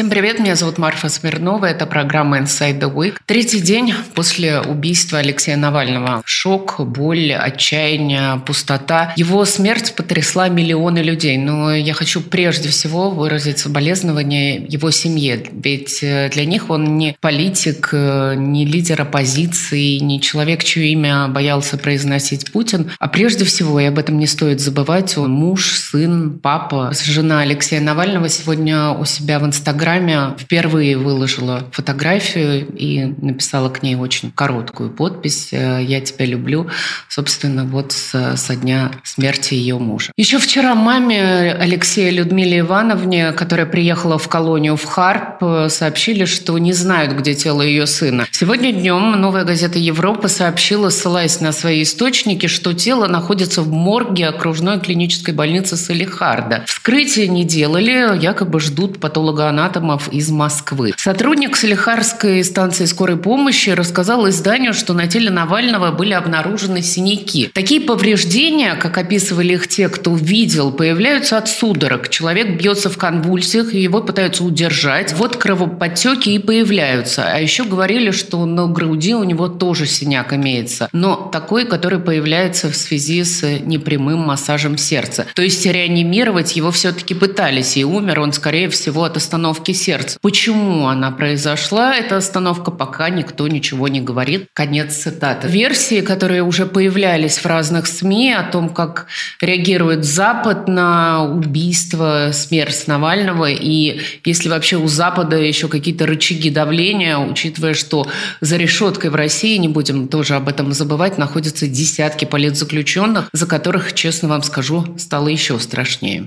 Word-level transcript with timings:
Всем 0.00 0.08
привет, 0.08 0.38
меня 0.38 0.56
зовут 0.56 0.78
Марфа 0.78 1.10
Смирнова, 1.10 1.66
это 1.66 1.84
программа 1.84 2.38
Inside 2.38 2.80
the 2.80 2.90
Week. 2.90 3.16
Третий 3.26 3.60
день 3.60 3.92
после 4.14 4.58
убийства 4.58 5.18
Алексея 5.18 5.58
Навального. 5.58 6.22
Шок, 6.24 6.80
боль, 6.80 7.34
отчаяние, 7.34 8.40
пустота. 8.46 9.12
Его 9.16 9.44
смерть 9.44 9.92
потрясла 9.94 10.48
миллионы 10.48 11.00
людей, 11.00 11.36
но 11.36 11.74
я 11.74 11.92
хочу 11.92 12.22
прежде 12.22 12.70
всего 12.70 13.10
выразить 13.10 13.58
соболезнование 13.58 14.64
его 14.66 14.90
семье, 14.90 15.44
ведь 15.52 15.98
э, 16.00 16.30
для 16.32 16.46
них 16.46 16.70
он 16.70 16.96
не 16.96 17.14
политик, 17.20 17.90
э, 17.92 18.36
не 18.38 18.64
лидер 18.64 19.02
оппозиции, 19.02 19.98
не 19.98 20.18
человек, 20.22 20.64
чье 20.64 20.92
имя 20.92 21.28
боялся 21.28 21.76
произносить 21.76 22.50
Путин, 22.52 22.90
а 22.98 23.06
прежде 23.06 23.44
всего, 23.44 23.78
и 23.78 23.84
об 23.84 23.98
этом 23.98 24.18
не 24.18 24.26
стоит 24.26 24.60
забывать, 24.60 25.18
он 25.18 25.30
муж, 25.30 25.72
сын, 25.76 26.40
папа. 26.42 26.90
Жена 27.04 27.40
Алексея 27.40 27.82
Навального 27.82 28.30
сегодня 28.30 28.92
у 28.92 29.04
себя 29.04 29.38
в 29.38 29.44
Инстаграме 29.44 29.89
Инстаграме 29.90 30.36
впервые 30.38 30.96
выложила 30.96 31.64
фотографию 31.72 32.66
и 32.76 33.06
написала 33.20 33.68
к 33.70 33.82
ней 33.82 33.96
очень 33.96 34.30
короткую 34.30 34.90
подпись 34.90 35.48
э, 35.52 35.82
«Я 35.82 36.00
тебя 36.00 36.26
люблю», 36.26 36.68
собственно, 37.08 37.64
вот 37.64 37.90
со, 37.90 38.36
со 38.36 38.54
дня 38.54 38.92
смерти 39.02 39.54
ее 39.54 39.78
мужа. 39.78 40.12
Еще 40.16 40.38
вчера 40.38 40.74
маме 40.74 41.52
Алексея 41.52 42.10
Людмиле 42.10 42.60
Ивановне, 42.60 43.32
которая 43.32 43.66
приехала 43.66 44.18
в 44.18 44.28
колонию 44.28 44.76
в 44.76 44.84
Харп, 44.84 45.70
сообщили, 45.70 46.24
что 46.24 46.56
не 46.58 46.72
знают, 46.72 47.12
где 47.14 47.34
тело 47.34 47.62
ее 47.62 47.86
сына. 47.86 48.26
Сегодня 48.30 48.72
днем 48.72 49.12
новая 49.20 49.44
газета 49.44 49.78
Европы 49.78 50.28
сообщила, 50.28 50.90
ссылаясь 50.90 51.40
на 51.40 51.50
свои 51.52 51.82
источники, 51.82 52.46
что 52.46 52.74
тело 52.74 53.08
находится 53.08 53.62
в 53.62 53.72
морге 53.72 54.28
окружной 54.28 54.78
клинической 54.78 55.34
больницы 55.34 55.76
Салихарда. 55.76 56.64
Вскрытие 56.66 57.26
не 57.26 57.44
делали, 57.44 58.16
якобы 58.22 58.60
ждут 58.60 59.00
патологоанатома 59.00 59.69
атомов 59.70 60.08
из 60.12 60.30
Москвы. 60.30 60.94
Сотрудник 60.96 61.56
Салихарской 61.56 62.42
станции 62.42 62.86
скорой 62.86 63.16
помощи 63.16 63.70
рассказал 63.70 64.28
изданию, 64.28 64.74
что 64.74 64.94
на 64.94 65.06
теле 65.06 65.30
Навального 65.30 65.92
были 65.92 66.12
обнаружены 66.12 66.82
синяки. 66.82 67.50
Такие 67.54 67.80
повреждения, 67.80 68.74
как 68.74 68.98
описывали 68.98 69.54
их 69.54 69.68
те, 69.68 69.88
кто 69.88 70.14
видел, 70.16 70.72
появляются 70.72 71.38
от 71.38 71.48
судорог. 71.48 72.08
Человек 72.08 72.58
бьется 72.58 72.90
в 72.90 72.98
конвульсиях, 72.98 73.72
его 73.72 74.02
пытаются 74.02 74.42
удержать. 74.42 75.12
Вот 75.12 75.36
кровоподтеки 75.36 76.30
и 76.30 76.38
появляются. 76.40 77.24
А 77.32 77.38
еще 77.38 77.64
говорили, 77.64 78.10
что 78.10 78.44
на 78.46 78.66
груди 78.66 79.14
у 79.14 79.22
него 79.22 79.46
тоже 79.46 79.86
синяк 79.86 80.32
имеется. 80.32 80.88
Но 80.92 81.14
такой, 81.32 81.64
который 81.64 82.00
появляется 82.00 82.70
в 82.70 82.76
связи 82.76 83.22
с 83.22 83.42
непрямым 83.60 84.18
массажем 84.20 84.76
сердца. 84.76 85.26
То 85.34 85.42
есть 85.42 85.64
реанимировать 85.64 86.56
его 86.56 86.72
все-таки 86.72 87.14
пытались, 87.14 87.76
и 87.76 87.84
умер 87.84 88.20
он, 88.20 88.32
скорее 88.32 88.68
всего, 88.68 89.04
от 89.04 89.16
остановки 89.16 89.59
остановки 89.60 89.72
сердца. 89.72 90.18
Почему 90.22 90.88
она 90.88 91.10
произошла, 91.10 91.94
эта 91.94 92.16
остановка, 92.16 92.70
пока 92.70 93.10
никто 93.10 93.48
ничего 93.48 93.88
не 93.88 94.00
говорит. 94.00 94.46
Конец 94.54 94.94
цитаты. 94.94 95.48
Версии, 95.48 96.00
которые 96.00 96.42
уже 96.42 96.66
появлялись 96.66 97.38
в 97.38 97.46
разных 97.46 97.86
СМИ 97.86 98.32
о 98.32 98.42
том, 98.42 98.68
как 98.68 99.06
реагирует 99.40 100.04
Запад 100.04 100.68
на 100.68 101.24
убийство, 101.24 102.30
смерть 102.32 102.84
Навального, 102.86 103.50
и 103.50 104.00
если 104.24 104.48
вообще 104.48 104.76
у 104.76 104.88
Запада 104.88 105.36
еще 105.36 105.68
какие-то 105.68 106.06
рычаги 106.06 106.50
давления, 106.50 107.18
учитывая, 107.18 107.74
что 107.74 108.06
за 108.40 108.56
решеткой 108.56 109.10
в 109.10 109.14
России, 109.14 109.56
не 109.58 109.68
будем 109.68 110.08
тоже 110.08 110.36
об 110.36 110.48
этом 110.48 110.72
забывать, 110.72 111.18
находятся 111.18 111.66
десятки 111.66 112.24
политзаключенных, 112.24 113.28
за 113.32 113.46
которых, 113.46 113.92
честно 113.92 114.28
вам 114.28 114.42
скажу, 114.42 114.84
стало 114.98 115.28
еще 115.28 115.58
страшнее. 115.58 116.26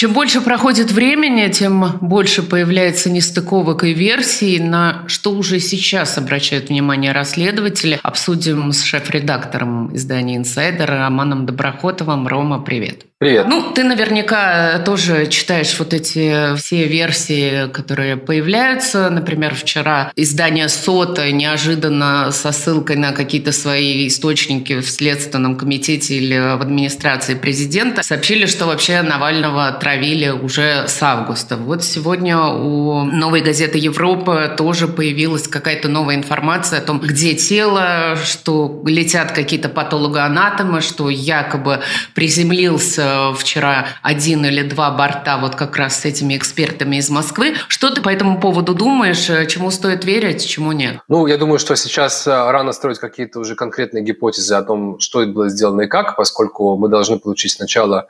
Чем 0.00 0.14
больше 0.14 0.40
проходит 0.40 0.92
времени, 0.92 1.46
тем 1.52 1.98
больше 2.00 2.42
появляется 2.42 3.10
нестыковок 3.10 3.84
и 3.84 3.92
версий, 3.92 4.58
на 4.58 5.04
что 5.08 5.30
уже 5.32 5.60
сейчас 5.60 6.16
обращают 6.16 6.70
внимание 6.70 7.12
расследователи. 7.12 8.00
Обсудим 8.02 8.72
с 8.72 8.82
шеф-редактором 8.82 9.94
издания 9.94 10.38
«Инсайдер» 10.38 10.88
Романом 10.88 11.44
Доброхотовым. 11.44 12.26
Рома, 12.26 12.62
привет. 12.62 13.09
Привет. 13.22 13.48
Ну, 13.48 13.72
ты 13.74 13.84
наверняка 13.84 14.78
тоже 14.78 15.26
читаешь 15.26 15.78
вот 15.78 15.92
эти 15.92 16.56
все 16.56 16.86
версии, 16.86 17.68
которые 17.68 18.16
появляются. 18.16 19.10
Например, 19.10 19.54
вчера 19.54 20.10
издание 20.16 20.70
«Сота» 20.70 21.30
неожиданно 21.30 22.30
со 22.32 22.50
ссылкой 22.50 22.96
на 22.96 23.12
какие-то 23.12 23.52
свои 23.52 24.06
источники 24.06 24.80
в 24.80 24.88
Следственном 24.88 25.56
комитете 25.56 26.14
или 26.14 26.38
в 26.38 26.62
администрации 26.62 27.34
президента 27.34 28.02
сообщили, 28.02 28.46
что 28.46 28.64
вообще 28.64 29.02
Навального 29.02 29.70
травили 29.72 30.30
уже 30.30 30.88
с 30.88 31.02
августа. 31.02 31.58
Вот 31.58 31.84
сегодня 31.84 32.38
у 32.38 33.04
новой 33.04 33.42
газеты 33.42 33.76
«Европа» 33.76 34.48
тоже 34.48 34.88
появилась 34.88 35.46
какая-то 35.46 35.88
новая 35.88 36.14
информация 36.14 36.78
о 36.78 36.82
том, 36.82 37.00
где 37.00 37.34
тело, 37.34 38.16
что 38.24 38.82
летят 38.86 39.32
какие-то 39.32 39.68
патологоанатомы, 39.68 40.80
что 40.80 41.10
якобы 41.10 41.82
приземлился 42.14 43.09
вчера 43.34 43.86
один 44.02 44.44
или 44.44 44.62
два 44.62 44.90
борта 44.90 45.38
вот 45.38 45.54
как 45.54 45.76
раз 45.76 46.00
с 46.00 46.04
этими 46.04 46.36
экспертами 46.36 46.96
из 46.96 47.10
Москвы. 47.10 47.54
Что 47.68 47.94
ты 47.94 48.02
по 48.02 48.08
этому 48.08 48.40
поводу 48.40 48.74
думаешь? 48.74 49.48
Чему 49.48 49.70
стоит 49.70 50.04
верить, 50.04 50.46
чему 50.46 50.72
нет? 50.72 51.00
Ну, 51.08 51.26
я 51.26 51.38
думаю, 51.38 51.58
что 51.58 51.76
сейчас 51.76 52.26
э, 52.26 52.30
рано 52.50 52.72
строить 52.72 52.98
какие-то 52.98 53.40
уже 53.40 53.54
конкретные 53.54 54.02
гипотезы 54.02 54.54
о 54.54 54.62
том, 54.62 54.98
что 54.98 55.24
было 55.26 55.48
сделано 55.48 55.82
и 55.82 55.86
как, 55.86 56.16
поскольку 56.16 56.76
мы 56.76 56.88
должны 56.88 57.18
получить 57.18 57.52
сначала 57.52 58.06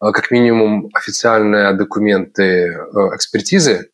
э, 0.00 0.10
как 0.12 0.30
минимум 0.30 0.90
официальные 0.94 1.72
документы 1.74 2.42
э, 2.42 2.76
экспертизы, 3.14 3.90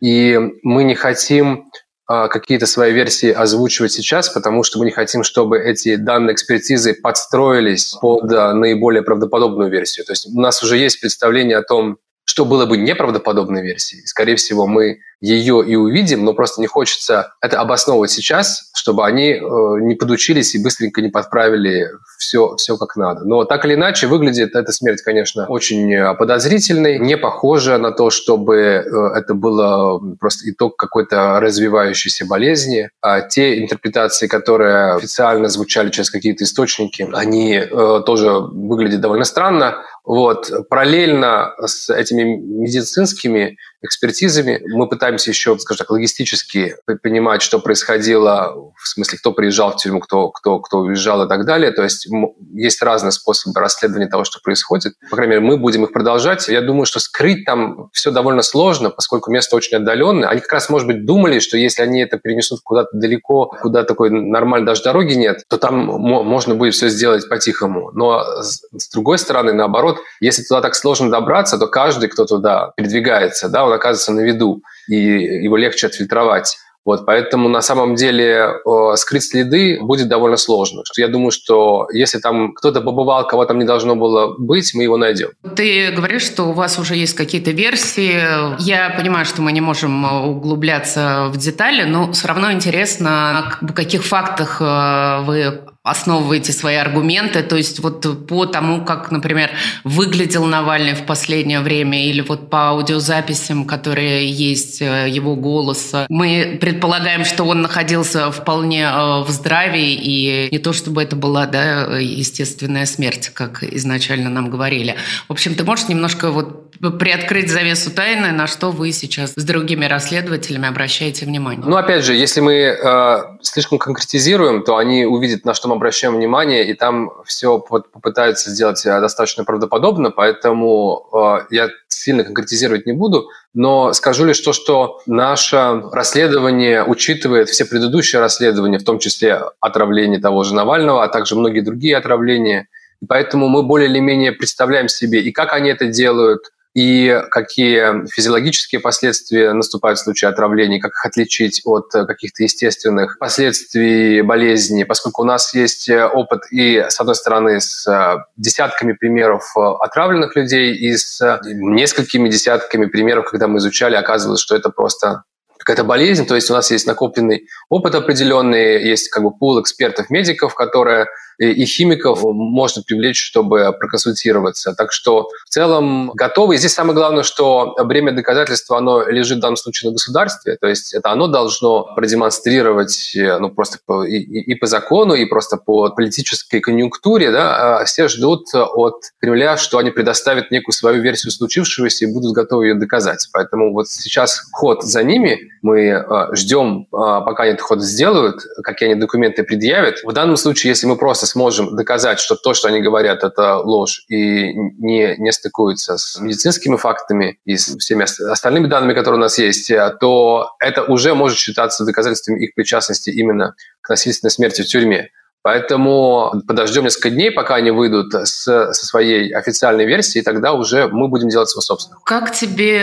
и 0.00 0.38
мы 0.62 0.84
не 0.84 0.94
хотим 0.94 1.70
какие-то 2.06 2.66
свои 2.66 2.92
версии 2.92 3.30
озвучивать 3.30 3.92
сейчас, 3.92 4.28
потому 4.28 4.62
что 4.62 4.78
мы 4.78 4.84
не 4.84 4.90
хотим, 4.90 5.22
чтобы 5.24 5.58
эти 5.58 5.96
данные 5.96 6.34
экспертизы 6.34 6.94
подстроились 6.94 7.96
под 8.00 8.30
а, 8.30 8.52
наиболее 8.52 9.02
правдоподобную 9.02 9.70
версию. 9.70 10.04
То 10.04 10.12
есть 10.12 10.26
у 10.26 10.40
нас 10.40 10.62
уже 10.62 10.76
есть 10.76 11.00
представление 11.00 11.56
о 11.56 11.62
том, 11.62 11.98
что 12.24 12.44
было 12.44 12.66
бы 12.66 12.76
неправдоподобной 12.76 13.62
версией. 13.62 14.06
Скорее 14.06 14.36
всего, 14.36 14.66
мы 14.66 15.00
ее 15.20 15.64
и 15.66 15.74
увидим, 15.74 16.24
но 16.24 16.34
просто 16.34 16.60
не 16.60 16.66
хочется 16.66 17.32
это 17.40 17.60
обосновывать 17.60 18.10
сейчас, 18.10 18.70
чтобы 18.74 19.06
они 19.06 19.30
э, 19.30 19.40
не 19.80 19.94
подучились 19.94 20.54
и 20.54 20.62
быстренько 20.62 21.00
не 21.00 21.08
подправили 21.08 21.88
все, 22.18 22.56
все 22.56 22.76
как 22.76 22.96
надо. 22.96 23.24
Но 23.24 23.44
так 23.44 23.64
или 23.64 23.74
иначе, 23.74 24.06
выглядит 24.06 24.54
эта 24.54 24.72
смерть, 24.72 25.00
конечно, 25.02 25.46
очень 25.46 25.92
э, 25.92 26.14
подозрительной, 26.14 26.98
не 26.98 27.16
похожа 27.16 27.78
на 27.78 27.90
то, 27.92 28.10
чтобы 28.10 28.56
э, 28.56 28.82
это 29.16 29.34
было 29.34 29.98
просто 30.20 30.50
итог 30.50 30.76
какой-то 30.76 31.40
развивающейся 31.40 32.26
болезни. 32.26 32.90
А 33.00 33.22
те 33.22 33.62
интерпретации, 33.62 34.26
которые 34.26 34.94
официально 34.94 35.48
звучали 35.48 35.90
через 35.90 36.10
какие-то 36.10 36.44
источники, 36.44 37.08
они 37.14 37.54
э, 37.54 38.02
тоже 38.04 38.30
выглядят 38.30 39.00
довольно 39.00 39.24
странно. 39.24 39.82
Вот. 40.04 40.50
Параллельно 40.68 41.54
с 41.64 41.88
этими 41.90 42.22
медицинскими 42.22 43.56
экспертизами. 43.84 44.62
Мы 44.66 44.88
пытаемся 44.88 45.30
еще, 45.30 45.58
скажем 45.58 45.78
так, 45.78 45.90
логистически 45.90 46.76
понимать, 47.02 47.42
что 47.42 47.58
происходило, 47.58 48.72
в 48.76 48.88
смысле, 48.88 49.18
кто 49.18 49.32
приезжал 49.32 49.72
в 49.72 49.76
тюрьму, 49.76 50.00
кто, 50.00 50.30
кто, 50.30 50.60
кто 50.60 50.78
уезжал 50.78 51.24
и 51.24 51.28
так 51.28 51.44
далее. 51.44 51.70
То 51.70 51.82
есть 51.82 52.08
есть 52.54 52.82
разные 52.82 53.12
способы 53.12 53.60
расследования 53.60 54.08
того, 54.08 54.24
что 54.24 54.40
происходит. 54.42 54.94
По 55.10 55.16
крайней 55.16 55.36
мере, 55.36 55.46
мы 55.46 55.56
будем 55.56 55.84
их 55.84 55.92
продолжать. 55.92 56.48
Я 56.48 56.62
думаю, 56.62 56.86
что 56.86 57.00
скрыть 57.00 57.44
там 57.44 57.90
все 57.92 58.10
довольно 58.10 58.42
сложно, 58.42 58.90
поскольку 58.90 59.30
место 59.30 59.56
очень 59.56 59.76
отдаленное. 59.76 60.28
Они 60.28 60.40
как 60.40 60.52
раз, 60.52 60.68
может 60.68 60.86
быть, 60.86 61.04
думали, 61.04 61.38
что 61.38 61.56
если 61.56 61.82
они 61.82 62.00
это 62.02 62.18
перенесут 62.18 62.60
куда-то 62.64 62.90
далеко, 62.96 63.54
куда 63.60 63.84
такой 63.84 64.10
нормальной 64.10 64.66
даже 64.66 64.82
дороги 64.82 65.14
нет, 65.14 65.44
то 65.48 65.58
там 65.58 65.76
можно 65.76 66.54
будет 66.54 66.74
все 66.74 66.88
сделать 66.88 67.28
по-тихому. 67.28 67.90
Но 67.92 68.24
с 68.42 68.90
другой 68.92 69.18
стороны, 69.18 69.52
наоборот, 69.52 69.98
если 70.20 70.42
туда 70.42 70.60
так 70.60 70.74
сложно 70.74 71.10
добраться, 71.10 71.58
то 71.58 71.66
каждый, 71.66 72.08
кто 72.08 72.24
туда 72.24 72.72
передвигается, 72.76 73.48
да, 73.48 73.64
он 73.64 73.73
оказывается 73.74 74.12
на 74.12 74.20
виду, 74.20 74.62
и 74.88 74.96
его 74.96 75.56
легче 75.56 75.86
отфильтровать. 75.86 76.56
Вот, 76.84 77.06
поэтому 77.06 77.48
на 77.48 77.62
самом 77.62 77.94
деле 77.94 78.60
э, 78.64 78.96
скрыть 78.96 79.24
следы 79.24 79.78
будет 79.80 80.08
довольно 80.08 80.36
сложно. 80.36 80.82
Я 80.98 81.08
думаю, 81.08 81.30
что 81.30 81.88
если 81.92 82.18
там 82.18 82.52
кто-то 82.52 82.82
побывал, 82.82 83.26
кого 83.26 83.46
там 83.46 83.58
не 83.58 83.64
должно 83.64 83.96
было 83.96 84.34
быть, 84.36 84.74
мы 84.74 84.82
его 84.82 84.98
найдем. 84.98 85.30
Ты 85.56 85.92
говоришь, 85.92 86.24
что 86.24 86.44
у 86.44 86.52
вас 86.52 86.78
уже 86.78 86.94
есть 86.94 87.14
какие-то 87.14 87.52
версии. 87.52 88.20
Я 88.62 88.94
понимаю, 88.98 89.24
что 89.24 89.40
мы 89.40 89.52
не 89.52 89.62
можем 89.62 90.04
углубляться 90.28 91.30
в 91.32 91.38
детали, 91.38 91.84
но 91.84 92.12
все 92.12 92.28
равно 92.28 92.52
интересно, 92.52 93.56
о 93.60 93.72
каких 93.72 94.04
фактах 94.04 94.60
э, 94.60 95.22
вы 95.24 95.60
основываете 95.84 96.52
свои 96.52 96.76
аргументы? 96.76 97.42
То 97.42 97.56
есть 97.56 97.78
вот 97.80 98.26
по 98.26 98.46
тому, 98.46 98.84
как, 98.84 99.10
например, 99.12 99.50
выглядел 99.84 100.46
Навальный 100.46 100.94
в 100.94 101.04
последнее 101.04 101.60
время, 101.60 102.06
или 102.06 102.22
вот 102.22 102.48
по 102.50 102.70
аудиозаписям, 102.70 103.66
которые 103.66 104.28
есть 104.30 104.80
э, 104.80 105.08
его 105.08 105.36
голоса, 105.36 106.06
мы 106.08 106.58
предполагаем, 106.60 107.24
что 107.24 107.44
он 107.44 107.60
находился 107.60 108.32
вполне 108.32 108.84
э, 108.84 109.22
в 109.22 109.26
здравии, 109.28 109.92
и 109.92 110.48
не 110.50 110.58
то 110.58 110.72
чтобы 110.72 111.02
это 111.02 111.16
была 111.16 111.46
да, 111.46 111.98
естественная 111.98 112.86
смерть, 112.86 113.28
как 113.28 113.62
изначально 113.62 114.30
нам 114.30 114.48
говорили. 114.48 114.96
В 115.28 115.32
общем, 115.32 115.54
ты 115.54 115.64
можешь 115.64 115.88
немножко 115.88 116.30
вот 116.30 116.73
приоткрыть 116.80 117.50
завесу 117.50 117.90
тайны, 117.90 118.32
на 118.32 118.46
что 118.46 118.70
вы 118.70 118.92
сейчас 118.92 119.32
с 119.36 119.44
другими 119.44 119.86
расследователями 119.86 120.68
обращаете 120.68 121.26
внимание? 121.26 121.64
Ну, 121.66 121.76
опять 121.76 122.04
же, 122.04 122.14
если 122.14 122.40
мы 122.40 122.54
э, 122.54 123.18
слишком 123.42 123.78
конкретизируем, 123.78 124.62
то 124.62 124.76
они 124.76 125.04
увидят, 125.04 125.44
на 125.44 125.54
что 125.54 125.68
мы 125.68 125.76
обращаем 125.76 126.16
внимание, 126.16 126.68
и 126.68 126.74
там 126.74 127.10
все 127.24 127.58
попытаются 127.58 128.50
сделать 128.50 128.84
э, 128.86 129.00
достаточно 129.00 129.44
правдоподобно, 129.44 130.10
поэтому 130.10 131.08
э, 131.12 131.54
я 131.54 131.68
сильно 131.88 132.24
конкретизировать 132.24 132.86
не 132.86 132.92
буду, 132.92 133.28
но 133.54 133.92
скажу 133.92 134.24
лишь 134.24 134.40
то, 134.40 134.52
что 134.52 135.00
наше 135.06 135.82
расследование 135.92 136.84
учитывает 136.84 137.48
все 137.48 137.64
предыдущие 137.64 138.20
расследования, 138.20 138.78
в 138.78 138.84
том 138.84 138.98
числе 138.98 139.42
отравление 139.60 140.20
того 140.20 140.44
же 140.44 140.54
Навального, 140.54 141.04
а 141.04 141.08
также 141.08 141.36
многие 141.36 141.60
другие 141.60 141.96
отравления. 141.96 142.68
Поэтому 143.08 143.48
мы 143.48 143.62
более 143.62 143.88
или 143.88 144.00
менее 144.00 144.32
представляем 144.32 144.88
себе 144.88 145.20
и 145.20 145.32
как 145.32 145.52
они 145.52 145.70
это 145.70 145.86
делают, 145.86 146.50
и 146.74 147.22
какие 147.30 148.06
физиологические 148.08 148.80
последствия 148.80 149.52
наступают 149.52 149.98
в 149.98 150.02
случае 150.02 150.28
отравления, 150.28 150.80
как 150.80 150.90
их 150.90 151.06
отличить 151.06 151.62
от 151.64 151.94
э, 151.94 152.04
каких-то 152.04 152.42
естественных 152.42 153.18
последствий 153.20 154.22
болезни, 154.22 154.82
поскольку 154.82 155.22
у 155.22 155.24
нас 155.24 155.54
есть 155.54 155.88
э, 155.88 156.04
опыт 156.04 156.42
и, 156.50 156.84
с 156.88 156.98
одной 156.98 157.14
стороны, 157.14 157.60
с 157.60 157.86
э, 157.86 158.24
десятками 158.36 158.92
примеров 158.92 159.44
отравленных 159.56 160.34
людей, 160.34 160.74
и 160.74 160.96
с 160.96 161.40
несколькими 161.44 162.28
десятками 162.28 162.86
примеров, 162.86 163.30
когда 163.30 163.46
мы 163.46 163.58
изучали, 163.58 163.94
оказывалось, 163.94 164.40
что 164.40 164.56
это 164.56 164.70
просто 164.70 165.22
какая-то 165.58 165.84
болезнь, 165.84 166.26
то 166.26 166.34
есть 166.34 166.50
у 166.50 166.54
нас 166.54 166.70
есть 166.70 166.86
накопленный 166.86 167.46
опыт 167.70 167.94
определенный, 167.94 168.84
есть 168.84 169.08
как 169.08 169.22
бы 169.22 169.30
пул 169.30 169.60
экспертов-медиков, 169.60 170.54
которые 170.54 171.06
и 171.38 171.64
химиков 171.64 172.22
можно 172.22 172.82
привлечь, 172.82 173.20
чтобы 173.20 173.74
проконсультироваться. 173.78 174.74
Так 174.74 174.92
что 174.92 175.28
в 175.46 175.50
целом 175.50 176.10
готовы. 176.14 176.54
И 176.54 176.58
здесь 176.58 176.72
самое 176.72 176.94
главное, 176.94 177.22
что 177.22 177.74
бремя 177.84 178.12
доказательства, 178.12 178.78
оно 178.78 179.02
лежит 179.08 179.38
в 179.38 179.40
данном 179.40 179.56
случае 179.56 179.90
на 179.90 179.94
государстве. 179.94 180.56
То 180.60 180.66
есть 180.66 180.94
это 180.94 181.10
оно 181.10 181.26
должно 181.26 181.94
продемонстрировать 181.94 183.14
э, 183.16 183.38
ну, 183.38 183.50
просто 183.50 183.78
по, 183.84 184.04
и, 184.04 184.18
и 184.18 184.54
по 184.54 184.66
закону, 184.66 185.14
и 185.14 185.24
просто 185.24 185.56
по 185.56 185.90
политической 185.90 186.60
конъюнктуре. 186.60 187.30
Да, 187.30 187.80
а 187.80 187.84
все 187.84 188.08
ждут 188.08 188.46
от 188.54 188.96
Кремля, 189.20 189.56
что 189.56 189.78
они 189.78 189.90
предоставят 189.90 190.50
некую 190.50 190.72
свою 190.72 191.02
версию 191.02 191.32
случившегося 191.32 192.04
и 192.04 192.12
будут 192.12 192.32
готовы 192.34 192.66
ее 192.66 192.74
доказать. 192.74 193.28
Поэтому 193.32 193.72
вот 193.72 193.88
сейчас 193.88 194.42
ход 194.52 194.82
за 194.82 195.02
ними. 195.02 195.50
Мы 195.62 195.86
э, 195.88 196.04
ждем, 196.34 196.86
э, 196.86 196.86
пока 196.92 197.44
они 197.44 197.52
этот 197.52 197.62
ход 197.62 197.82
сделают, 197.82 198.42
какие 198.62 198.90
они 198.90 199.00
документы 199.00 199.42
предъявят. 199.44 200.02
В 200.04 200.12
данном 200.12 200.36
случае, 200.36 200.70
если 200.70 200.86
мы 200.86 200.96
просто 200.96 201.23
сможем 201.24 201.76
доказать, 201.76 202.20
что 202.20 202.36
то, 202.36 202.54
что 202.54 202.68
они 202.68 202.80
говорят, 202.80 203.24
это 203.24 203.58
ложь 203.58 204.04
и 204.08 204.52
не, 204.54 205.16
не 205.18 205.32
стыкуется 205.32 205.98
с 205.98 206.18
медицинскими 206.20 206.76
фактами 206.76 207.38
и 207.44 207.56
с 207.56 207.76
всеми 207.78 208.04
остальными 208.30 208.66
данными, 208.66 208.94
которые 208.94 209.18
у 209.18 209.22
нас 209.22 209.38
есть, 209.38 209.70
э, 209.70 209.96
то 210.00 210.50
это 210.60 210.82
уже 210.82 211.14
может 211.14 211.38
считаться 211.38 211.84
доказательством 211.84 212.36
их 212.36 212.54
причастности 212.54 213.10
именно 213.10 213.54
к 213.80 213.88
насильственной 213.88 214.30
смерти 214.30 214.62
в 214.62 214.66
тюрьме. 214.66 215.10
Поэтому 215.44 216.42
подождем 216.48 216.84
несколько 216.84 217.10
дней, 217.10 217.30
пока 217.30 217.56
они 217.56 217.70
выйдут 217.70 218.14
с, 218.14 218.44
со 218.44 218.86
своей 218.86 219.30
официальной 219.30 219.84
версией, 219.84 220.22
и 220.22 220.24
тогда 220.24 220.54
уже 220.54 220.88
мы 220.88 221.08
будем 221.08 221.28
делать 221.28 221.50
свой 221.50 221.62
собственный. 221.62 221.98
Как 222.02 222.32
тебе 222.32 222.80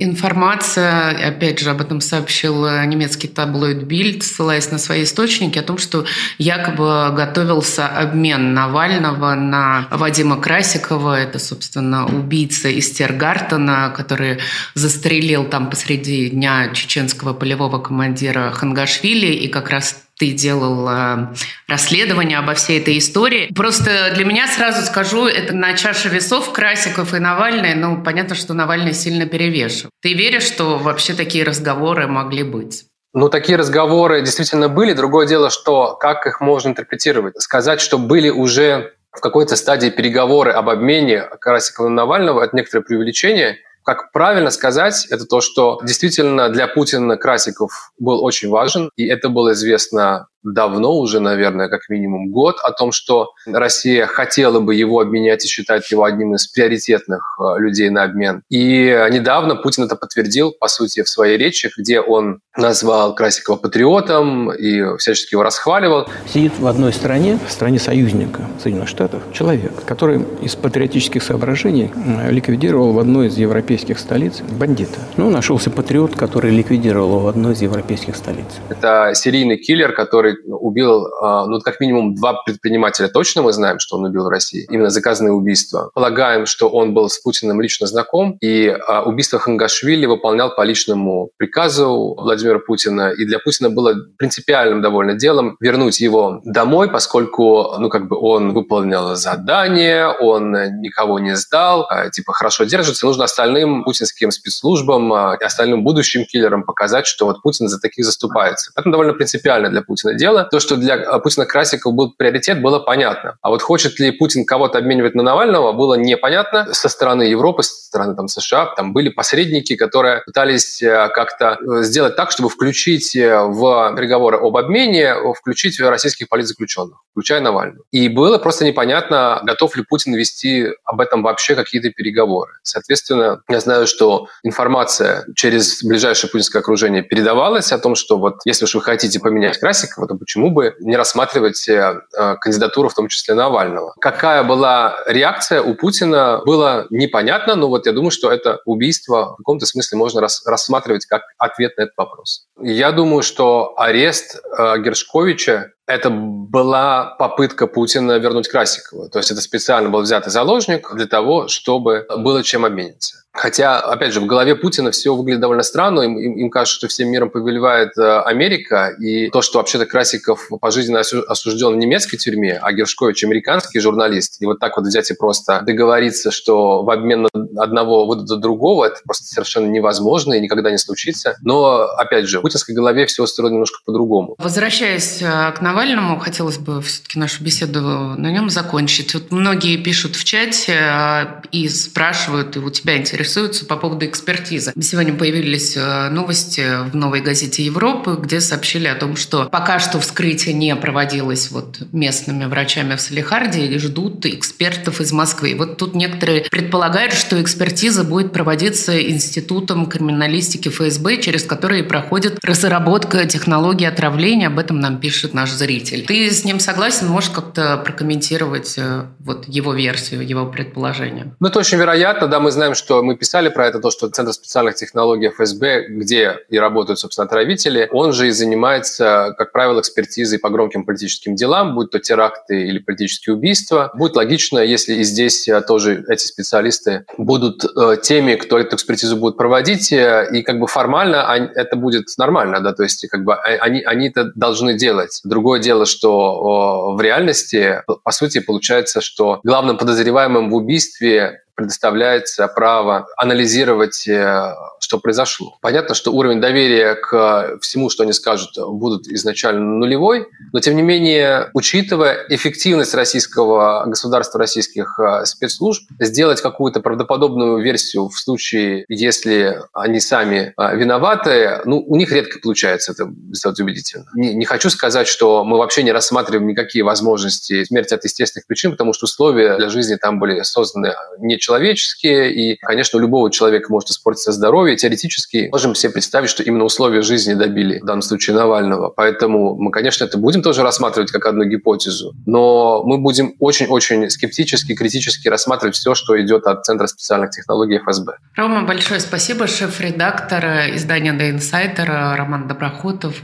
информация, 0.00 1.28
опять 1.28 1.60
же, 1.60 1.70
об 1.70 1.80
этом 1.80 2.00
сообщил 2.00 2.68
немецкий 2.86 3.28
таблоид 3.28 3.84
Bild, 3.84 4.22
ссылаясь 4.22 4.72
на 4.72 4.78
свои 4.78 5.04
источники, 5.04 5.60
о 5.60 5.62
том, 5.62 5.78
что 5.78 6.04
якобы 6.38 7.14
готовился 7.14 7.86
обмен 7.86 8.52
Навального 8.52 9.36
на 9.36 9.86
Вадима 9.92 10.40
Красикова, 10.40 11.20
это, 11.20 11.38
собственно, 11.38 12.04
убийца 12.06 12.68
из 12.68 12.90
Тергартена, 12.90 13.94
который 13.96 14.40
застрелил 14.74 15.44
там 15.44 15.70
посреди 15.70 16.30
дня 16.30 16.70
чеченского 16.74 17.32
полевого 17.32 17.78
командира 17.78 18.50
Хангашвили, 18.50 19.28
и 19.28 19.46
как 19.46 19.70
раз 19.70 20.02
ты 20.18 20.32
делал 20.32 20.88
э, 20.88 21.34
расследование 21.68 22.38
обо 22.38 22.54
всей 22.54 22.80
этой 22.80 22.98
истории. 22.98 23.52
Просто 23.54 24.12
для 24.14 24.24
меня 24.24 24.46
сразу 24.46 24.84
скажу, 24.86 25.26
это 25.26 25.54
на 25.54 25.74
чаше 25.74 26.08
весов 26.08 26.52
Красиков 26.52 27.12
и 27.14 27.18
Навальный. 27.18 27.74
Ну, 27.74 28.02
понятно, 28.02 28.34
что 28.34 28.54
Навальный 28.54 28.94
сильно 28.94 29.26
перевешивает. 29.26 29.90
Ты 30.00 30.14
веришь, 30.14 30.44
что 30.44 30.78
вообще 30.78 31.12
такие 31.12 31.44
разговоры 31.44 32.06
могли 32.06 32.42
быть? 32.42 32.84
Ну, 33.12 33.28
такие 33.28 33.56
разговоры 33.56 34.22
действительно 34.22 34.68
были. 34.68 34.92
Другое 34.92 35.26
дело, 35.26 35.50
что 35.50 35.94
как 35.94 36.26
их 36.26 36.40
можно 36.40 36.70
интерпретировать? 36.70 37.40
Сказать, 37.40 37.80
что 37.80 37.98
были 37.98 38.28
уже 38.30 38.92
в 39.10 39.20
какой-то 39.20 39.56
стадии 39.56 39.88
переговоры 39.88 40.52
об 40.52 40.68
обмене 40.68 41.22
Красикова 41.40 41.88
и 41.88 41.90
Навального– 41.90 42.42
это 42.44 42.54
некоторое 42.54 42.82
преувеличение. 42.82 43.58
Как 43.86 44.10
правильно 44.10 44.50
сказать, 44.50 45.06
это 45.10 45.26
то, 45.26 45.40
что 45.40 45.78
действительно 45.84 46.48
для 46.48 46.66
Путина 46.66 47.16
Красиков 47.16 47.92
был 48.00 48.24
очень 48.24 48.48
важен, 48.48 48.90
и 48.96 49.06
это 49.06 49.28
было 49.28 49.52
известно 49.52 50.26
давно 50.52 50.98
уже, 50.98 51.20
наверное, 51.20 51.68
как 51.68 51.88
минимум 51.88 52.30
год, 52.30 52.56
о 52.62 52.72
том, 52.72 52.92
что 52.92 53.32
Россия 53.46 54.06
хотела 54.06 54.60
бы 54.60 54.74
его 54.74 55.00
обменять 55.00 55.44
и 55.44 55.48
считать 55.48 55.90
его 55.90 56.04
одним 56.04 56.34
из 56.34 56.46
приоритетных 56.46 57.38
э, 57.38 57.60
людей 57.60 57.90
на 57.90 58.04
обмен. 58.04 58.42
И 58.50 58.86
недавно 59.10 59.56
Путин 59.56 59.84
это 59.84 59.96
подтвердил, 59.96 60.52
по 60.58 60.68
сути, 60.68 61.02
в 61.02 61.08
своей 61.08 61.36
речи, 61.36 61.70
где 61.76 62.00
он 62.00 62.40
назвал 62.56 63.14
Красикова 63.14 63.56
патриотом 63.56 64.52
и 64.52 64.96
всячески 64.98 65.34
его 65.34 65.42
расхваливал. 65.42 66.08
Сидит 66.32 66.58
в 66.58 66.66
одной 66.66 66.92
стране, 66.92 67.38
в 67.46 67.50
стране 67.50 67.78
союзника 67.78 68.42
Соединенных 68.62 68.88
Штатов, 68.88 69.22
человек, 69.32 69.72
который 69.84 70.24
из 70.42 70.54
патриотических 70.56 71.22
соображений 71.22 71.90
э, 71.94 72.30
ликвидировал 72.30 72.92
в 72.92 72.98
одной 72.98 73.28
из 73.28 73.36
европейских 73.36 73.98
столиц 73.98 74.40
бандита. 74.40 74.98
Ну, 75.16 75.30
нашелся 75.30 75.70
патриот, 75.70 76.16
который 76.16 76.50
ликвидировал 76.50 77.20
в 77.20 77.28
одной 77.28 77.54
из 77.54 77.62
европейских 77.62 78.16
столиц. 78.16 78.46
Это 78.68 79.12
серийный 79.14 79.56
киллер, 79.56 79.92
который 79.92 80.35
убил, 80.44 81.06
а, 81.22 81.46
ну, 81.46 81.60
как 81.60 81.80
минимум 81.80 82.14
два 82.14 82.34
предпринимателя 82.44 83.08
точно 83.08 83.42
мы 83.42 83.52
знаем, 83.52 83.78
что 83.78 83.96
он 83.96 84.04
убил 84.04 84.24
в 84.24 84.28
России, 84.28 84.66
именно 84.70 84.90
заказанные 84.90 85.32
убийства. 85.32 85.90
Полагаем, 85.94 86.46
что 86.46 86.68
он 86.68 86.94
был 86.94 87.08
с 87.08 87.18
Путиным 87.18 87.60
лично 87.60 87.86
знаком, 87.86 88.36
и 88.40 88.68
а, 88.68 89.02
убийство 89.02 89.38
Хангашвили 89.38 90.06
выполнял 90.06 90.54
по 90.54 90.62
личному 90.62 91.30
приказу 91.36 92.14
Владимира 92.18 92.58
Путина, 92.58 93.10
и 93.10 93.24
для 93.24 93.38
Путина 93.38 93.70
было 93.70 93.94
принципиальным 94.18 94.82
довольно 94.82 95.14
делом 95.14 95.56
вернуть 95.60 96.00
его 96.00 96.40
домой, 96.44 96.90
поскольку, 96.90 97.74
ну, 97.78 97.88
как 97.88 98.08
бы 98.08 98.18
он 98.18 98.52
выполнил 98.52 99.14
задание, 99.16 100.08
он 100.08 100.52
никого 100.80 101.18
не 101.18 101.36
сдал, 101.36 101.86
а, 101.88 102.10
типа, 102.10 102.32
хорошо 102.32 102.64
держится, 102.64 103.06
нужно 103.06 103.24
остальным 103.24 103.84
путинским 103.84 104.30
спецслужбам 104.30 105.12
и 105.34 105.44
остальным 105.44 105.84
будущим 105.84 106.24
киллерам 106.24 106.64
показать, 106.64 107.06
что 107.06 107.26
вот 107.26 107.42
Путин 107.42 107.68
за 107.68 107.78
таких 107.78 108.04
заступается. 108.04 108.72
Это 108.76 108.90
довольно 108.90 109.12
принципиально 109.12 109.70
для 109.70 109.82
Путина 109.82 110.14
дело 110.14 110.25
дело. 110.26 110.44
То, 110.44 110.60
что 110.60 110.76
для 110.76 110.96
э, 110.96 111.20
Путина 111.20 111.46
Красиков 111.46 111.94
был 111.94 112.12
приоритет, 112.16 112.60
было 112.60 112.78
понятно. 112.80 113.36
А 113.42 113.50
вот 113.50 113.62
хочет 113.62 114.00
ли 114.00 114.10
Путин 114.10 114.44
кого-то 114.44 114.78
обменивать 114.78 115.14
на 115.14 115.22
Навального, 115.22 115.72
было 115.72 115.94
непонятно. 115.94 116.66
Со 116.72 116.88
стороны 116.88 117.22
Европы, 117.22 117.62
со 117.62 117.74
стороны 117.74 118.16
там, 118.16 118.28
США, 118.28 118.66
там 118.76 118.92
были 118.92 119.08
посредники, 119.08 119.76
которые 119.76 120.22
пытались 120.26 120.82
э, 120.82 121.08
как-то 121.14 121.58
э, 121.60 121.82
сделать 121.82 122.16
так, 122.16 122.30
чтобы 122.30 122.48
включить 122.48 123.14
в 123.14 123.94
переговоры 123.96 124.36
об 124.38 124.56
обмене, 124.56 125.14
включить 125.38 125.80
российских 125.80 126.28
политзаключенных, 126.28 126.98
включая 127.12 127.40
Навального. 127.40 127.84
И 127.92 128.08
было 128.08 128.38
просто 128.38 128.64
непонятно, 128.64 129.40
готов 129.44 129.76
ли 129.76 129.84
Путин 129.88 130.14
вести 130.14 130.68
об 130.84 131.00
этом 131.00 131.22
вообще 131.22 131.54
какие-то 131.54 131.90
переговоры. 131.90 132.52
Соответственно, 132.62 133.40
я 133.48 133.60
знаю, 133.60 133.86
что 133.86 134.28
информация 134.42 135.24
через 135.34 135.84
ближайшее 135.84 136.30
путинское 136.30 136.62
окружение 136.62 137.02
передавалась 137.02 137.72
о 137.72 137.78
том, 137.78 137.94
что 137.94 138.18
вот 138.18 138.36
если 138.44 138.64
уж 138.64 138.74
вы 138.74 138.82
хотите 138.82 139.20
поменять 139.20 139.58
Красикова, 139.58 140.05
то 140.06 140.14
почему 140.16 140.50
бы 140.50 140.74
не 140.80 140.96
рассматривать 140.96 141.68
э, 141.68 142.00
э, 142.16 142.36
кандидатуру, 142.36 142.88
в 142.88 142.94
том 142.94 143.08
числе 143.08 143.34
Навального. 143.34 143.94
Какая 144.00 144.42
была 144.42 144.96
реакция 145.06 145.62
у 145.62 145.74
Путина, 145.74 146.42
было 146.44 146.86
непонятно, 146.90 147.54
но 147.54 147.68
вот 147.68 147.86
я 147.86 147.92
думаю, 147.92 148.10
что 148.10 148.30
это 148.30 148.60
убийство 148.64 149.34
в 149.34 149.36
каком-то 149.38 149.66
смысле 149.66 149.98
можно 149.98 150.20
рассматривать 150.20 151.06
как 151.06 151.22
ответ 151.38 151.76
на 151.76 151.82
этот 151.82 151.96
вопрос. 151.96 152.46
Я 152.60 152.92
думаю, 152.92 153.22
что 153.22 153.74
арест 153.76 154.36
э, 154.36 154.78
Гершковича 154.78 155.72
это 155.86 156.10
была 156.10 157.16
попытка 157.18 157.66
Путина 157.66 158.18
вернуть 158.18 158.48
Красикова. 158.48 159.08
То 159.08 159.18
есть 159.18 159.30
это 159.30 159.40
специально 159.40 159.88
был 159.88 160.00
взятый 160.02 160.32
заложник 160.32 160.92
для 160.94 161.06
того, 161.06 161.46
чтобы 161.48 162.06
было 162.18 162.42
чем 162.42 162.64
обмениться. 162.64 163.26
Хотя, 163.36 163.80
опять 163.80 164.14
же, 164.14 164.20
в 164.20 164.26
голове 164.26 164.56
Путина 164.56 164.90
все 164.90 165.14
выглядит 165.14 165.40
довольно 165.40 165.62
странно. 165.62 166.00
Им, 166.00 166.18
им, 166.18 166.32
им 166.38 166.50
кажется, 166.50 166.78
что 166.78 166.88
всем 166.88 167.10
миром 167.10 167.28
повелевает 167.28 167.90
э, 167.98 168.20
Америка. 168.20 168.96
И 168.98 169.28
то, 169.28 169.42
что 169.42 169.58
вообще-то 169.58 169.84
Красиков 169.84 170.48
пожизненно 170.58 171.00
осужден 171.00 171.74
в 171.74 171.76
немецкой 171.76 172.16
тюрьме, 172.16 172.58
а 172.60 172.72
Гершкович 172.72 173.24
американский 173.24 173.78
журналист, 173.78 174.40
и 174.40 174.46
вот 174.46 174.58
так 174.58 174.78
вот 174.78 174.86
взять 174.86 175.10
и 175.10 175.14
просто 175.14 175.60
договориться, 175.60 176.30
что 176.30 176.82
в 176.82 176.90
обмен 176.90 177.22
на 177.22 177.28
одного 177.58 178.06
выдадут 178.06 178.40
другого, 178.40 178.86
это 178.86 178.96
просто 179.04 179.26
совершенно 179.26 179.66
невозможно 179.66 180.34
и 180.34 180.40
никогда 180.40 180.70
не 180.70 180.78
случится. 180.78 181.36
Но, 181.42 181.82
опять 181.96 182.26
же, 182.26 182.38
в 182.38 182.42
путинской 182.42 182.74
голове 182.74 183.06
все 183.06 183.22
устроено 183.22 183.54
немножко 183.54 183.78
по-другому. 183.84 184.34
Возвращаясь 184.38 185.20
э, 185.22 185.52
к 185.52 185.60
Навальному, 185.60 186.18
хотелось 186.18 186.58
бы 186.58 186.80
все-таки 186.82 187.18
нашу 187.18 187.42
беседу 187.42 187.80
на 187.80 188.30
нем 188.30 188.50
закончить. 188.50 189.14
Вот 189.14 189.30
многие 189.30 189.76
пишут 189.76 190.16
в 190.16 190.24
чате 190.24 190.76
э, 190.78 191.42
и 191.52 191.68
спрашивают, 191.68 192.56
и 192.56 192.58
у 192.58 192.70
тебя 192.70 192.96
интересуются 192.96 193.66
по 193.66 193.76
поводу 193.76 194.06
экспертизы. 194.06 194.72
Сегодня 194.80 195.14
появились 195.14 195.76
э, 195.76 196.08
новости 196.10 196.88
в 196.90 196.94
новой 196.96 197.20
газете 197.20 197.64
Европы, 197.64 198.16
где 198.20 198.40
сообщили 198.40 198.88
о 198.88 198.94
том, 198.94 199.16
что 199.16 199.46
пока 199.46 199.78
что 199.78 200.00
вскрытие 200.00 200.54
не 200.54 200.74
проводилось 200.76 201.50
вот 201.50 201.78
местными 201.92 202.44
врачами 202.44 202.96
в 202.96 203.00
Салихарде 203.00 203.66
и 203.66 203.78
ждут 203.78 204.26
экспертов 204.26 205.00
из 205.00 205.12
Москвы. 205.12 205.54
Вот 205.56 205.76
тут 205.76 205.94
некоторые 205.94 206.42
предполагают, 206.42 207.12
что 207.12 207.40
экспертиза 207.46 208.02
будет 208.02 208.32
проводиться 208.32 209.00
Институтом 209.08 209.86
криминалистики 209.86 210.68
ФСБ, 210.68 211.18
через 211.18 211.44
который 211.44 211.84
проходит 211.84 212.44
разработка 212.44 213.24
технологии 213.26 213.86
отравления. 213.86 214.48
Об 214.48 214.58
этом 214.58 214.80
нам 214.80 214.98
пишет 214.98 215.32
наш 215.32 215.50
зритель. 215.52 216.04
Ты 216.06 216.28
с 216.30 216.44
ним 216.44 216.58
согласен? 216.58 217.06
Можешь 217.06 217.30
как-то 217.30 217.76
прокомментировать 217.84 218.74
э, 218.78 219.04
вот 219.20 219.46
его 219.46 219.72
версию, 219.74 220.26
его 220.26 220.46
предположение? 220.46 221.36
Ну, 221.38 221.48
это 221.48 221.60
очень 221.60 221.78
вероятно. 221.78 222.26
Да, 222.26 222.40
мы 222.40 222.50
знаем, 222.50 222.74
что 222.74 223.02
мы 223.02 223.16
писали 223.16 223.48
про 223.48 223.68
это, 223.68 223.78
то, 223.78 223.90
что 223.92 224.08
Центр 224.08 224.32
специальных 224.32 224.74
технологий 224.74 225.28
ФСБ, 225.28 225.86
где 225.88 226.38
и 226.48 226.58
работают, 226.58 226.98
собственно, 226.98 227.26
отравители, 227.26 227.88
он 227.92 228.12
же 228.12 228.26
и 228.26 228.30
занимается, 228.32 229.34
как 229.38 229.52
правило, 229.52 229.80
экспертизой 229.80 230.40
по 230.40 230.50
громким 230.50 230.84
политическим 230.84 231.36
делам, 231.36 231.76
будь 231.76 231.90
то 231.90 232.00
теракты 232.00 232.66
или 232.66 232.78
политические 232.78 233.36
убийства. 233.36 233.92
Будет 233.94 234.16
логично, 234.16 234.58
если 234.58 234.94
и 234.94 235.04
здесь 235.04 235.46
э, 235.46 235.60
тоже 235.60 236.04
эти 236.08 236.24
специалисты 236.24 237.04
будут 237.16 237.35
э, 237.44 237.96
теми, 238.02 238.34
кто 238.34 238.58
эту 238.58 238.76
экспертизу 238.76 239.16
будет 239.16 239.36
проводить, 239.36 239.92
э, 239.92 240.28
и 240.32 240.42
как 240.42 240.58
бы 240.58 240.66
формально 240.66 241.16
это 241.54 241.76
будет 241.76 242.06
нормально, 242.18 242.60
да, 242.60 242.72
то 242.72 242.82
есть 242.82 243.08
как 243.08 243.24
бы 243.24 243.34
а, 243.34 243.42
они, 243.60 243.82
они 243.82 244.08
это 244.08 244.32
должны 244.34 244.74
делать. 244.74 245.20
Другое 245.24 245.60
дело, 245.60 245.86
что 245.86 246.94
в 246.94 247.00
реальности, 247.00 247.82
по 248.02 248.10
сути, 248.10 248.40
получается, 248.40 249.00
что 249.00 249.40
главным 249.44 249.78
подозреваемым 249.78 250.50
в 250.50 250.54
убийстве 250.54 251.42
предоставляется 251.56 252.46
право 252.48 253.08
анализировать, 253.16 254.06
э, 254.06 254.54
что 254.78 254.98
произошло. 254.98 255.56
Понятно, 255.60 255.94
что 255.94 256.12
уровень 256.12 256.40
доверия 256.40 256.94
к 256.94 257.58
всему, 257.60 257.90
что 257.90 258.02
они 258.02 258.12
скажут, 258.12 258.50
будут 258.56 259.08
изначально 259.08 259.60
нулевой, 259.60 260.28
но 260.52 260.60
тем 260.60 260.76
не 260.76 260.82
менее, 260.82 261.50
учитывая 261.54 262.26
эффективность 262.28 262.94
российского 262.94 263.84
государства, 263.86 264.38
российских 264.38 264.98
э, 265.00 265.24
спецслужб, 265.24 265.88
сделать 265.98 266.40
какую-то 266.40 266.80
правдоподобную 266.80 267.62
версию 267.62 268.08
в 268.08 268.18
случае, 268.18 268.84
если 268.88 269.62
они 269.72 269.98
сами 269.98 270.52
э, 270.56 270.76
виноваты, 270.76 271.62
ну, 271.64 271.82
у 271.86 271.96
них 271.96 272.12
редко 272.12 272.38
получается 272.38 272.92
это 272.92 273.10
сделать 273.32 273.58
убедительно. 273.60 274.04
Не, 274.14 274.34
не 274.34 274.44
хочу 274.44 274.68
сказать, 274.68 275.08
что 275.08 275.42
мы 275.42 275.56
вообще 275.56 275.82
не 275.82 275.92
рассматриваем 275.92 276.46
никакие 276.46 276.84
возможности 276.84 277.64
смерти 277.64 277.94
от 277.94 278.04
естественных 278.04 278.46
причин, 278.46 278.72
потому 278.72 278.92
что 278.92 279.04
условия 279.04 279.56
для 279.56 279.70
жизни 279.70 279.96
там 279.96 280.18
были 280.18 280.42
созданы 280.42 280.94
не 281.18 281.38
человеческие, 281.46 282.32
и, 282.32 282.56
конечно, 282.56 282.98
у 282.98 283.00
любого 283.00 283.30
человека 283.30 283.70
может 283.70 283.90
испортиться 283.90 284.32
здоровье. 284.32 284.76
Теоретически 284.76 285.48
можем 285.52 285.74
себе 285.76 285.92
представить, 285.92 286.28
что 286.28 286.42
именно 286.42 286.64
условия 286.64 287.02
жизни 287.02 287.34
добили, 287.34 287.78
в 287.78 287.84
данном 287.84 288.02
случае, 288.02 288.34
Навального. 288.34 288.88
Поэтому 288.90 289.54
мы, 289.54 289.70
конечно, 289.70 290.04
это 290.04 290.18
будем 290.18 290.42
тоже 290.42 290.62
рассматривать 290.62 291.12
как 291.12 291.24
одну 291.26 291.44
гипотезу, 291.44 292.14
но 292.26 292.82
мы 292.84 292.98
будем 292.98 293.34
очень-очень 293.38 294.10
скептически, 294.10 294.74
критически 294.74 295.28
рассматривать 295.28 295.76
все, 295.76 295.94
что 295.94 296.20
идет 296.20 296.46
от 296.46 296.64
Центра 296.64 296.88
специальных 296.88 297.30
технологий 297.30 297.78
ФСБ. 297.78 298.14
Рома, 298.34 298.62
большое 298.64 298.98
спасибо. 298.98 299.46
Шеф-редактор 299.46 300.44
издания 300.74 301.12
The 301.12 301.36
Insider 301.36 302.16
Роман 302.16 302.48
Доброхотов. 302.48 303.22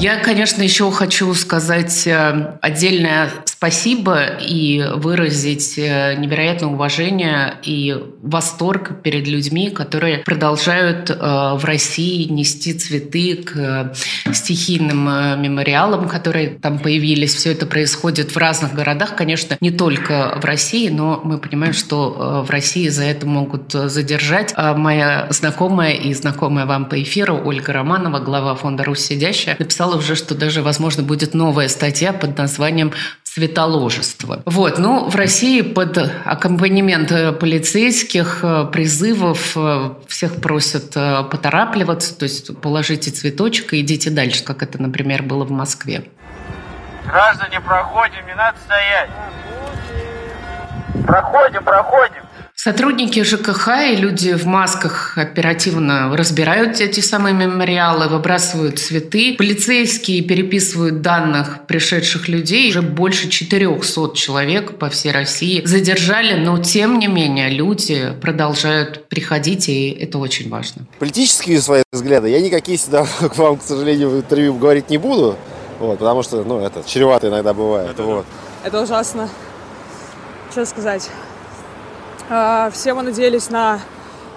Я, 0.00 0.16
конечно, 0.16 0.62
еще 0.62 0.90
хочу 0.90 1.34
сказать 1.34 2.06
э, 2.06 2.56
отдельное 2.62 3.28
спасибо 3.44 4.22
и 4.40 4.82
выразить 4.94 5.74
э, 5.76 6.14
невероятное 6.14 6.70
уважение 6.70 7.58
и 7.62 7.94
восторг 8.22 9.02
перед 9.02 9.28
людьми, 9.28 9.68
которые 9.68 10.20
продолжают 10.20 11.10
э, 11.10 11.14
в 11.14 11.62
России 11.66 12.24
нести 12.32 12.72
цветы 12.72 13.44
к 13.44 13.92
стихийным 14.32 15.04
мемориалам, 15.42 16.08
которые 16.08 16.48
там 16.48 16.78
появились. 16.78 17.34
Все 17.34 17.52
это 17.52 17.66
происходит 17.66 18.34
в 18.34 18.38
разных 18.38 18.72
городах, 18.72 19.16
конечно, 19.16 19.58
не 19.60 19.70
только 19.70 20.38
в 20.40 20.46
России, 20.46 20.88
но 20.88 21.20
мы 21.22 21.36
понимаем, 21.36 21.74
что 21.74 22.42
в 22.46 22.48
России 22.48 22.88
за 22.88 23.04
это 23.04 23.26
могут 23.26 23.72
задержать. 23.72 24.54
А 24.56 24.74
моя 24.74 25.26
знакомая 25.28 25.92
и 25.92 26.14
знакомая 26.14 26.64
вам 26.64 26.86
по 26.86 27.02
эфиру 27.02 27.38
Ольга 27.44 27.74
Романова, 27.74 28.20
глава 28.20 28.54
фонда 28.54 28.84
«Русь 28.84 29.00
сидящая», 29.00 29.56
написала 29.58 29.89
написала 29.90 29.96
уже, 29.96 30.14
что 30.14 30.34
даже, 30.34 30.62
возможно, 30.62 31.02
будет 31.02 31.34
новая 31.34 31.68
статья 31.68 32.12
под 32.12 32.38
названием 32.38 32.92
«Цветоложество». 33.22 34.42
Вот, 34.46 34.78
ну, 34.78 35.08
в 35.08 35.16
России 35.16 35.62
под 35.62 35.98
аккомпанемент 36.24 37.12
э, 37.12 37.32
полицейских 37.32 38.40
э, 38.42 38.66
призывов 38.72 39.56
э, 39.56 39.90
всех 40.08 40.40
просят 40.40 40.94
поторапливаться, 41.30 42.18
то 42.18 42.24
есть 42.24 42.60
положите 42.60 43.10
цветочек 43.10 43.72
и 43.72 43.80
идите 43.80 44.10
дальше, 44.10 44.44
как 44.44 44.62
это, 44.62 44.80
например, 44.82 45.22
было 45.22 45.44
в 45.44 45.50
Москве. 45.50 46.04
Граждане, 47.06 47.60
проходим, 47.60 48.26
не 48.26 48.34
надо 48.34 48.58
стоять. 48.66 49.10
Проходим, 51.06 51.64
проходим. 51.64 52.22
Сотрудники 52.62 53.22
ЖКХ 53.22 53.68
и 53.90 53.96
люди 53.96 54.34
в 54.34 54.44
масках 54.44 55.16
оперативно 55.16 56.14
разбирают 56.14 56.78
эти 56.82 57.00
самые 57.00 57.34
мемориалы, 57.34 58.08
выбрасывают 58.08 58.78
цветы. 58.78 59.34
Полицейские 59.38 60.20
переписывают 60.20 61.00
данных 61.00 61.60
пришедших 61.66 62.28
людей. 62.28 62.68
Уже 62.68 62.82
больше 62.82 63.30
400 63.30 64.14
человек 64.14 64.76
по 64.76 64.90
всей 64.90 65.10
России 65.10 65.64
задержали, 65.64 66.34
но 66.38 66.58
тем 66.58 66.98
не 66.98 67.06
менее 67.06 67.48
люди 67.48 68.12
продолжают 68.20 69.08
приходить, 69.08 69.70
и 69.70 69.92
это 69.92 70.18
очень 70.18 70.50
важно. 70.50 70.84
Политические 70.98 71.62
свои 71.62 71.82
взгляды 71.92 72.28
я 72.28 72.42
никакие 72.42 72.76
сюда 72.76 73.06
к 73.20 73.38
вам, 73.38 73.56
к 73.56 73.62
сожалению, 73.62 74.10
в 74.10 74.16
интервью 74.18 74.52
говорить 74.52 74.90
не 74.90 74.98
буду, 74.98 75.38
вот, 75.78 75.98
потому 75.98 76.22
что, 76.22 76.44
ну, 76.44 76.60
это 76.60 76.82
чревато 76.86 77.28
иногда 77.28 77.54
бывает. 77.54 77.92
Это, 77.92 78.02
вот. 78.02 78.26
это 78.62 78.82
ужасно. 78.82 79.30
Что 80.50 80.66
сказать? 80.66 81.08
А, 82.32 82.70
все 82.70 82.94
мы 82.94 83.02
надеялись 83.02 83.50
на 83.50 83.80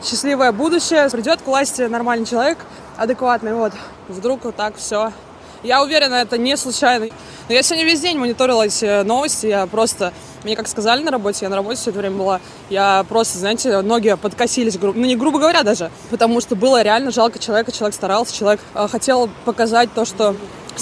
счастливое 0.04 0.52
будущее. 0.52 1.08
Придет 1.12 1.44
к 1.44 1.46
власти 1.46 1.84
нормальный 1.84 2.26
человек, 2.26 2.58
адекватный, 2.98 3.54
вот. 3.54 3.72
Вдруг 4.08 4.46
вот 4.46 4.56
так 4.56 4.78
все. 4.78 5.14
Я 5.62 5.84
уверена, 5.84 6.16
это 6.16 6.40
не 6.40 6.58
случайно. 6.58 7.06
Но 7.48 7.54
я 7.54 7.62
сегодня 7.62 7.86
весь 7.86 8.02
день 8.02 8.18
мониторила 8.18 8.64
эти 8.64 9.04
новости. 9.04 9.46
Я 9.46 9.68
просто... 9.68 10.12
Мне 10.44 10.56
как 10.56 10.68
сказали 10.68 11.04
на 11.04 11.12
работе, 11.12 11.46
я 11.46 11.50
на 11.50 11.56
работе 11.56 11.80
все 11.80 11.92
это 11.92 12.00
время 12.00 12.18
была. 12.18 12.42
Я 12.72 13.06
просто, 13.08 13.38
знаете, 13.38 13.82
ноги 13.82 14.18
подкосились, 14.20 14.78
ну 14.82 14.94
не 14.94 15.16
грубо 15.16 15.38
говоря 15.38 15.62
даже, 15.62 15.92
потому 16.10 16.42
что 16.42 16.56
было 16.56 16.82
реально 16.82 17.12
жалко 17.12 17.38
человека, 17.38 17.72
человек 17.72 17.96
старался, 17.96 18.36
человек 18.36 18.60
э, 18.74 18.88
хотел 18.92 19.30
показать 19.46 19.94
то, 19.94 20.04
что 20.04 20.36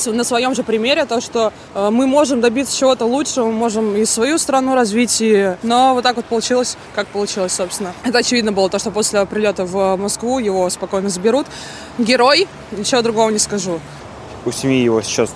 на 0.06 0.24
своем 0.24 0.56
же 0.56 0.64
примере 0.64 1.06
то, 1.06 1.22
что 1.22 1.54
э, 1.74 1.90
мы 1.92 2.08
можем 2.08 2.42
добиться 2.42 2.78
чего-то 2.78 3.06
лучшего, 3.06 3.48
мы 3.48 3.54
можем 3.54 3.96
и 3.96 4.06
свою 4.06 4.38
страну 4.38 4.76
развить, 4.76 5.18
и... 5.22 5.56
но 5.64 5.94
вот 5.94 6.04
так 6.04 6.16
вот 6.16 6.26
получилось, 6.26 6.78
как 6.96 7.08
получилось, 7.08 7.54
собственно. 7.54 7.94
Это 8.04 8.20
очевидно 8.20 8.52
было, 8.52 8.70
то, 8.70 8.80
что 8.80 8.92
после 8.92 9.26
прилета 9.26 9.66
в 9.66 9.96
Москву 9.98 10.40
его 10.40 10.70
спокойно 10.70 11.10
заберут. 11.10 11.48
Герой, 11.98 12.48
ничего 12.72 13.02
другого 13.02 13.30
не 13.30 13.40
скажу. 13.40 13.80
У 14.46 14.52
семьи 14.52 14.84
его 14.84 15.02
сейчас 15.02 15.34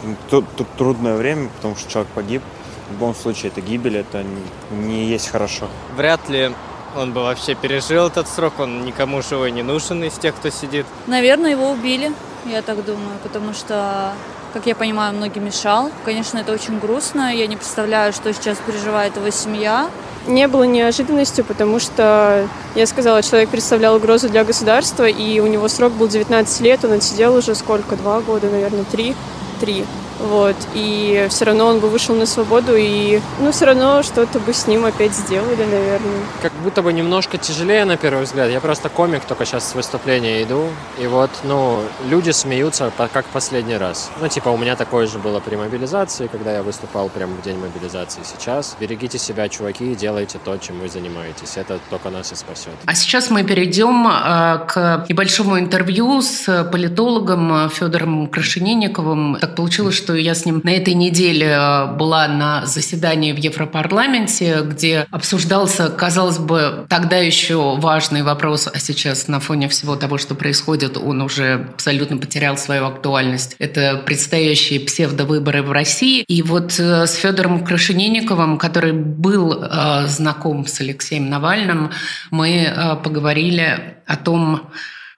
трудное 0.78 1.16
время, 1.16 1.50
потому 1.50 1.76
что 1.76 1.90
человек 1.90 2.12
погиб. 2.14 2.42
В 2.90 2.94
любом 2.94 3.16
случае, 3.16 3.52
это 3.52 3.62
гибель, 3.62 3.98
это 3.98 4.24
не 4.72 5.06
есть 5.06 5.30
хорошо. 5.30 5.68
Вряд 5.96 6.30
ли 6.30 6.52
он 6.96 7.14
бы 7.14 7.22
вообще 7.22 7.56
пережил 7.56 8.08
этот 8.08 8.28
срок, 8.28 8.60
он 8.60 8.86
никому 8.86 9.22
живой 9.22 9.52
не 9.52 9.64
нужен 9.64 10.04
из 10.04 10.14
тех, 10.14 10.36
кто 10.36 10.50
сидит. 10.50 10.86
Наверное, 11.08 11.52
его 11.52 11.72
убили, 11.72 12.14
я 12.46 12.62
так 12.62 12.84
думаю, 12.86 13.18
потому 13.24 13.54
что 13.54 14.14
как 14.56 14.68
я 14.68 14.74
понимаю, 14.74 15.14
многим 15.14 15.44
мешал. 15.44 15.92
Конечно, 16.06 16.38
это 16.38 16.54
очень 16.54 16.80
грустно. 16.80 17.36
Я 17.36 17.46
не 17.46 17.58
представляю, 17.58 18.14
что 18.14 18.34
сейчас 18.34 18.58
переживает 18.66 19.18
его 19.18 19.30
семья. 19.30 19.90
не 20.28 20.48
было 20.48 20.64
неожиданностью, 20.64 21.44
потому 21.44 21.78
что, 21.78 22.48
я 22.74 22.88
сказала, 22.88 23.22
человек 23.22 23.50
представлял 23.50 23.98
угрозу 23.98 24.30
для 24.30 24.46
государства, 24.46 25.04
и 25.04 25.42
у 25.42 25.48
него 25.48 25.68
срок 25.68 25.92
был 25.92 26.08
19 26.08 26.62
лет, 26.62 26.86
он 26.86 26.94
отсидел 26.94 27.36
уже 27.36 27.54
сколько, 27.54 27.98
два 27.98 28.22
года, 28.22 28.50
наверное, 28.50 28.86
три, 28.86 29.14
три. 29.60 29.86
Вот. 30.20 30.56
И 30.74 31.28
все 31.30 31.46
равно 31.46 31.68
он 31.68 31.80
бы 31.80 31.90
вышел 31.90 32.16
на 32.16 32.26
свободу, 32.26 32.76
и 32.76 33.20
ну, 33.40 33.52
все 33.52 33.66
равно 33.66 34.04
что-то 34.04 34.40
бы 34.40 34.54
с 34.54 34.68
ним 34.68 34.86
опять 34.86 35.14
сделали, 35.14 35.64
наверное. 35.64 36.22
Как 36.42 36.54
будто 36.64 36.82
бы 36.82 36.94
немножко 36.94 37.38
тяжелее 37.38 37.86
на 37.86 37.98
первый 37.98 38.24
взгляд. 38.24 38.50
Я 38.50 38.60
просто 38.60 38.90
комик, 38.90 39.26
только 39.26 39.46
сейчас 39.46 39.70
с 39.70 39.76
выступления 39.76 40.44
иду. 40.44 40.70
И 41.00 41.08
вот, 41.08 41.30
ну, 41.44 41.82
люди 42.10 42.32
смеются 42.32 42.92
как 43.14 43.26
последний 43.26 43.78
раз. 43.78 44.12
Ну, 44.22 44.28
типа, 44.28 44.50
у 44.50 44.58
меня 44.58 44.76
такое 44.76 45.08
же 45.08 45.20
было 45.20 45.40
при 45.40 45.56
мобилизации, 45.56 46.28
когда 46.28 46.54
я 46.54 46.64
выступал 46.64 47.10
прямо 47.10 47.34
в 47.36 47.42
день 47.42 47.58
мобилизации. 47.58 48.22
Сейчас 48.24 48.76
берегите 48.80 49.18
себя, 49.18 49.50
чуваки, 49.50 49.92
и 49.92 49.96
делайте 49.96 50.40
то, 50.44 50.58
чем 50.58 50.80
вы 50.80 50.90
занимаетесь. 50.90 51.58
Это 51.58 51.80
только 51.90 52.10
нас 52.10 52.32
и 52.32 52.36
спасет. 52.36 52.74
А 52.86 52.96
сейчас 52.96 53.30
мы 53.30 53.44
перейдем 53.44 54.08
э, 54.08 54.66
к 54.68 55.06
небольшому 55.10 55.60
интервью 55.60 56.22
с 56.22 56.64
политологом 56.72 57.70
Федором 57.70 58.28
Крашенинниковым. 58.28 59.38
Так 59.40 59.56
получилось, 59.56 59.96
что 59.96 60.05
я 60.14 60.36
с 60.36 60.46
ним 60.46 60.62
на 60.64 60.70
этой 60.70 60.94
неделе 60.94 61.48
э, 61.48 61.96
была 61.96 62.28
на 62.28 62.66
заседании 62.66 63.32
в 63.32 63.38
Европарламенте, 63.38 64.62
где 64.64 65.08
обсуждался, 65.12 65.90
казалось 65.90 66.38
бы, 66.38 66.86
тогда 66.90 67.18
еще 67.18 67.76
важный 67.78 68.22
вопрос, 68.22 68.68
а 68.72 68.78
сейчас 68.80 69.28
на 69.28 69.40
фоне 69.40 69.68
всего 69.70 69.96
того, 69.96 70.18
что 70.18 70.36
происходит, 70.36 70.98
он 70.98 71.22
уже 71.22 71.68
абсолютно 71.74 72.18
потерял 72.18 72.58
свою 72.58 72.86
актуальность. 72.86 73.56
Это 73.60 74.02
предстоящие 74.06 74.80
псевдовыборы 74.80 75.64
в 75.64 75.72
России. 75.72 76.24
И 76.28 76.42
вот 76.42 76.80
э, 76.80 77.08
с 77.08 77.16
Федором 77.16 77.66
Крашенинниковым, 77.66 78.58
который 78.58 78.94
был 78.94 79.54
э, 79.54 80.08
знаком 80.08 80.68
с 80.68 80.80
Алексеем 80.82 81.30
Навальным, 81.30 81.92
мы 82.32 83.00
поговорили 83.04 83.96
о 84.06 84.18
том, 84.18 84.70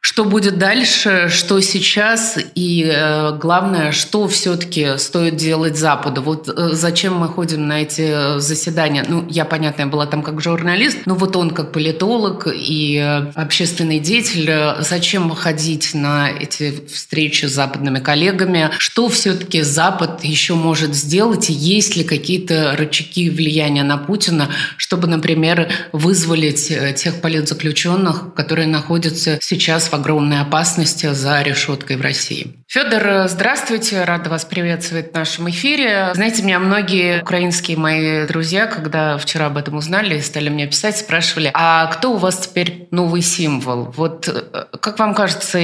что 0.07 0.23
будет 0.23 0.57
дальше, 0.57 1.27
что 1.27 1.59
сейчас 1.59 2.39
и 2.55 2.89
э, 2.89 3.37
главное, 3.37 3.91
что 3.91 4.29
все-таки 4.29 4.97
стоит 4.97 5.35
делать 5.35 5.77
Западу. 5.77 6.21
Вот 6.21 6.47
э, 6.47 6.69
зачем 6.71 7.15
мы 7.15 7.27
ходим 7.27 7.67
на 7.67 7.81
эти 7.81 8.39
заседания? 8.39 9.03
Ну, 9.05 9.27
я, 9.29 9.43
понятно, 9.43 9.81
я 9.81 9.87
была 9.87 10.05
там 10.05 10.23
как 10.23 10.39
журналист, 10.39 10.99
но 11.05 11.15
вот 11.15 11.35
он 11.35 11.49
как 11.49 11.73
политолог 11.73 12.47
и 12.47 12.95
э, 12.95 13.31
общественный 13.35 13.99
деятель, 13.99 14.49
э, 14.49 14.75
зачем 14.79 15.29
ходить 15.31 15.93
на 15.93 16.29
эти 16.29 16.73
встречи 16.87 17.45
с 17.45 17.51
западными 17.51 17.99
коллегами? 17.99 18.69
Что 18.77 19.09
все-таки 19.09 19.61
Запад 19.61 20.23
еще 20.23 20.53
может 20.53 20.95
сделать? 20.95 21.49
Есть 21.49 21.97
ли 21.97 22.05
какие-то 22.05 22.77
рычаги 22.77 23.29
влияния 23.29 23.83
на 23.83 23.97
Путина, 23.97 24.51
чтобы, 24.77 25.07
например, 25.07 25.69
вызволить 25.91 26.71
э, 26.71 26.93
тех 26.93 27.19
политзаключенных, 27.19 28.33
которые 28.35 28.69
находятся 28.69 29.37
сейчас 29.41 29.89
в 29.89 29.96
огромной 29.97 30.41
опасности 30.41 31.11
за 31.13 31.41
решеткой 31.41 31.97
в 31.97 32.01
России. 32.01 32.57
Федор, 32.67 33.27
здравствуйте, 33.27 34.03
рада 34.03 34.29
вас 34.29 34.45
приветствовать 34.45 35.11
в 35.11 35.15
нашем 35.15 35.49
эфире. 35.49 36.11
Знаете, 36.13 36.43
меня 36.43 36.59
многие 36.59 37.21
украинские 37.21 37.77
мои 37.77 38.25
друзья, 38.27 38.67
когда 38.67 39.17
вчера 39.17 39.47
об 39.47 39.57
этом 39.57 39.75
узнали, 39.75 40.19
стали 40.19 40.49
мне 40.49 40.67
писать, 40.67 40.97
спрашивали, 40.97 41.51
а 41.53 41.85
кто 41.87 42.13
у 42.13 42.17
вас 42.17 42.47
теперь 42.47 42.87
новый 42.91 43.21
символ? 43.21 43.93
Вот 43.95 44.27
э, 44.27 44.65
как 44.79 44.99
вам 44.99 45.13
кажется, 45.13 45.59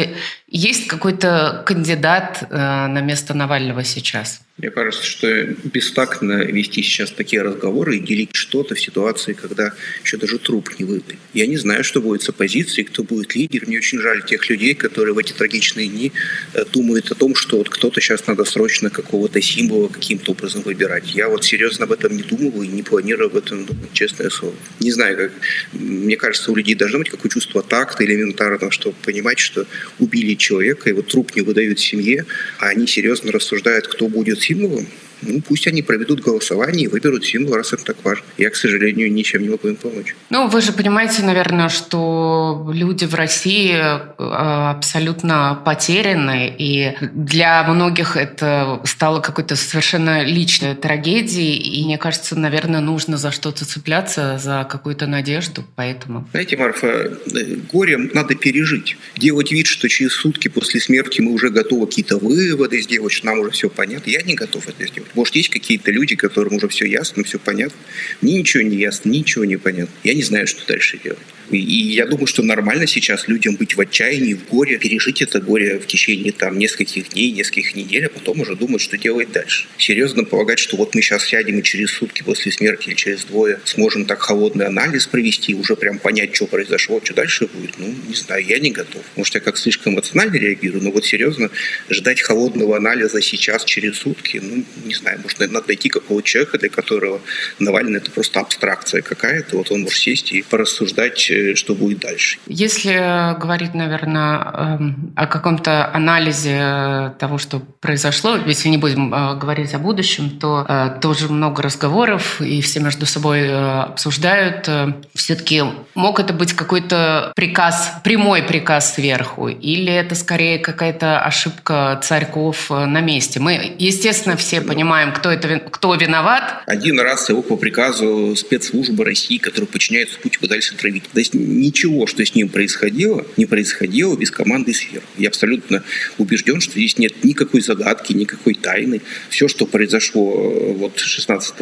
есть 0.47 0.87
какой-то 0.87 1.63
кандидат 1.65 2.43
э, 2.49 2.55
на 2.87 2.99
место 3.01 3.33
Навального 3.33 3.83
сейчас? 3.83 4.41
Мне 4.59 4.69
кажется, 4.69 5.03
что 5.03 5.45
бестактно 5.63 6.43
вести 6.43 6.83
сейчас 6.83 7.09
такие 7.09 7.41
разговоры 7.41 7.97
и 7.97 7.99
делить 7.99 8.35
что-то 8.35 8.75
в 8.75 8.79
ситуации, 8.79 9.33
когда 9.33 9.73
еще 10.03 10.17
даже 10.17 10.37
труп 10.37 10.69
не 10.77 10.85
выбили. 10.85 11.17
Я 11.33 11.47
не 11.47 11.57
знаю, 11.57 11.83
что 11.83 12.01
будет 12.01 12.21
с 12.21 12.29
оппозицией, 12.29 12.85
кто 12.85 13.03
будет 13.03 13.33
лидер. 13.33 13.63
Мне 13.65 13.79
очень 13.79 13.97
жаль 13.97 14.23
тех 14.23 14.47
людей, 14.51 14.75
которые 14.75 15.15
в 15.15 15.17
эти 15.17 15.33
трагичные 15.33 15.87
дни 15.87 16.11
э, 16.53 16.65
думают 16.71 17.11
о 17.11 17.15
том, 17.15 17.33
что 17.33 17.57
вот 17.57 17.69
кто-то 17.69 17.99
сейчас 17.99 18.27
надо 18.27 18.45
срочно 18.45 18.91
какого-то 18.91 19.41
символа 19.41 19.87
каким-то 19.87 20.33
образом 20.33 20.61
выбирать. 20.61 21.15
Я 21.15 21.29
вот 21.29 21.43
серьезно 21.43 21.85
об 21.85 21.91
этом 21.91 22.15
не 22.15 22.21
думал 22.21 22.61
и 22.61 22.67
не 22.67 22.83
планирую 22.83 23.31
об 23.31 23.35
этом 23.35 23.65
думать, 23.65 23.91
честное 23.93 24.29
слово. 24.29 24.55
Не 24.79 24.91
знаю, 24.91 25.17
как... 25.17 25.31
Мне 25.73 26.15
кажется, 26.15 26.51
у 26.51 26.55
людей 26.55 26.75
должно 26.75 26.99
быть 26.99 27.09
какое 27.09 27.31
чувство 27.31 27.63
такта 27.63 28.05
элементарно, 28.05 28.69
чтобы 28.69 28.95
понимать, 29.01 29.39
что 29.39 29.65
убили 29.97 30.35
человека, 30.35 30.93
вот 30.93 31.07
труп 31.07 31.35
не 31.35 31.41
выдают 31.41 31.79
семье, 31.79 32.27
а 32.59 32.67
они 32.67 32.85
серьезно 32.85 33.31
рассуждают, 33.31 33.87
кто 33.87 34.07
будет 34.07 34.43
позитивного 34.53 35.02
ну, 35.25 35.41
пусть 35.41 35.67
они 35.67 35.81
проведут 35.81 36.21
голосование 36.21 36.85
и 36.85 36.87
выберут 36.87 37.25
символ, 37.25 37.55
раз 37.55 37.73
это 37.73 37.83
так 37.83 37.97
важно. 38.03 38.25
Я, 38.37 38.49
к 38.49 38.55
сожалению, 38.55 39.11
ничем 39.11 39.41
не 39.43 39.49
могу 39.49 39.67
им 39.67 39.75
помочь. 39.75 40.15
Ну, 40.29 40.47
вы 40.47 40.61
же 40.61 40.71
понимаете, 40.71 41.23
наверное, 41.23 41.69
что 41.69 42.69
люди 42.73 43.05
в 43.05 43.15
России 43.15 43.73
э, 43.73 44.11
абсолютно 44.17 45.61
потеряны, 45.65 46.53
и 46.57 46.95
для 47.13 47.63
многих 47.63 48.17
это 48.17 48.81
стало 48.85 49.19
какой-то 49.21 49.55
совершенно 49.55 50.23
личной 50.23 50.75
трагедией, 50.75 51.57
и 51.57 51.85
мне 51.85 51.97
кажется, 51.97 52.37
наверное, 52.37 52.81
нужно 52.81 53.17
за 53.17 53.31
что-то 53.31 53.65
цепляться, 53.65 54.39
за 54.41 54.67
какую-то 54.69 55.07
надежду, 55.07 55.63
поэтому... 55.75 56.27
Знаете, 56.31 56.57
Марфа, 56.57 56.87
э, 56.87 57.55
горе 57.71 57.97
надо 57.97 58.35
пережить. 58.35 58.97
Делать 59.17 59.51
вид, 59.51 59.67
что 59.67 59.87
через 59.89 60.13
сутки 60.13 60.47
после 60.47 60.79
смерти 60.79 61.21
мы 61.21 61.31
уже 61.31 61.49
готовы 61.49 61.87
какие-то 61.87 62.17
выводы 62.17 62.81
сделать, 62.81 63.13
что 63.13 63.27
нам 63.27 63.39
уже 63.39 63.51
все 63.51 63.69
понятно. 63.69 64.09
Я 64.09 64.21
не 64.21 64.35
готов 64.35 64.67
это 64.67 64.87
сделать. 64.87 65.09
Может, 65.13 65.35
есть 65.35 65.49
какие-то 65.49 65.91
люди, 65.91 66.15
которым 66.15 66.55
уже 66.55 66.67
все 66.67 66.85
ясно, 66.85 67.23
все 67.23 67.39
понятно. 67.39 67.77
Мне 68.21 68.39
ничего 68.39 68.63
не 68.63 68.77
ясно, 68.77 69.09
ничего 69.09 69.45
не 69.45 69.57
понятно. 69.57 69.93
Я 70.03 70.13
не 70.13 70.23
знаю, 70.23 70.47
что 70.47 70.65
дальше 70.65 70.99
делать. 71.03 71.19
И 71.51 71.57
я 71.57 72.05
думаю, 72.05 72.25
что 72.25 72.41
нормально 72.41 72.87
сейчас 72.87 73.27
людям 73.27 73.55
быть 73.55 73.75
в 73.75 73.81
отчаянии, 73.81 74.33
в 74.33 74.47
горе, 74.47 74.77
пережить 74.77 75.21
это 75.21 75.39
горе 75.39 75.77
в 75.79 75.85
течение 75.85 76.31
там 76.31 76.57
нескольких 76.57 77.09
дней, 77.09 77.31
нескольких 77.31 77.75
недель, 77.75 78.05
а 78.05 78.09
потом 78.09 78.41
уже 78.41 78.55
думать, 78.55 78.81
что 78.81 78.97
делать 78.97 79.31
дальше. 79.31 79.67
Серьезно 79.77 80.23
полагать, 80.23 80.59
что 80.59 80.77
вот 80.77 80.95
мы 80.95 81.01
сейчас 81.01 81.25
сядем 81.25 81.59
и 81.59 81.63
через 81.63 81.91
сутки 81.91 82.23
после 82.23 82.51
смерти 82.51 82.89
или 82.89 82.95
через 82.95 83.25
двое 83.25 83.59
сможем 83.65 84.05
так 84.05 84.21
холодный 84.21 84.65
анализ 84.65 85.05
провести, 85.05 85.53
уже 85.53 85.75
прям 85.75 85.99
понять, 85.99 86.35
что 86.35 86.47
произошло, 86.47 87.01
что 87.03 87.13
дальше 87.13 87.47
будет, 87.47 87.77
ну, 87.77 87.93
не 88.07 88.15
знаю, 88.15 88.43
я 88.45 88.59
не 88.59 88.71
готов. 88.71 89.03
Может, 89.15 89.35
я 89.35 89.41
как 89.41 89.57
слишком 89.57 89.93
эмоционально 89.93 90.37
реагирую, 90.37 90.83
но 90.83 90.91
вот 90.91 91.05
серьезно 91.05 91.49
ждать 91.89 92.21
холодного 92.21 92.77
анализа 92.77 93.21
сейчас 93.21 93.65
через 93.65 93.97
сутки, 93.97 94.39
ну, 94.41 94.63
не 94.85 94.95
знаю, 94.95 95.02
может, 95.21 95.39
надо 95.39 95.67
найти 95.67 95.89
какого 95.89 96.21
человека, 96.23 96.57
для 96.57 96.69
которого 96.69 97.21
Навальный 97.59 97.97
это 97.97 98.11
просто 98.11 98.39
абстракция 98.39 99.01
какая-то, 99.01 99.57
вот 99.57 99.71
он 99.71 99.81
может 99.81 99.99
сесть 99.99 100.31
и 100.31 100.41
порассуждать 100.41 101.31
что 101.55 101.75
будет 101.75 101.99
дальше. 101.99 102.37
Если 102.47 102.93
говорить, 103.39 103.73
наверное, 103.73 104.39
эм, 104.53 105.13
о 105.15 105.27
каком-то 105.27 105.89
анализе 105.93 107.13
того, 107.19 107.37
что 107.37 107.61
произошло, 107.79 108.37
если 108.45 108.69
не 108.69 108.77
будем 108.77 109.13
э, 109.13 109.35
говорить 109.35 109.73
о 109.73 109.79
будущем, 109.79 110.29
то 110.39 110.65
э, 110.67 110.99
тоже 111.01 111.29
много 111.29 111.61
разговоров, 111.61 112.41
и 112.41 112.61
все 112.61 112.79
между 112.79 113.05
собой 113.05 113.41
э, 113.41 113.81
обсуждают. 113.81 114.69
Все-таки 115.13 115.63
мог 115.95 116.19
это 116.19 116.33
быть 116.33 116.53
какой-то 116.53 117.31
приказ, 117.35 117.93
прямой 118.03 118.43
приказ 118.43 118.95
сверху, 118.95 119.47
или 119.47 119.91
это 119.91 120.15
скорее 120.15 120.59
какая-то 120.59 121.19
ошибка 121.19 121.99
царьков 122.03 122.69
на 122.69 123.01
месте? 123.01 123.39
Мы, 123.39 123.75
естественно, 123.77 124.37
все 124.37 124.61
понимаем, 124.61 124.92
кто, 125.15 125.31
это, 125.31 125.59
кто 125.59 125.95
виноват. 125.95 126.63
Один 126.67 126.99
раз 126.99 127.29
его 127.29 127.41
по 127.41 127.57
приказу 127.57 128.35
спецслужбы 128.35 129.03
России, 129.03 129.37
которые 129.37 129.67
подчиняются 129.67 130.19
Путину, 130.19 130.41
пытались 130.41 130.71
отравить 130.71 131.03
есть 131.23 131.33
ничего, 131.33 132.07
что 132.07 132.25
с 132.25 132.35
ним 132.35 132.49
происходило, 132.49 133.25
не 133.37 133.45
происходило 133.45 134.15
без 134.15 134.31
команды 134.31 134.73
сверху. 134.73 135.07
Я 135.17 135.29
абсолютно 135.29 135.83
убежден, 136.17 136.61
что 136.61 136.73
здесь 136.73 136.97
нет 136.97 137.23
никакой 137.23 137.61
загадки, 137.61 138.13
никакой 138.13 138.53
тайны. 138.53 139.01
Все, 139.29 139.47
что 139.47 139.65
произошло 139.65 140.33
э, 140.35 140.73
вот 140.73 140.99
16 140.99 141.55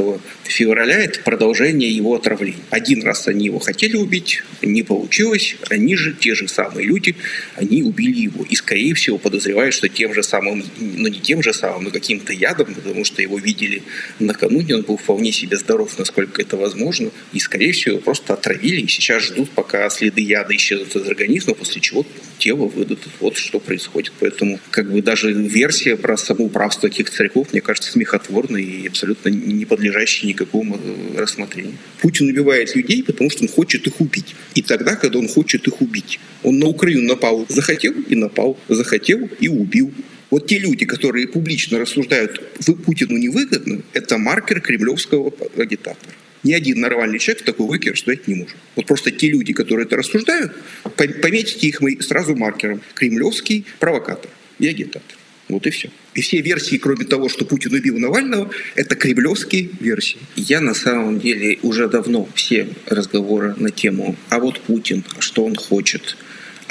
февраля, 0.44 0.98
это 1.04 1.20
продолжение 1.22 1.90
его 1.90 2.16
отравления. 2.16 2.64
Один 2.70 3.04
раз 3.04 3.28
они 3.28 3.46
его 3.46 3.60
хотели 3.60 3.96
убить, 3.96 4.44
не 4.62 4.84
получилось. 4.84 5.56
Они 5.70 5.96
же, 5.96 6.14
те 6.14 6.36
же 6.36 6.48
самые 6.48 6.88
люди, 6.88 7.16
они 7.56 7.84
убили 7.84 8.22
его. 8.22 8.46
И, 8.50 8.56
скорее 8.56 8.94
всего, 8.94 9.18
подозревают, 9.18 9.74
что 9.74 9.90
тем 9.90 10.14
же 10.14 10.24
самым, 10.24 10.64
ну 10.80 11.08
не 11.08 11.20
тем 11.20 11.44
же 11.44 11.54
самым, 11.54 11.86
но 11.86 11.92
каким-то 11.92 12.34
ядом, 12.34 12.74
потому 12.74 13.06
что 13.06 13.11
его 13.20 13.40
видели 13.40 13.84
накануне, 14.20 14.76
он 14.76 14.82
был 14.84 14.98
вполне 14.98 15.32
себе 15.32 15.58
здоров, 15.58 15.98
насколько 15.98 16.42
это 16.42 16.58
возможно. 16.58 17.12
И, 17.34 17.40
скорее 17.40 17.72
всего, 17.72 17.98
просто 17.98 18.34
отравили 18.34 18.82
и 18.82 18.88
сейчас 18.88 19.24
ждут, 19.24 19.50
пока 19.50 19.90
следы 19.90 20.22
яда 20.22 20.56
исчезнут 20.56 20.96
из 20.96 21.08
организма, 21.08 21.56
после 21.56 21.82
чего 21.82 22.06
тело 22.38 22.66
выдадут. 22.66 23.10
Вот 23.20 23.38
что 23.38 23.60
происходит. 23.60 24.14
Поэтому 24.20 24.60
как 24.70 24.92
бы 24.92 25.02
даже 25.02 25.32
версия 25.34 25.96
про 25.96 26.18
самоуправство 26.18 26.90
таких 26.90 27.10
царьков, 27.10 27.52
мне 27.52 27.62
кажется, 27.62 27.92
смехотворной 27.92 28.64
и 28.64 28.88
абсолютно 28.88 29.30
не 29.30 29.66
подлежащей 29.66 30.28
никакому 30.28 30.78
э, 30.78 31.18
рассмотрению. 31.18 31.78
Путин 32.02 32.30
убивает 32.30 32.76
людей, 32.76 33.04
потому 33.04 33.30
что 33.30 33.44
он 33.44 33.50
хочет 33.50 33.88
их 33.88 34.00
убить. 34.00 34.36
И 34.56 34.62
тогда, 34.62 34.96
когда 34.96 35.20
он 35.20 35.28
хочет 35.28 35.68
их 35.68 35.82
убить. 35.82 36.20
Он 36.44 36.60
на 36.60 36.68
Украину 36.68 37.08
напал, 37.08 37.46
захотел 37.50 37.94
и 37.94 38.16
напал, 38.16 38.58
захотел 38.68 39.30
и 39.40 39.48
убил. 39.48 39.94
Вот 40.32 40.48
те 40.48 40.60
люди, 40.60 40.86
которые 40.86 41.28
публично 41.28 41.78
рассуждают, 41.78 42.42
вы 42.66 42.76
Путину 42.76 43.18
невыгодно, 43.18 43.82
это 43.94 44.18
маркер 44.18 44.62
кремлевского 44.62 45.34
агитатора. 45.58 46.14
Ни 46.44 46.54
один 46.54 46.80
нормальный 46.80 47.20
человек 47.20 47.44
в 47.44 47.46
такой 47.46 47.68
логике 47.68 47.92
рассуждать 47.92 48.28
не 48.28 48.36
может. 48.36 48.56
Вот 48.76 48.88
просто 48.88 49.12
те 49.12 49.30
люди, 49.30 49.54
которые 49.54 49.86
это 49.86 49.98
рассуждают, 49.98 50.54
пометьте 50.96 51.68
их 51.68 51.82
мы 51.82 52.02
сразу 52.02 52.36
маркером. 52.36 52.82
Кремлевский 52.96 53.66
провокатор 53.80 54.32
и 54.58 54.68
агитатор. 54.68 55.18
Вот 55.50 55.68
и 55.68 55.70
все. 55.70 55.90
И 56.14 56.22
все 56.22 56.40
версии, 56.40 56.78
кроме 56.78 57.04
того, 57.04 57.28
что 57.28 57.44
Путин 57.44 57.74
убил 57.74 58.00
Навального, 58.00 58.50
это 58.76 58.96
кремлевские 58.96 59.70
версии. 59.82 60.18
Я 60.38 60.62
на 60.62 60.74
самом 60.74 61.20
деле 61.20 61.60
уже 61.62 61.90
давно 61.90 62.28
все 62.36 62.70
разговоры 62.86 63.54
на 63.58 63.70
тему 63.70 64.16
«а 64.30 64.40
вот 64.40 64.62
Путин, 64.62 65.04
что 65.20 65.44
он 65.44 65.56
хочет?», 65.56 66.16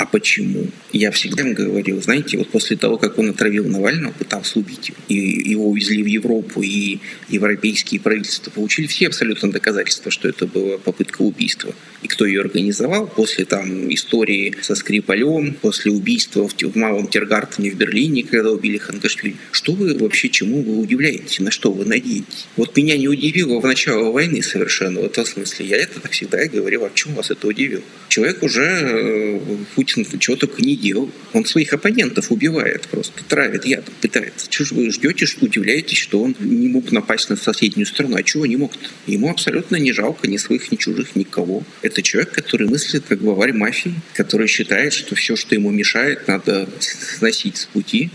а 0.00 0.06
почему? 0.06 0.66
Я 0.92 1.10
всегда 1.10 1.42
им 1.42 1.52
говорил, 1.52 2.00
знаете, 2.00 2.38
вот 2.38 2.48
после 2.48 2.78
того, 2.78 2.96
как 2.96 3.18
он 3.18 3.28
отравил 3.28 3.68
Навального, 3.68 4.12
пытался 4.12 4.58
убить 4.58 4.88
его, 4.88 4.98
и 5.08 5.50
его 5.50 5.68
увезли 5.68 6.02
в 6.02 6.06
Европу, 6.06 6.62
и 6.62 7.00
европейские 7.28 8.00
правительства 8.00 8.50
получили 8.50 8.86
все 8.86 9.08
абсолютно 9.08 9.52
доказательства, 9.52 10.10
что 10.10 10.26
это 10.26 10.46
была 10.46 10.78
попытка 10.78 11.20
убийства. 11.20 11.74
И 12.02 12.08
кто 12.08 12.24
ее 12.24 12.40
организовал, 12.40 13.06
после 13.06 13.44
там 13.44 13.92
истории 13.92 14.54
со 14.62 14.74
Скрипалем, 14.74 15.54
после 15.54 15.92
убийства 15.92 16.48
в, 16.48 16.54
в 16.54 16.76
Малом 16.76 17.08
Тергартене 17.08 17.70
в 17.70 17.76
Берлине, 17.76 18.22
когда 18.22 18.50
убили 18.50 18.78
Хангашвили, 18.78 19.36
что 19.52 19.72
вы 19.72 19.96
вообще, 19.98 20.28
чему 20.28 20.62
вы 20.62 20.78
удивляетесь, 20.78 21.40
на 21.40 21.50
что 21.50 21.72
вы 21.72 21.84
надеетесь? 21.84 22.46
Вот 22.56 22.76
меня 22.76 22.96
не 22.96 23.08
удивило 23.08 23.60
в 23.60 23.66
начало 23.66 24.10
войны 24.10 24.42
совершенно, 24.42 25.00
в 25.00 25.04
этом 25.04 25.26
смысле. 25.26 25.66
Я 25.66 25.76
это 25.76 26.00
всегда 26.08 26.46
говорил, 26.46 26.84
а 26.84 26.90
чем 26.94 27.14
вас 27.14 27.30
это 27.30 27.46
удивило? 27.46 27.82
Человек 28.08 28.42
уже, 28.42 28.64
э, 28.64 29.40
Путин 29.74 30.06
чего 30.18 30.36
только 30.36 30.62
не 30.62 30.76
делал. 30.76 31.10
Он 31.32 31.44
своих 31.44 31.72
оппонентов 31.72 32.32
убивает 32.32 32.88
просто, 32.88 33.22
травит 33.28 33.64
ядом, 33.64 33.94
пытается. 34.00 34.48
Чего 34.48 34.66
же 34.66 34.74
вы 34.74 34.90
ждете, 34.90 35.26
что 35.26 35.44
удивляетесь, 35.44 35.98
что 35.98 36.22
он 36.22 36.34
не 36.40 36.68
мог 36.68 36.90
напасть 36.92 37.30
на 37.30 37.36
соседнюю 37.36 37.86
страну? 37.86 38.16
А 38.16 38.22
чего 38.22 38.46
не 38.46 38.56
мог 38.56 38.72
-то? 38.72 38.78
Ему 39.06 39.30
абсолютно 39.30 39.76
не 39.76 39.92
жалко 39.92 40.28
ни 40.28 40.36
своих, 40.38 40.72
ни 40.72 40.76
чужих, 40.76 41.14
никого. 41.14 41.62
Это 41.90 42.02
человек, 42.02 42.30
который 42.30 42.68
мыслит 42.68 43.02
как 43.08 43.18
главарь 43.18 43.52
мафии, 43.52 43.94
который 44.14 44.46
считает, 44.46 44.92
что 44.92 45.16
все, 45.16 45.34
что 45.34 45.56
ему 45.56 45.72
мешает, 45.72 46.28
надо 46.28 46.68
сносить 46.78 47.56
с 47.56 47.66
пути, 47.66 48.10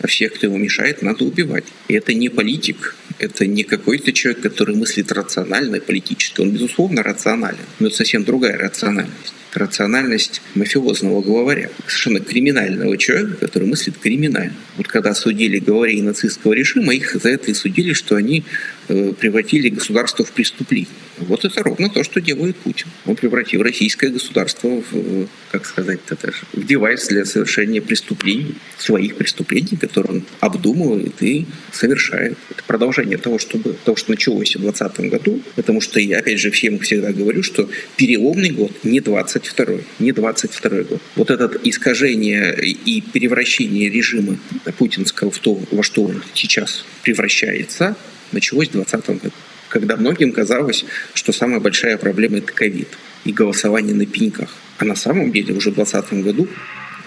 а 0.00 0.06
всех, 0.06 0.34
кто 0.34 0.46
ему 0.46 0.56
мешает, 0.56 1.02
надо 1.02 1.24
убивать. 1.24 1.64
И 1.88 1.94
это 1.94 2.14
не 2.14 2.28
политик, 2.28 2.94
это 3.18 3.44
не 3.44 3.64
какой-то 3.64 4.12
человек, 4.12 4.40
который 4.40 4.76
мыслит 4.76 5.10
рационально 5.10 5.76
и 5.76 5.80
политически. 5.80 6.40
Он, 6.40 6.52
безусловно, 6.52 7.02
рационален, 7.02 7.66
но 7.80 7.88
это 7.88 7.96
совсем 7.96 8.22
другая 8.22 8.56
рациональность 8.56 9.34
рациональность 9.54 10.40
мафиозного 10.54 11.20
главаря, 11.20 11.70
совершенно 11.86 12.20
криминального 12.20 12.96
человека, 12.96 13.36
который 13.36 13.68
мыслит 13.68 13.98
криминально. 13.98 14.54
Вот 14.76 14.88
когда 14.88 15.14
судили 15.14 15.58
главарей 15.58 16.00
нацистского 16.00 16.52
режима, 16.52 16.94
их 16.94 17.14
за 17.14 17.30
это 17.30 17.50
и 17.50 17.54
судили, 17.54 17.92
что 17.92 18.16
они 18.16 18.44
превратили 18.88 19.68
государство 19.68 20.24
в 20.24 20.32
преступление. 20.32 20.88
Вот 21.18 21.44
это 21.44 21.62
ровно 21.62 21.88
то, 21.88 22.02
что 22.02 22.20
делает 22.20 22.56
Путин. 22.56 22.86
Он 23.06 23.16
превратил 23.16 23.62
российское 23.62 24.08
государство 24.08 24.82
в, 24.90 25.28
как 25.50 25.66
сказать 25.66 26.00
это, 26.08 26.32
в 26.52 26.66
девайс 26.66 27.06
для 27.08 27.24
совершения 27.24 27.80
преступлений, 27.80 28.54
своих 28.78 29.16
преступлений, 29.16 29.76
которые 29.76 30.18
он 30.18 30.24
обдумывает 30.40 31.22
и 31.22 31.46
совершает. 31.70 32.38
Это 32.50 32.62
продолжение 32.66 33.18
того, 33.18 33.38
что, 33.38 33.58
было, 33.58 33.74
того, 33.74 33.96
что 33.96 34.10
началось 34.10 34.56
в 34.56 34.60
2020 34.60 35.10
году, 35.10 35.42
потому 35.54 35.80
что 35.80 36.00
я, 36.00 36.18
опять 36.18 36.40
же, 36.40 36.50
всем 36.50 36.78
всегда 36.80 37.12
говорю, 37.12 37.42
что 37.42 37.68
переломный 37.96 38.50
год 38.50 38.72
не 38.84 39.00
22 39.00 39.66
не 39.98 40.12
22 40.12 40.82
год. 40.82 41.00
Вот 41.16 41.30
это 41.30 41.58
искажение 41.64 42.54
и 42.62 43.00
превращение 43.00 43.88
режима 43.88 44.38
путинского 44.78 45.30
в 45.30 45.38
то, 45.38 45.60
во 45.70 45.82
что 45.82 46.04
он 46.04 46.22
сейчас 46.34 46.84
превращается, 47.02 47.96
началось 48.32 48.68
в 48.68 48.72
2020 48.72 49.22
году 49.22 49.34
когда 49.72 49.96
многим 49.96 50.32
казалось, 50.32 50.84
что 51.14 51.32
самая 51.32 51.58
большая 51.58 51.96
проблема– 51.96 52.36
это 52.38 52.52
ковид 52.52 52.88
и 53.24 53.32
голосование 53.32 53.94
на 53.94 54.04
пеньках. 54.04 54.50
А 54.76 54.84
на 54.84 54.94
самом 54.94 55.32
деле 55.32 55.54
уже 55.54 55.70
в 55.70 55.74
2020 55.74 56.24
году 56.24 56.46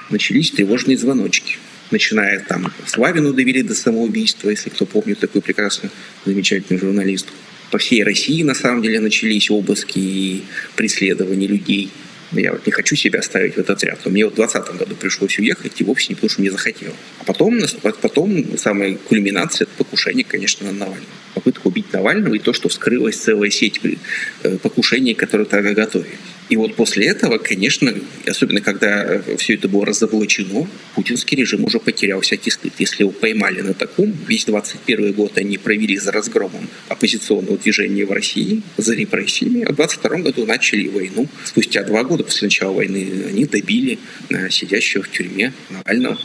начались 0.09 0.49
тревожные 0.49 0.97
звоночки. 0.97 1.57
Начиная 1.91 2.39
там, 2.39 2.73
Славину 2.87 3.33
довели 3.33 3.61
до 3.61 3.75
самоубийства, 3.75 4.49
если 4.49 4.71
кто 4.71 4.87
помнит 4.87 5.19
такую 5.19 5.43
прекрасную, 5.43 5.91
замечательную 6.25 6.81
журналистку. 6.81 7.31
По 7.69 7.77
всей 7.77 8.03
России, 8.03 8.41
на 8.41 8.55
самом 8.55 8.81
деле, 8.81 8.99
начались 8.99 9.51
обыски 9.51 9.99
и 9.99 10.43
преследования 10.75 11.45
людей– 11.45 11.91
я 12.31 12.51
вот 12.51 12.65
не 12.65 12.71
хочу 12.71 12.95
себя 12.95 13.21
ставить 13.21 13.55
в 13.55 13.57
этот 13.59 13.83
ряд. 13.83 13.99
Но 14.05 14.11
мне 14.11 14.25
вот 14.25 14.33
в 14.33 14.37
2020 14.37 14.79
году 14.79 14.95
пришлось 14.95 15.37
уехать, 15.39 15.79
и 15.79 15.83
вовсе 15.83 16.07
не 16.09 16.15
потому, 16.15 16.29
что 16.29 16.41
мне 16.41 16.51
захотелось. 16.51 16.95
А 17.19 17.23
потом, 17.23 17.59
потом 18.01 18.57
самая 18.57 18.95
кульминация– 18.95 19.65
это 19.65 19.73
покушение, 19.77 20.23
конечно, 20.23 20.65
на 20.65 20.71
Навального. 20.71 21.05
Попытка 21.35 21.67
убить 21.67 21.93
Навального 21.93 22.33
и 22.33 22.39
то, 22.39 22.53
что 22.53 22.69
вскрылась 22.69 23.17
целая 23.17 23.51
сеть 23.51 23.79
э, 24.43 24.57
покушений, 24.57 25.13
которые 25.13 25.45
тогда 25.45 25.73
готовились. 25.73 26.17
И 26.47 26.57
вот 26.57 26.75
после 26.75 27.07
этого, 27.07 27.39
конечно, 27.39 27.93
особенно 28.27 28.61
когда 28.61 29.03
э, 29.03 29.35
все 29.37 29.55
это 29.55 29.67
было 29.67 29.85
разоблачено, 29.85 30.67
путинский 30.93 31.37
режим 31.37 31.65
уже 31.65 31.79
потерял 31.79 32.21
всякий 32.21 32.51
стыд. 32.51 32.73
Если 32.77 33.03
его 33.03 33.11
поймали 33.11 33.61
на 33.61 33.73
таком, 33.73 34.15
весь 34.27 34.45
21 34.45 35.13
год 35.13 35.37
они 35.37 35.57
провели 35.57 35.97
за 35.97 36.11
разгромом 36.11 36.69
оппозиционного 36.87 37.57
движения 37.57 38.05
в 38.05 38.11
России, 38.11 38.61
за 38.77 38.93
репрессиями, 38.93 39.63
а 39.63 39.73
в 39.73 39.75
22 39.75 40.17
году 40.17 40.45
начали 40.45 40.87
войну. 40.87 41.27
Спустя 41.43 41.83
два 41.83 42.03
года 42.03 42.23
после 42.23 42.45
начала 42.47 42.73
войны 42.73 43.25
они 43.27 43.45
добили 43.45 43.99
э, 44.29 44.49
сидящего 44.49 45.03
в 45.03 45.11
тюрьме 45.11 45.51
Навального 45.69 46.17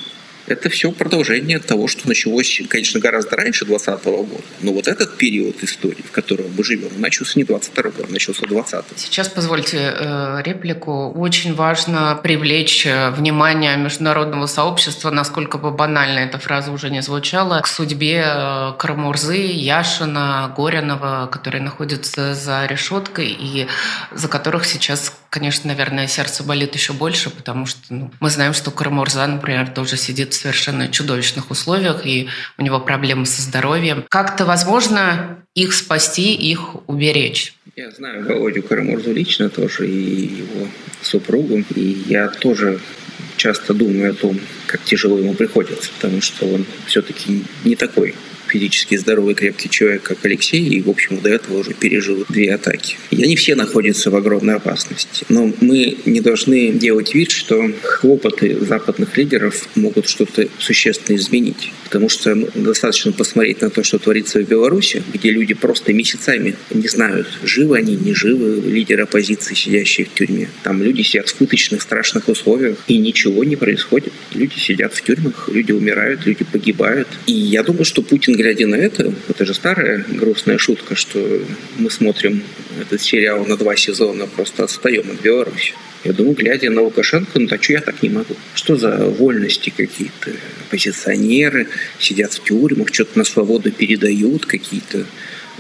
это 0.51 0.69
все 0.69 0.91
продолжение 0.93 1.59
того, 1.59 1.89
что 1.89 2.09
началось, 2.09 2.61
конечно, 2.69 3.01
гораздо 3.01 3.37
раньше 3.37 3.65
2020 3.65 4.05
года. 4.05 4.45
Но 4.61 4.73
вот 4.73 4.89
этот 4.89 5.17
период 5.17 5.63
истории, 5.63 6.03
в 6.03 6.11
котором 6.11 6.47
мы 6.57 6.65
живем, 6.65 7.01
начался 7.01 7.39
не 7.39 7.45
22 7.45 7.91
год, 7.91 8.11
начался 8.11 8.47
20 8.47 8.85
Сейчас 8.97 9.29
позвольте 9.29 9.95
э, 9.97 10.43
реплику. 10.45 11.11
Очень 11.11 11.55
важно 11.55 12.19
привлечь 12.23 12.87
э, 12.87 13.11
внимание 13.11 13.77
международного 13.77 14.47
сообщества, 14.47 15.11
насколько 15.11 15.59
бы 15.59 15.71
банально 15.71 16.21
эта 16.21 16.39
фраза 16.39 16.73
уже 16.73 16.91
не 16.91 17.03
звучала, 17.03 17.61
к 17.61 17.67
судьбе 17.67 18.25
э, 18.27 18.73
Карамурзы, 18.79 19.37
Яшина, 19.37 20.53
Горянова, 20.57 21.29
которые 21.31 21.63
находятся 21.63 22.35
за 22.35 22.67
решеткой 22.67 23.29
и 23.29 23.67
за 24.13 24.29
которых 24.29 24.65
сейчас 24.65 25.13
конечно, 25.31 25.69
наверное, 25.69 26.09
сердце 26.09 26.43
болит 26.43 26.75
еще 26.75 26.93
больше, 26.93 27.31
потому 27.31 27.65
что 27.65 27.81
ну, 27.89 28.11
мы 28.19 28.31
знаем, 28.31 28.53
что 28.53 28.73
Карамурза, 28.73 29.27
например, 29.27 29.71
тоже 29.71 29.97
сидит 29.97 30.35
в 30.35 30.37
совершенно 30.41 30.89
чудовищных 30.89 31.51
условиях, 31.51 32.07
и 32.07 32.29
у 32.59 32.63
него 32.63 32.81
проблемы 32.81 33.27
со 33.27 33.43
здоровьем. 33.43 34.05
Как-то 34.09 34.45
возможно 34.45 35.39
их 35.55 35.75
спасти, 35.75 36.35
их 36.35 36.77
уберечь? 36.89 37.55
Я 37.77 37.91
знаю 37.91 38.25
Володю 38.25 38.63
Карамурзу 38.63 39.13
лично 39.13 39.49
тоже, 39.49 39.89
и 39.89 40.39
его 40.39 40.69
супругу, 41.03 41.63
и 41.75 42.03
я 42.07 42.29
тоже 42.29 42.81
часто 43.37 43.75
думаю 43.75 44.13
о 44.13 44.15
том, 44.15 44.41
как 44.67 44.83
тяжело 44.83 45.19
ему 45.19 45.35
приходится, 45.35 45.91
потому 45.99 46.21
что 46.21 46.47
он 46.47 46.67
все-таки 46.87 47.45
не 47.65 47.77
такой 47.77 48.15
физически 48.51 48.97
здоровый, 48.97 49.35
крепкий 49.35 49.71
человек, 49.71 50.03
как 50.03 50.25
Алексей, 50.25 50.63
и, 50.63 50.83
в 50.83 50.91
общем, 50.91 51.21
до 51.21 51.31
этого 51.31 51.59
уже 51.59 51.73
пережил 51.73 52.25
две 52.29 52.55
атаки. 52.55 52.97
И 53.11 53.23
они 53.23 53.37
все 53.37 53.55
находятся 53.55 54.11
в 54.11 54.17
огромной 54.17 54.57
опасности. 54.57 55.25
Но 55.29 55.53
мы 55.61 55.97
не 56.05 56.21
должны 56.21 56.73
делать 56.73 57.15
вид, 57.15 57.31
что 57.31 57.71
хлопоты 57.83 58.59
западных 58.61 59.17
лидеров 59.17 59.69
могут 59.75 60.09
что-то 60.09 60.49
существенно 60.59 61.17
изменить. 61.17 61.73
Потому 61.85 62.09
что 62.09 62.35
достаточно 62.55 63.13
посмотреть 63.13 63.61
на 63.61 63.71
то, 63.71 63.83
что 63.83 63.99
творится 63.99 64.41
в 64.41 64.49
Беларуси, 64.49 65.03
где 65.13 65.31
люди 65.31 65.55
просто 65.55 65.93
месяцами 65.93 66.57
не 66.73 66.89
знают, 66.89 67.27
живы 67.43 67.79
они, 67.79 67.97
не 67.97 68.15
живы, 68.15 68.61
лидеры 68.61 69.03
оппозиции, 69.03 69.55
сидящие 69.55 70.07
в 70.07 70.15
тюрьме. 70.15 70.49
Там 70.63 70.83
люди 70.83 71.03
сидят 71.03 71.29
в 71.29 71.35
пыточных, 71.35 71.83
страшных 71.83 72.29
условиях, 72.29 72.79
и 72.87 72.99
ничего 72.99 73.45
не 73.45 73.57
происходит. 73.57 74.13
Люди 74.35 74.55
сидят 74.57 74.95
в 74.95 75.03
тюрьмах, 75.03 75.49
люди 75.53 75.73
умирают, 75.73 76.27
люди 76.27 76.45
погибают. 76.45 77.09
И 77.27 77.33
я 77.33 77.63
думаю, 77.63 77.85
что 77.85 78.03
Путин 78.03 78.37
глядя 78.41 78.67
на 78.67 78.77
это, 78.77 79.13
это 79.29 79.45
же 79.45 79.55
старая 79.55 80.05
грустная 80.09 80.59
шутка, 80.59 80.95
что 80.95 81.43
мы 81.79 81.91
смотрим 81.91 82.43
этот 82.81 83.03
сериал 83.03 83.45
на 83.45 83.57
два 83.57 83.77
сезона, 83.77 84.27
просто 84.27 84.65
отстаем 84.65 85.11
от 85.11 85.21
Беларуси. 85.21 85.75
Я 86.05 86.13
думаю, 86.15 86.35
глядя 86.35 86.71
на 86.71 86.81
Лукашенко, 86.81 87.39
ну 87.39 87.49
а 87.51 87.63
что 87.63 87.75
я 87.75 87.81
так 87.83 88.03
не 88.03 88.09
могу? 88.09 88.35
Что 88.55 88.77
за 88.77 88.97
вольности 88.97 89.71
какие-то? 89.77 90.31
Оппозиционеры 90.67 91.69
сидят 91.99 92.33
в 92.33 92.43
тюрьмах, 92.43 92.89
что-то 92.93 93.19
на 93.19 93.25
свободу 93.25 93.71
передают, 93.71 94.47
какие-то 94.47 95.05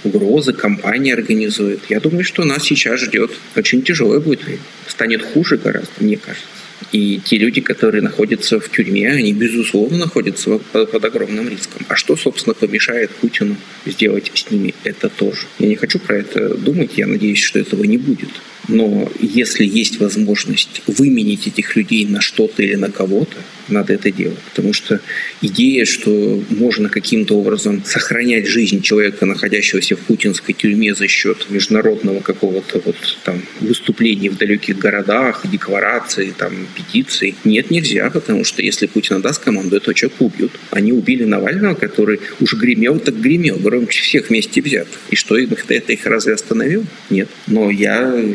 угрозы, 0.02 0.54
компании 0.54 1.12
организуют. 1.12 1.82
Я 1.90 2.00
думаю, 2.00 2.24
что 2.24 2.44
нас 2.44 2.64
сейчас 2.64 3.00
ждет 3.00 3.32
очень 3.54 3.82
тяжелое 3.82 4.20
будет 4.20 4.44
время. 4.44 4.62
Станет 4.86 5.22
хуже 5.22 5.58
гораздо, 5.58 5.92
мне 5.98 6.16
кажется. 6.16 6.59
И 6.92 7.20
те 7.24 7.36
люди, 7.36 7.60
которые 7.60 8.02
находятся 8.02 8.58
в 8.58 8.68
тюрьме, 8.70 9.10
они, 9.10 9.32
безусловно, 9.32 9.98
находятся 9.98 10.58
под 10.58 11.04
огромным 11.04 11.48
риском. 11.48 11.84
А 11.88 11.96
что, 11.96 12.16
собственно, 12.16 12.54
помешает 12.54 13.10
Путину 13.10 13.56
сделать 13.86 14.30
с 14.34 14.50
ними 14.50 14.74
это 14.84 15.08
тоже? 15.08 15.46
Я 15.58 15.68
не 15.68 15.76
хочу 15.76 15.98
про 15.98 16.18
это 16.18 16.54
думать, 16.54 16.92
я 16.96 17.06
надеюсь, 17.06 17.42
что 17.42 17.58
этого 17.58 17.84
не 17.84 17.98
будет. 17.98 18.30
Но 18.70 19.10
если 19.20 19.64
есть 19.64 19.98
возможность 20.00 20.82
выменить 20.86 21.46
этих 21.46 21.76
людей 21.76 22.06
на 22.06 22.20
что-то 22.20 22.62
или 22.62 22.76
на 22.76 22.90
кого-то, 22.90 23.36
надо 23.68 23.92
это 23.92 24.10
делать. 24.10 24.38
Потому 24.50 24.72
что 24.72 25.00
идея, 25.40 25.84
что 25.84 26.42
можно 26.50 26.88
каким-то 26.88 27.34
образом 27.34 27.82
сохранять 27.84 28.46
жизнь 28.46 28.82
человека, 28.82 29.26
находящегося 29.26 29.96
в 29.96 30.00
путинской 30.00 30.54
тюрьме 30.54 30.94
за 30.94 31.08
счет 31.08 31.46
международного 31.50 32.20
какого-то 32.20 32.80
вот 32.84 32.96
там 33.24 33.42
выступлений 33.60 34.28
в 34.28 34.36
далеких 34.36 34.78
городах, 34.78 35.42
деклараций, 35.50 36.32
там, 36.36 36.52
петиций, 36.74 37.34
нет, 37.44 37.70
нельзя, 37.70 38.10
потому 38.10 38.44
что 38.44 38.62
если 38.62 38.86
Путин 38.86 39.16
отдаст 39.16 39.42
команду, 39.42 39.76
этого 39.76 39.94
человека 39.94 40.22
убьют. 40.22 40.52
Они 40.70 40.92
убили 40.92 41.24
Навального, 41.24 41.74
который 41.74 42.20
уж 42.40 42.54
гремел, 42.54 42.98
так 42.98 43.20
гремел, 43.20 43.56
громче 43.56 44.02
всех 44.02 44.30
вместе 44.30 44.60
взят. 44.62 44.88
И 45.10 45.16
что, 45.16 45.36
это 45.36 45.92
их 45.92 46.06
разве 46.06 46.34
остановил? 46.34 46.84
Нет. 47.08 47.28
Но 47.46 47.70
я 47.70 48.34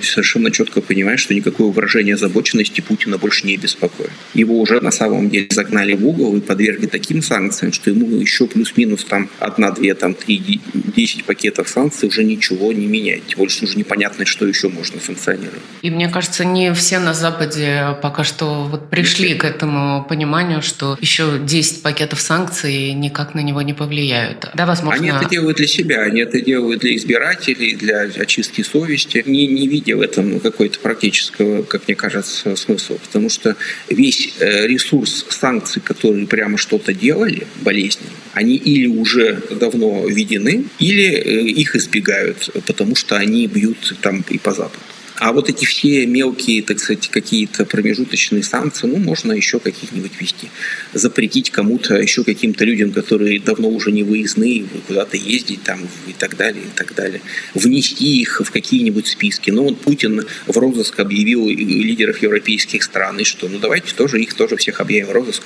четко 0.52 0.82
понимаю, 0.82 1.18
что 1.18 1.34
никакое 1.34 1.68
выражение 1.72 2.16
озабоченности 2.16 2.82
Путина 2.82 3.18
больше 3.18 3.46
не 3.48 3.58
беспокоит. 3.58 4.12
Его 4.34 4.60
уже 4.60 4.82
на 4.82 4.92
самом 4.92 5.30
деле 5.30 5.48
загнали 5.50 5.94
в 5.94 6.06
угол 6.06 6.36
и 6.38 6.42
подвергли 6.42 6.88
таким 6.88 7.22
санкциям, 7.22 7.74
что 7.74 7.90
ему 7.90 8.18
еще 8.18 8.48
плюс-минус 8.48 9.04
там 9.06 9.30
одна, 9.40 9.72
две, 9.72 9.94
там 9.94 10.14
три, 10.14 10.62
десять 10.74 11.26
пакетов 11.26 11.70
санкций 11.70 12.08
уже 12.08 12.24
ничего 12.24 12.72
не 12.74 12.86
меняет. 12.88 13.28
Тем 13.28 13.38
более, 13.38 13.52
что 13.52 13.66
уже 13.66 13.78
непонятно, 13.78 14.26
что 14.26 14.46
еще 14.46 14.70
можно 14.70 15.00
санкционировать. 15.00 15.62
И 15.82 15.90
мне 15.90 16.10
кажется, 16.10 16.46
не 16.46 16.74
все 16.74 17.00
на 17.00 17.14
Западе 17.14 17.98
пока 18.02 18.24
что 18.24 18.64
вот 18.64 18.90
пришли 18.90 19.36
к 19.36 19.44
этому 19.44 20.06
пониманию, 20.08 20.62
что 20.62 20.98
еще 21.02 21.40
10 21.40 21.82
пакетов 21.82 22.22
санкций 22.22 22.94
никак 22.94 23.36
на 23.36 23.40
него 23.40 23.62
не 23.62 23.74
повлияют. 23.74 24.50
Да, 24.54 24.66
возможно... 24.66 25.02
Они 25.02 25.10
это 25.10 25.30
делают 25.30 25.58
для 25.58 25.68
себя, 25.68 26.02
они 26.02 26.22
это 26.22 26.42
делают 26.42 26.82
для 26.82 26.96
избирателей, 26.96 27.76
для 27.76 28.02
очистки 28.02 28.62
совести, 28.62 29.24
не, 29.26 29.48
не 29.48 29.68
видя 29.68 29.96
этом 30.06 30.40
какой-то 30.40 30.80
практического, 30.80 31.64
как 31.64 31.88
мне 31.88 31.96
кажется, 31.96 32.56
смысла. 32.56 32.98
Потому 33.06 33.30
что 33.30 33.56
весь 33.90 34.34
э, 34.40 34.68
ресурс 34.68 35.26
санкций, 35.30 35.82
которые 35.82 36.28
прямо 36.28 36.58
что-то 36.58 36.94
делали 36.94 37.48
болезненно, 37.62 38.10
они 38.34 38.56
или 38.56 38.88
уже 38.88 39.42
давно 39.52 40.08
введены, 40.08 40.66
или 40.80 41.06
э, 41.06 41.42
их 41.48 41.76
избегают, 41.76 42.50
потому 42.66 42.96
что 42.96 43.18
они 43.18 43.48
бьют 43.48 43.96
там 44.02 44.24
и 44.30 44.38
по 44.38 44.52
Западу. 44.52 44.85
А 45.18 45.32
вот 45.32 45.50
эти 45.50 45.64
все 45.64 46.06
мелкие, 46.06 46.62
так 46.62 46.80
сказать, 46.80 47.08
какие-то 47.08 47.66
промежуточные 47.66 48.44
санкции, 48.44 48.88
ну, 48.88 48.98
можно 48.98 49.32
еще 49.32 49.60
каких-нибудь 49.60 50.12
вести. 50.20 50.50
Запретить 50.94 51.52
кому-то, 51.52 51.96
еще 51.96 52.24
каким-то 52.24 52.66
людям, 52.66 52.92
которые 52.92 53.40
давно 53.40 53.70
уже 53.70 53.92
не 53.92 54.04
выездные, 54.04 54.66
куда-то 54.88 55.16
ездить 55.16 55.64
там 55.64 55.88
и 56.08 56.14
так 56.14 56.36
далее, 56.36 56.64
и 56.64 56.78
так 56.78 56.94
далее. 56.96 57.22
Внести 57.54 58.22
их 58.22 58.42
в 58.44 58.52
какие-нибудь 58.52 59.08
списки. 59.08 59.52
Ну, 59.52 59.64
вот 59.64 59.80
Путин 59.80 60.26
в 60.48 60.58
розыск 60.58 61.00
объявил 61.00 61.48
лидеров 61.48 62.22
европейских 62.22 62.84
стран, 62.84 63.20
и 63.20 63.24
что? 63.24 63.48
Ну, 63.48 63.60
давайте 63.60 63.96
тоже 63.96 64.22
их 64.22 64.34
тоже 64.34 64.58
всех 64.58 64.82
объявим 64.82 65.08
в 65.08 65.12
розыск 65.12 65.44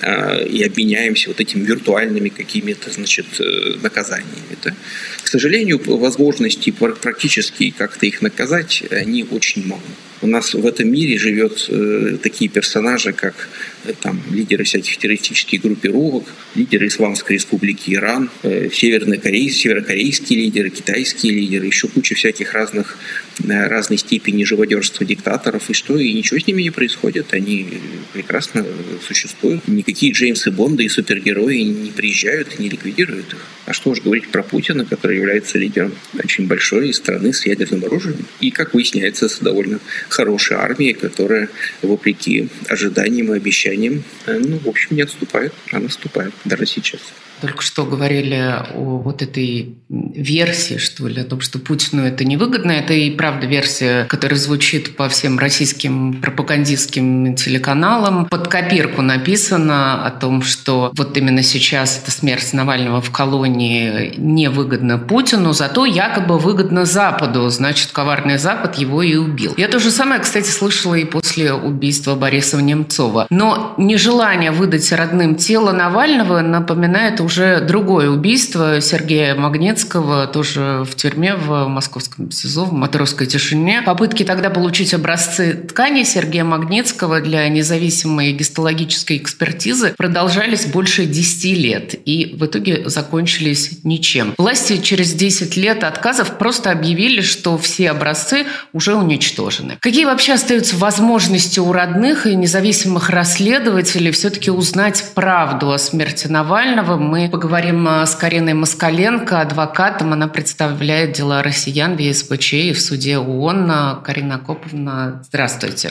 э, 0.00 0.46
и 0.46 0.62
обменяемся 0.62 1.28
вот 1.28 1.40
этими 1.40 1.64
виртуальными 1.64 2.28
какими-то, 2.28 2.90
значит, 2.92 3.26
э, 3.40 3.78
наказаниями. 3.82 4.56
Да? 4.62 4.74
К 5.22 5.26
сожалению, 5.26 5.80
возможностей 5.84 6.70
практически 6.70 7.74
как-то 7.76 8.06
их 8.06 8.22
наказать, 8.22 8.84
они 9.08 9.24
очень 9.24 9.66
мало. 9.66 9.80
У 10.20 10.26
нас 10.26 10.52
в 10.54 10.66
этом 10.66 10.90
мире 10.90 11.16
живет 11.16 11.66
э, 11.68 12.16
такие 12.20 12.50
персонажи, 12.50 13.12
как 13.12 13.48
э, 13.84 13.92
там, 14.00 14.20
лидеры 14.30 14.64
всяких 14.64 14.96
террористических 14.96 15.60
группировок, 15.60 16.24
лидеры 16.56 16.88
Исламской 16.88 17.36
республики 17.36 17.94
Иран, 17.94 18.28
э, 18.42 18.68
севернокорейские, 18.72 19.58
северокорейские 19.58 20.40
лидеры, 20.40 20.70
китайские 20.70 21.34
лидеры, 21.34 21.66
еще 21.66 21.86
куча 21.88 22.14
всяких 22.16 22.52
разных 22.52 22.98
разной 23.46 23.98
степени 23.98 24.42
живодерства 24.42 25.06
диктаторов, 25.06 25.70
и 25.70 25.72
что, 25.72 25.96
и 25.96 26.12
ничего 26.12 26.40
с 26.40 26.46
ними 26.46 26.62
не 26.62 26.70
происходит, 26.70 27.32
они 27.32 27.68
прекрасно 28.12 28.66
существуют. 29.06 29.68
Никакие 29.68 30.12
Джеймсы 30.12 30.50
Бонды 30.50 30.84
и 30.84 30.88
супергерои 30.88 31.58
не 31.58 31.90
приезжают 31.90 32.58
и 32.58 32.62
не 32.62 32.68
ликвидируют 32.68 33.32
их. 33.34 33.46
А 33.66 33.72
что 33.72 33.90
уж 33.90 34.00
говорить 34.00 34.28
про 34.28 34.42
Путина, 34.42 34.84
который 34.84 35.18
является 35.18 35.58
лидером 35.58 35.92
очень 36.22 36.46
большой 36.46 36.92
страны 36.92 37.32
с 37.32 37.46
ядерным 37.46 37.84
оружием. 37.84 38.26
И, 38.40 38.50
как 38.50 38.74
выясняется, 38.74 39.28
с 39.28 39.38
довольно 39.38 39.78
хорошей 40.08 40.56
армией, 40.56 40.94
которая, 40.94 41.48
вопреки 41.82 42.48
ожиданиям 42.68 43.32
и 43.32 43.36
обещаниям, 43.36 44.02
э, 44.26 44.38
ну, 44.38 44.58
в 44.58 44.68
общем, 44.68 44.96
не 44.96 45.02
отступает, 45.02 45.52
а 45.72 45.78
наступает 45.78 46.32
даже 46.44 46.66
сейчас 46.66 47.00
только 47.40 47.62
что 47.62 47.84
говорили 47.84 48.56
о 48.74 48.98
вот 48.98 49.22
этой 49.22 49.76
версии, 49.88 50.76
что 50.76 51.06
ли, 51.08 51.22
о 51.22 51.24
том, 51.24 51.40
что 51.40 51.58
Путину 51.58 52.02
это 52.02 52.24
невыгодно. 52.24 52.72
Это 52.72 52.92
и 52.92 53.10
правда 53.10 53.46
версия, 53.46 54.04
которая 54.04 54.38
звучит 54.38 54.96
по 54.96 55.08
всем 55.08 55.38
российским 55.38 56.20
пропагандистским 56.20 57.34
телеканалам. 57.34 58.26
Под 58.26 58.48
копирку 58.48 59.02
написано 59.02 60.04
о 60.04 60.10
том, 60.10 60.42
что 60.42 60.92
вот 60.94 61.16
именно 61.16 61.42
сейчас 61.42 62.00
эта 62.02 62.10
смерть 62.10 62.52
Навального 62.52 63.00
в 63.00 63.10
колонии 63.10 64.14
невыгодна 64.16 64.98
Путину, 64.98 65.52
зато 65.52 65.84
якобы 65.86 66.38
выгодно 66.38 66.84
Западу. 66.84 67.48
Значит, 67.48 67.92
коварный 67.92 68.38
Запад 68.38 68.76
его 68.76 69.02
и 69.02 69.16
убил. 69.16 69.54
Я 69.56 69.68
то 69.68 69.78
же 69.78 69.90
самое, 69.90 70.20
кстати, 70.20 70.48
слышала 70.48 70.94
и 70.94 71.04
после 71.04 71.52
убийства 71.52 72.14
Бориса 72.14 72.60
Немцова. 72.60 73.26
Но 73.30 73.74
нежелание 73.78 74.50
выдать 74.50 74.90
родным 74.92 75.36
тело 75.36 75.72
Навального 75.72 76.40
напоминает 76.40 77.20
уже 77.28 77.60
другое 77.60 78.08
убийство 78.08 78.80
Сергея 78.80 79.34
Магнитского, 79.34 80.26
тоже 80.26 80.86
в 80.90 80.94
тюрьме 80.94 81.34
в 81.34 81.66
московском 81.66 82.30
СИЗО, 82.30 82.64
в 82.64 82.72
матросской 82.72 83.26
тишине. 83.26 83.82
Попытки 83.82 84.22
тогда 84.22 84.48
получить 84.48 84.94
образцы 84.94 85.52
ткани 85.52 86.04
Сергея 86.04 86.44
Магнитского 86.44 87.20
для 87.20 87.46
независимой 87.50 88.32
гистологической 88.32 89.18
экспертизы 89.18 89.92
продолжались 89.98 90.64
больше 90.64 91.04
10 91.04 91.44
лет 91.58 91.94
и 92.06 92.34
в 92.34 92.46
итоге 92.46 92.88
закончились 92.88 93.80
ничем. 93.84 94.32
Власти 94.38 94.78
через 94.78 95.12
10 95.12 95.54
лет 95.58 95.84
отказов 95.84 96.38
просто 96.38 96.70
объявили, 96.70 97.20
что 97.20 97.58
все 97.58 97.90
образцы 97.90 98.46
уже 98.72 98.94
уничтожены. 98.94 99.76
Какие 99.80 100.06
вообще 100.06 100.32
остаются 100.32 100.76
возможности 100.76 101.60
у 101.60 101.72
родных 101.72 102.26
и 102.26 102.34
независимых 102.34 103.10
расследователей 103.10 104.12
все-таки 104.12 104.50
узнать 104.50 105.04
правду 105.14 105.70
о 105.72 105.78
смерти 105.78 106.26
Навального? 106.26 106.96
Мы 106.96 107.17
мы 107.18 107.28
поговорим 107.28 107.86
а, 107.88 108.06
с 108.06 108.14
Кариной 108.14 108.54
Москаленко, 108.54 109.40
адвокатом. 109.40 110.12
Она 110.12 110.28
представляет 110.28 111.12
дела 111.12 111.42
россиян 111.42 111.96
в 111.96 111.98
ЕСПЧ 111.98 112.52
и 112.54 112.72
в 112.72 112.80
суде 112.80 113.18
ООН. 113.18 114.02
Карина 114.04 114.38
Коповна, 114.38 115.20
здравствуйте. 115.26 115.90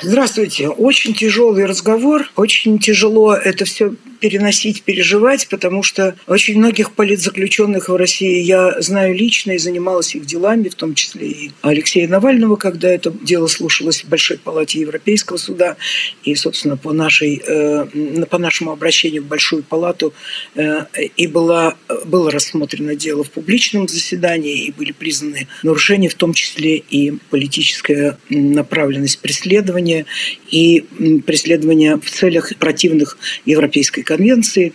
Здравствуйте. 0.00 0.68
Очень 0.68 1.12
тяжелый 1.12 1.66
разговор. 1.66 2.30
Очень 2.36 2.78
тяжело 2.78 3.34
это 3.34 3.66
все 3.66 3.92
переносить, 4.24 4.84
переживать, 4.84 5.48
потому 5.50 5.82
что 5.82 6.14
очень 6.26 6.56
многих 6.56 6.92
политзаключенных 6.92 7.90
в 7.90 7.94
России 7.96 8.40
я 8.40 8.80
знаю 8.80 9.14
лично 9.14 9.52
и 9.52 9.58
занималась 9.58 10.14
их 10.14 10.24
делами, 10.24 10.70
в 10.70 10.74
том 10.76 10.94
числе 10.94 11.28
и 11.28 11.50
Алексея 11.60 12.08
Навального, 12.08 12.56
когда 12.56 12.88
это 12.88 13.10
дело 13.10 13.48
слушалось 13.48 14.02
в 14.02 14.08
Большой 14.08 14.38
палате 14.38 14.80
Европейского 14.80 15.36
суда. 15.36 15.76
И, 16.22 16.34
собственно, 16.36 16.78
по, 16.78 16.94
нашей, 16.94 17.42
э, 17.46 18.24
по 18.30 18.38
нашему 18.38 18.70
обращению 18.70 19.24
в 19.24 19.26
Большую 19.26 19.62
палату 19.62 20.14
э, 20.54 20.86
и 21.18 21.26
было, 21.26 21.76
было 22.06 22.30
рассмотрено 22.30 22.96
дело 22.96 23.24
в 23.24 23.30
публичном 23.30 23.88
заседании, 23.88 24.64
и 24.64 24.72
были 24.72 24.92
признаны 24.92 25.48
нарушения, 25.62 26.08
в 26.08 26.14
том 26.14 26.32
числе 26.32 26.78
и 26.78 27.12
политическая 27.28 28.16
направленность 28.30 29.18
преследования, 29.18 30.06
и 30.50 30.80
преследования 31.26 31.98
в 31.98 32.10
целях 32.10 32.56
противных 32.58 33.18
Европейской 33.44 34.00
конвенции. 34.16 34.72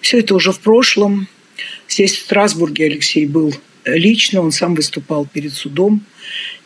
Все 0.00 0.18
это 0.18 0.34
уже 0.34 0.52
в 0.52 0.60
прошлом. 0.60 1.28
Здесь 1.88 2.16
в 2.16 2.20
Страсбурге 2.20 2.86
Алексей 2.86 3.26
был 3.26 3.54
лично, 3.84 4.40
он 4.40 4.52
сам 4.52 4.74
выступал 4.74 5.26
перед 5.26 5.52
судом 5.52 6.02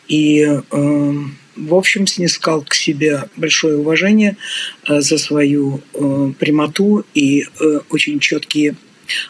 и, 0.07 0.41
э, 0.41 0.61
в 1.55 1.73
общем, 1.73 2.07
снискал 2.07 2.61
к 2.63 2.73
себе 2.73 3.23
большое 3.35 3.77
уважение 3.77 4.37
э, 4.87 5.01
за 5.01 5.17
свою 5.17 5.81
э, 5.93 6.31
прямоту 6.39 7.05
и 7.13 7.47
очень 7.89 8.19
четкие 8.19 8.75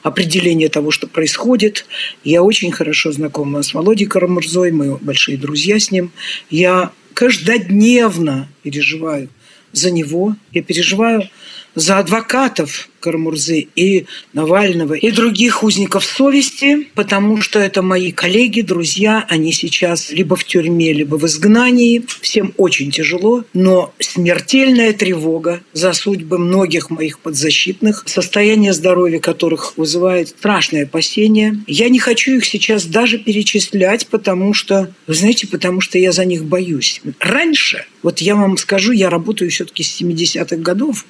определения 0.03 0.69
того, 0.69 0.91
что 0.91 1.07
происходит. 1.07 1.85
Я 2.23 2.43
очень 2.43 2.71
хорошо 2.71 3.11
знакома 3.11 3.61
с 3.61 3.73
Володей 3.73 4.07
Карамурзой, 4.07 4.71
мы 4.71 4.97
большие 4.97 5.37
друзья 5.37 5.79
с 5.79 5.91
ним. 5.91 6.11
Я 6.49 6.91
каждодневно 7.13 8.47
переживаю 8.63 9.29
за 9.73 9.91
него, 9.91 10.35
я 10.53 10.63
переживаю 10.63 11.29
за 11.75 11.97
адвокатов, 11.97 12.89
Карамурзы, 13.05 13.67
и 13.75 14.07
Навального, 14.33 14.95
и 14.95 15.11
других 15.11 15.63
узников 15.63 16.03
совести, 16.03 16.87
потому 16.95 17.39
что 17.39 17.59
это 17.59 17.83
мои 17.83 18.11
коллеги, 18.11 18.61
друзья, 18.61 19.25
они 19.29 19.51
сейчас 19.53 20.09
либо 20.09 20.35
в 20.35 20.43
тюрьме, 20.43 20.91
либо 20.91 21.17
в 21.17 21.25
изгнании. 21.27 22.03
Всем 22.21 22.53
очень 22.57 22.89
тяжело, 22.89 23.43
но 23.53 23.93
смертельная 23.99 24.93
тревога 24.93 25.61
за 25.73 25.93
судьбы 25.93 26.39
многих 26.39 26.89
моих 26.89 27.19
подзащитных, 27.19 28.03
состояние 28.07 28.73
здоровья 28.73 29.19
которых 29.19 29.77
вызывает 29.77 30.29
страшное 30.29 30.85
опасение. 30.85 31.57
Я 31.67 31.89
не 31.89 31.99
хочу 31.99 32.37
их 32.37 32.45
сейчас 32.45 32.85
даже 32.85 33.19
перечислять, 33.19 34.07
потому 34.07 34.55
что, 34.55 34.91
вы 35.05 35.13
знаете, 35.13 35.45
потому 35.45 35.79
что 35.79 35.99
я 35.99 36.11
за 36.11 36.25
них 36.25 36.43
боюсь. 36.43 37.01
Раньше, 37.19 37.85
вот 38.01 38.19
я 38.19 38.35
вам 38.35 38.57
скажу, 38.57 38.91
я 38.93 39.09
работаю 39.11 39.51
все-таки 39.51 39.83
с 39.83 40.01
70-х 40.01 40.55
годов, 40.57 41.05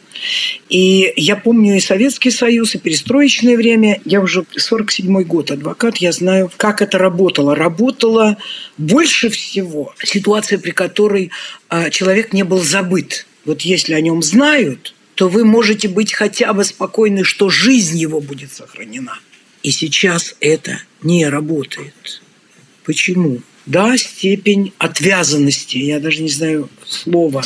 и 0.69 1.13
я 1.15 1.35
помню 1.35 1.77
и 1.77 1.79
Советский 1.85 2.31
Союз, 2.31 2.75
и 2.75 2.79
перестроечное 2.79 3.55
время. 3.55 4.01
Я 4.05 4.21
уже 4.21 4.41
47-й 4.41 5.23
год 5.23 5.51
адвокат, 5.51 5.97
я 5.97 6.11
знаю, 6.11 6.51
как 6.57 6.81
это 6.81 6.97
работало. 6.97 7.55
Работало 7.55 8.37
больше 8.77 9.29
всего 9.29 9.93
ситуация, 10.03 10.59
при 10.59 10.71
которой 10.71 11.31
а, 11.69 11.89
человек 11.89 12.33
не 12.33 12.43
был 12.43 12.59
забыт. 12.59 13.27
Вот 13.45 13.61
если 13.61 13.93
о 13.93 14.01
нем 14.01 14.23
знают, 14.23 14.95
то 15.15 15.29
вы 15.29 15.45
можете 15.45 15.87
быть 15.87 16.13
хотя 16.13 16.53
бы 16.53 16.63
спокойны, 16.63 17.23
что 17.23 17.49
жизнь 17.49 17.97
его 17.97 18.19
будет 18.19 18.51
сохранена. 18.51 19.19
И 19.63 19.71
сейчас 19.71 20.35
это 20.41 20.81
не 21.01 21.27
работает. 21.27 22.21
Почему? 22.83 23.39
Да, 23.65 23.97
степень 23.97 24.73
отвязанности, 24.77 25.77
я 25.77 25.99
даже 25.99 26.21
не 26.21 26.29
знаю 26.29 26.69
слова 26.85 27.43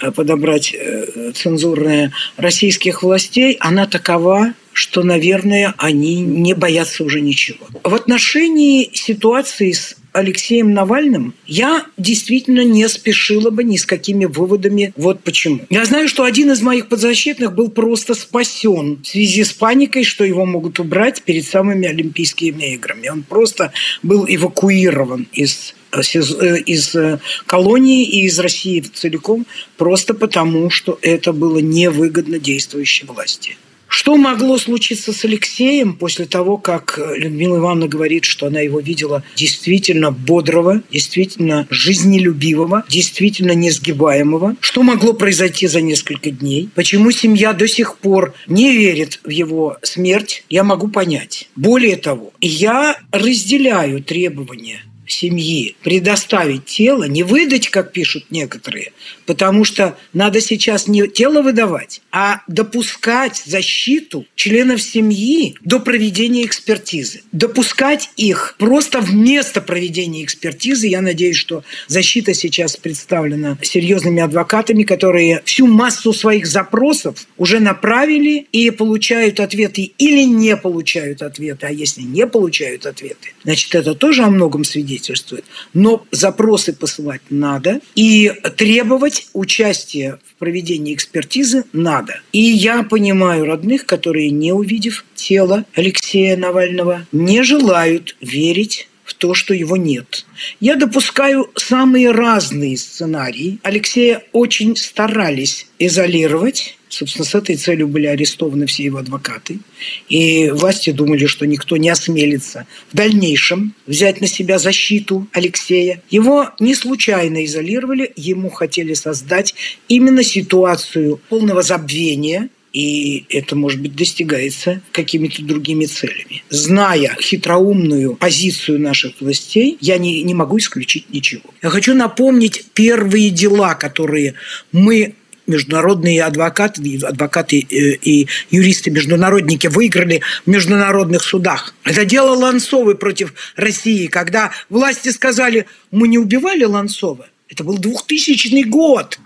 э, 0.00 0.10
подобрать 0.10 0.74
э, 0.74 1.32
цензурное, 1.34 2.12
российских 2.36 3.04
властей, 3.04 3.56
она 3.60 3.86
такова, 3.86 4.54
что, 4.72 5.04
наверное, 5.04 5.74
они 5.78 6.20
не 6.22 6.54
боятся 6.54 7.04
уже 7.04 7.20
ничего. 7.20 7.66
В 7.84 7.94
отношении 7.94 8.90
ситуации 8.92 9.70
с 9.72 9.96
Алексеем 10.12 10.72
Навальным, 10.72 11.34
я 11.46 11.86
действительно 11.96 12.64
не 12.64 12.88
спешила 12.88 13.50
бы 13.50 13.64
ни 13.64 13.76
с 13.76 13.86
какими 13.86 14.24
выводами. 14.24 14.92
Вот 14.96 15.22
почему. 15.22 15.60
Я 15.70 15.84
знаю, 15.84 16.08
что 16.08 16.24
один 16.24 16.50
из 16.50 16.62
моих 16.62 16.88
подзащитных 16.88 17.54
был 17.54 17.70
просто 17.70 18.14
спасен 18.14 19.00
в 19.02 19.06
связи 19.06 19.44
с 19.44 19.52
паникой, 19.52 20.04
что 20.04 20.24
его 20.24 20.44
могут 20.46 20.80
убрать 20.80 21.22
перед 21.22 21.44
самыми 21.44 21.88
Олимпийскими 21.88 22.74
играми. 22.74 23.08
Он 23.08 23.22
просто 23.22 23.72
был 24.02 24.26
эвакуирован 24.28 25.28
из 25.32 25.74
э, 25.92 26.00
э, 26.00 26.58
из 26.60 26.94
э, 26.94 27.18
колонии 27.46 28.04
и 28.04 28.26
из 28.26 28.38
России 28.38 28.80
целиком, 28.80 29.46
просто 29.76 30.14
потому, 30.14 30.70
что 30.70 30.98
это 31.02 31.32
было 31.32 31.58
невыгодно 31.58 32.38
действующей 32.38 33.06
власти. 33.06 33.56
Что 33.90 34.16
могло 34.16 34.56
случиться 34.56 35.12
с 35.12 35.24
Алексеем 35.24 35.94
после 35.94 36.24
того, 36.24 36.58
как 36.58 36.98
Людмила 37.16 37.58
Ивановна 37.58 37.88
говорит, 37.88 38.24
что 38.24 38.46
она 38.46 38.60
его 38.60 38.78
видела 38.78 39.24
действительно 39.34 40.12
бодрого, 40.12 40.82
действительно 40.92 41.66
жизнелюбивого, 41.70 42.84
действительно 42.88 43.50
несгибаемого? 43.50 44.54
Что 44.60 44.84
могло 44.84 45.12
произойти 45.12 45.66
за 45.66 45.80
несколько 45.80 46.30
дней? 46.30 46.70
Почему 46.76 47.10
семья 47.10 47.52
до 47.52 47.66
сих 47.66 47.98
пор 47.98 48.32
не 48.46 48.72
верит 48.72 49.18
в 49.24 49.30
его 49.30 49.76
смерть? 49.82 50.44
Я 50.48 50.62
могу 50.62 50.86
понять. 50.86 51.48
Более 51.56 51.96
того, 51.96 52.32
я 52.40 52.96
разделяю 53.10 54.04
требования 54.04 54.82
семьи 55.12 55.76
предоставить 55.82 56.66
тело, 56.66 57.04
не 57.04 57.22
выдать, 57.22 57.68
как 57.68 57.92
пишут 57.92 58.24
некоторые, 58.30 58.92
потому 59.26 59.64
что 59.64 59.96
надо 60.12 60.40
сейчас 60.40 60.86
не 60.86 61.06
тело 61.08 61.42
выдавать, 61.42 62.02
а 62.12 62.42
допускать 62.46 63.42
защиту 63.44 64.26
членов 64.34 64.82
семьи 64.82 65.56
до 65.62 65.80
проведения 65.80 66.44
экспертизы. 66.44 67.22
Допускать 67.32 68.10
их 68.16 68.56
просто 68.58 69.00
вместо 69.00 69.60
проведения 69.60 70.24
экспертизы. 70.24 70.86
Я 70.86 71.00
надеюсь, 71.00 71.36
что 71.36 71.64
защита 71.88 72.34
сейчас 72.34 72.76
представлена 72.76 73.58
серьезными 73.62 74.22
адвокатами, 74.22 74.82
которые 74.82 75.42
всю 75.44 75.66
массу 75.66 76.12
своих 76.12 76.46
запросов 76.46 77.26
уже 77.36 77.60
направили 77.60 78.46
и 78.52 78.70
получают 78.70 79.40
ответы 79.40 79.92
или 79.98 80.22
не 80.22 80.56
получают 80.56 81.22
ответы. 81.22 81.66
А 81.66 81.72
если 81.72 82.02
не 82.02 82.26
получают 82.26 82.86
ответы, 82.86 83.32
значит, 83.44 83.74
это 83.74 83.94
тоже 83.94 84.22
о 84.22 84.30
многом 84.30 84.64
свидетельствует 84.64 84.99
свидетельствует. 85.00 85.44
Но 85.74 86.04
запросы 86.10 86.72
посылать 86.72 87.22
надо 87.30 87.80
и 87.94 88.32
требовать 88.56 89.28
участия 89.32 90.18
в 90.24 90.38
проведении 90.38 90.94
экспертизы 90.94 91.64
надо. 91.72 92.20
И 92.32 92.40
я 92.40 92.82
понимаю 92.82 93.44
родных, 93.46 93.86
которые, 93.86 94.30
не 94.30 94.52
увидев 94.52 95.04
тело 95.14 95.64
Алексея 95.74 96.36
Навального, 96.36 97.06
не 97.12 97.42
желают 97.42 98.16
верить 98.20 98.88
то, 99.20 99.34
что 99.34 99.52
его 99.52 99.76
нет. 99.76 100.24
Я 100.60 100.76
допускаю 100.76 101.50
самые 101.54 102.10
разные 102.10 102.76
сценарии. 102.78 103.58
Алексея 103.62 104.22
очень 104.32 104.76
старались 104.76 105.66
изолировать. 105.78 106.78
Собственно, 106.88 107.24
с 107.26 107.34
этой 107.34 107.56
целью 107.56 107.86
были 107.86 108.06
арестованы 108.06 108.66
все 108.66 108.84
его 108.84 108.98
адвокаты. 108.98 109.60
И 110.08 110.50
власти 110.50 110.90
думали, 110.90 111.26
что 111.26 111.46
никто 111.46 111.76
не 111.76 111.90
осмелится 111.90 112.66
в 112.90 112.96
дальнейшем 112.96 113.74
взять 113.86 114.22
на 114.22 114.26
себя 114.26 114.58
защиту 114.58 115.28
Алексея. 115.32 116.02
Его 116.08 116.50
не 116.58 116.74
случайно 116.74 117.44
изолировали, 117.44 118.12
ему 118.16 118.48
хотели 118.48 118.94
создать 118.94 119.54
именно 119.86 120.24
ситуацию 120.24 121.20
полного 121.28 121.62
забвения– 121.62 122.48
и 122.72 123.26
это, 123.28 123.56
может 123.56 123.80
быть, 123.80 123.96
достигается 123.96 124.80
какими-то 124.92 125.42
другими 125.42 125.86
целями. 125.86 126.44
Зная 126.50 127.16
хитроумную 127.20 128.14
позицию 128.14 128.80
наших 128.80 129.20
властей, 129.20 129.76
я 129.80 129.98
не, 129.98 130.22
не 130.22 130.34
могу 130.34 130.58
исключить 130.58 131.10
ничего. 131.10 131.42
Я 131.62 131.70
хочу 131.70 131.94
напомнить 131.94 132.66
первые 132.74 133.30
дела, 133.30 133.74
которые 133.74 134.34
мы 134.72 135.14
международные 135.50 136.22
адвокаты, 136.22 136.98
адвокаты 137.02 137.66
э, 137.68 137.74
и 138.02 138.28
юристы-международники 138.50 139.66
выиграли 139.66 140.22
в 140.46 140.50
международных 140.50 141.22
судах. 141.24 141.74
Это 141.84 142.04
дело 142.04 142.36
Ланцовой 142.36 142.96
против 142.96 143.34
России, 143.56 144.06
когда 144.06 144.52
власти 144.68 145.08
сказали, 145.08 145.66
мы 145.90 146.06
не 146.06 146.18
убивали 146.18 146.64
Ланцова. 146.64 147.26
Это 147.48 147.64
был 147.64 147.78
2000 147.78 148.62
год. 148.68 149.18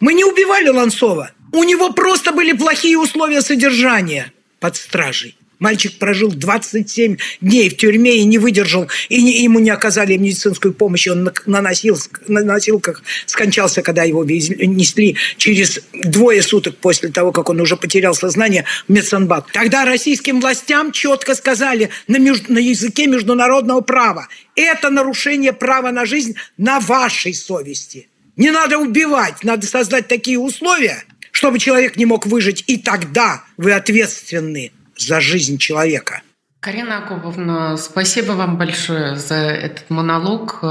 Мы 0.00 0.12
не 0.12 0.24
убивали 0.24 0.68
Ланцова. 0.68 1.30
У 1.52 1.64
него 1.64 1.92
просто 1.92 2.32
были 2.32 2.52
плохие 2.52 2.98
условия 2.98 3.40
содержания 3.42 4.32
под 4.60 4.76
стражей. 4.76 5.36
Мальчик 5.60 5.98
прожил 5.98 6.32
27 6.32 7.18
дней 7.42 7.68
в 7.68 7.76
тюрьме 7.76 8.16
и 8.16 8.24
не 8.24 8.38
выдержал, 8.38 8.88
и 9.10 9.22
не, 9.22 9.42
ему 9.42 9.58
не 9.58 9.68
оказали 9.68 10.16
медицинскую 10.16 10.72
помощь. 10.72 11.06
Он 11.06 11.24
на, 11.24 11.32
на, 11.44 11.60
носил, 11.60 11.98
на 12.28 12.42
носилках 12.42 13.02
скончался, 13.26 13.82
когда 13.82 14.04
его 14.04 14.24
несли 14.24 15.16
через 15.36 15.80
двое 15.92 16.40
суток 16.40 16.76
после 16.78 17.10
того, 17.10 17.30
как 17.30 17.50
он 17.50 17.60
уже 17.60 17.76
потерял 17.76 18.14
сознание 18.14 18.64
в 18.88 18.92
медсанбат. 18.92 19.48
Тогда 19.52 19.84
российским 19.84 20.40
властям 20.40 20.92
четко 20.92 21.34
сказали 21.34 21.90
на, 22.08 22.16
меж, 22.16 22.48
на 22.48 22.58
языке 22.58 23.06
международного 23.06 23.82
права, 23.82 24.28
это 24.56 24.88
нарушение 24.88 25.52
права 25.52 25.90
на 25.90 26.06
жизнь 26.06 26.36
на 26.56 26.80
вашей 26.80 27.34
совести. 27.34 28.08
Не 28.36 28.50
надо 28.50 28.78
убивать, 28.78 29.44
надо 29.44 29.66
создать 29.66 30.08
такие 30.08 30.38
условия, 30.38 31.04
чтобы 31.30 31.58
человек 31.58 31.96
не 31.96 32.06
мог 32.06 32.26
выжить, 32.26 32.64
и 32.66 32.76
тогда 32.76 33.44
вы 33.56 33.72
ответственны 33.72 34.72
за 34.96 35.20
жизнь 35.20 35.58
человека. 35.58 36.22
Карина 36.60 36.98
Акубовна, 36.98 37.78
спасибо 37.78 38.32
вам 38.32 38.58
большое 38.58 39.16
за 39.16 39.34
этот 39.34 39.88
монолог. 39.88 40.62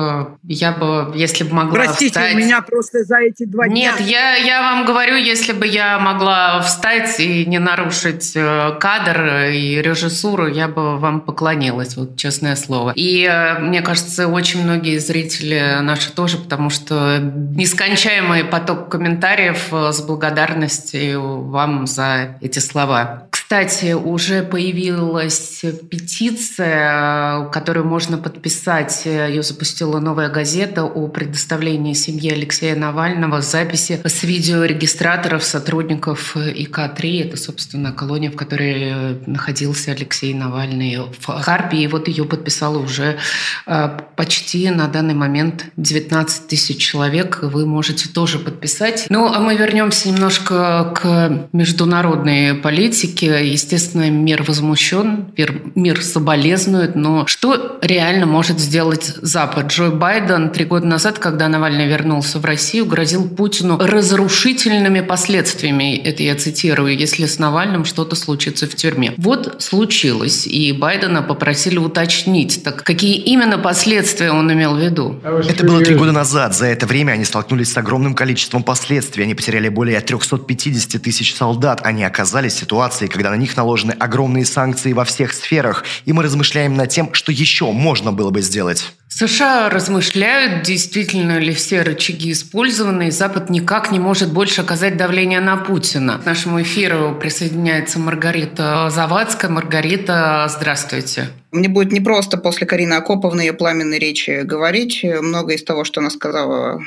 Я 0.44 0.72
бы, 0.72 1.12
если 1.16 1.44
бы 1.44 1.56
могла 1.56 1.74
Простите, 1.74 2.20
встать... 2.20 2.36
у 2.36 2.38
меня 2.38 2.62
просто 2.62 3.04
за 3.04 3.18
эти 3.18 3.46
два 3.46 3.68
Нет, 3.68 3.98
дня... 3.98 4.06
Нет, 4.06 4.08
я, 4.08 4.36
я 4.36 4.62
вам 4.62 4.86
говорю, 4.86 5.16
если 5.16 5.52
бы 5.52 5.66
я 5.66 5.98
могла 5.98 6.62
встать 6.62 7.20
и 7.20 7.44
не 7.48 7.58
нарушить 7.58 8.34
э, 8.36 8.78
кадр 8.80 9.50
и 9.52 9.82
режиссуру, 9.82 10.46
я 10.46 10.68
бы 10.68 11.00
вам 11.00 11.22
поклонилась, 11.22 11.98
вот 11.98 12.18
честное 12.18 12.56
слово. 12.56 12.94
И 12.96 13.24
э, 13.24 13.58
мне 13.58 13.82
кажется, 13.82 14.28
очень 14.28 14.62
многие 14.64 15.00
зрители 15.00 15.80
наши 15.82 16.14
тоже, 16.14 16.38
потому 16.38 16.70
что 16.70 17.18
нескончаемый 17.18 18.44
поток 18.44 18.90
комментариев 18.90 19.70
э, 19.72 19.92
с 19.92 20.02
благодарностью 20.02 21.42
вам 21.46 21.88
за 21.88 22.38
эти 22.42 22.60
слова. 22.60 23.24
Кстати, 23.50 23.94
уже 23.94 24.44
появилась 24.44 25.66
петиция, 25.90 27.46
которую 27.46 27.88
можно 27.88 28.20
подписать. 28.20 29.08
Ее 29.08 29.42
запустила 29.42 30.00
«Новая 30.00 30.30
газета» 30.30 30.84
о 30.84 31.08
предоставлении 31.08 31.94
семье 31.94 32.34
Алексея 32.34 32.76
Навального 32.76 33.42
записи 33.42 34.02
с 34.06 34.22
видеорегистраторов 34.22 35.44
сотрудников 35.44 36.38
ИК-3. 36.38 37.24
Это, 37.24 37.38
собственно, 37.38 37.92
колония, 37.92 38.30
в 38.30 38.36
которой 38.36 39.20
находился 39.26 39.94
Алексей 39.94 40.36
Навальный 40.36 41.00
в 41.20 41.26
Харпе. 41.26 41.78
И 41.78 41.88
вот 41.88 42.08
ее 42.08 42.26
подписало 42.26 42.78
уже 42.78 43.18
э, 43.66 43.90
почти 44.16 44.70
на 44.70 44.88
данный 44.88 45.16
момент 45.16 45.66
19 45.76 46.46
тысяч 46.46 46.78
человек. 46.78 47.40
Вы 47.42 47.66
можете 47.66 48.10
тоже 48.10 48.38
подписать. 48.38 49.08
Ну, 49.10 49.26
а 49.26 49.40
мы 49.40 49.56
вернемся 49.56 50.08
немножко 50.10 50.94
к 50.96 51.50
международной 51.52 52.54
политике 52.54 53.39
естественно, 53.44 54.10
мир 54.10 54.44
возмущен, 54.44 55.28
мир, 55.38 55.62
мир 55.76 56.02
соболезнует, 56.02 56.96
но 56.96 57.26
что 57.28 57.80
реально 57.82 58.26
может 58.26 58.60
сделать 58.60 59.14
Запад? 59.22 59.68
Джо 59.68 59.90
Байден 59.90 60.50
три 60.50 60.66
года 60.66 60.86
назад, 60.86 61.20
когда 61.20 61.48
Навальный 61.48 61.88
вернулся 61.88 62.40
в 62.40 62.46
Россию, 62.46 62.86
грозил 62.86 63.28
Путину 63.28 63.78
разрушительными 63.78 65.02
последствиями, 65.02 65.98
это 65.98 66.24
я 66.24 66.36
цитирую, 66.36 66.98
если 66.98 67.26
с 67.26 67.40
Навальным 67.40 67.86
что-то 67.86 68.16
случится 68.16 68.68
в 68.68 68.76
тюрьме. 68.76 69.14
Вот 69.18 69.62
случилось, 69.62 70.48
и 70.48 70.72
Байдена 70.72 71.22
попросили 71.22 71.78
уточнить, 71.78 72.64
так 72.64 72.84
какие 72.84 73.18
именно 73.18 73.58
последствия 73.58 74.32
он 74.32 74.52
имел 74.52 74.76
в 74.76 74.80
виду? 74.80 75.20
Это 75.24 75.66
было 75.66 75.82
три 75.82 75.96
года 75.96 76.12
назад. 76.12 76.56
За 76.56 76.66
это 76.66 76.86
время 76.86 77.14
они 77.14 77.26
столкнулись 77.26 77.72
с 77.72 77.78
огромным 77.78 78.14
количеством 78.14 78.64
последствий. 78.64 79.24
Они 79.24 79.36
потеряли 79.36 79.70
более 79.70 80.00
350 80.00 81.02
тысяч 81.02 81.36
солдат. 81.36 81.82
Они 81.84 82.04
оказались 82.04 82.54
в 82.54 82.60
ситуации, 82.60 83.08
когда 83.08 83.29
на 83.30 83.36
них 83.36 83.56
наложены 83.58 83.92
огромные 83.92 84.46
санкции 84.46 84.94
во 84.94 85.06
всех 85.06 85.34
сферах. 85.34 85.84
И 86.06 86.14
мы 86.14 86.24
размышляем 86.24 86.76
над 86.76 86.90
тем, 86.90 87.14
что 87.14 87.32
еще 87.32 87.72
можно 87.72 88.12
было 88.12 88.30
бы 88.30 88.42
сделать. 88.42 88.94
США 89.10 89.70
размышляют, 89.70 90.64
действительно 90.64 91.40
ли 91.40 91.54
все 91.54 91.82
рычаги 91.82 92.32
использованы, 92.32 93.08
и 93.08 93.12
Запад 93.12 93.50
никак 93.50 93.92
не 93.92 94.00
может 94.00 94.32
больше 94.32 94.62
оказать 94.62 94.98
давление 94.98 95.42
на 95.42 95.58
Путина. 95.58 96.20
К 96.20 96.26
нашему 96.26 96.62
эфиру 96.62 97.18
присоединяется 97.20 98.00
Маргарита 98.00 98.90
Завадская. 98.90 99.50
Маргарита, 99.50 100.48
здравствуйте. 100.50 101.30
Мне 101.52 101.68
будет 101.68 101.92
непросто 101.92 102.38
после 102.38 102.68
Карины 102.68 102.94
Акоповны 102.94 103.42
ее 103.42 103.54
пламенной 103.54 104.00
речи 104.00 104.44
говорить. 104.44 105.04
Многое 105.04 105.58
из 105.58 105.64
того, 105.64 105.84
что 105.84 106.02
она 106.02 106.12
сказала, 106.12 106.80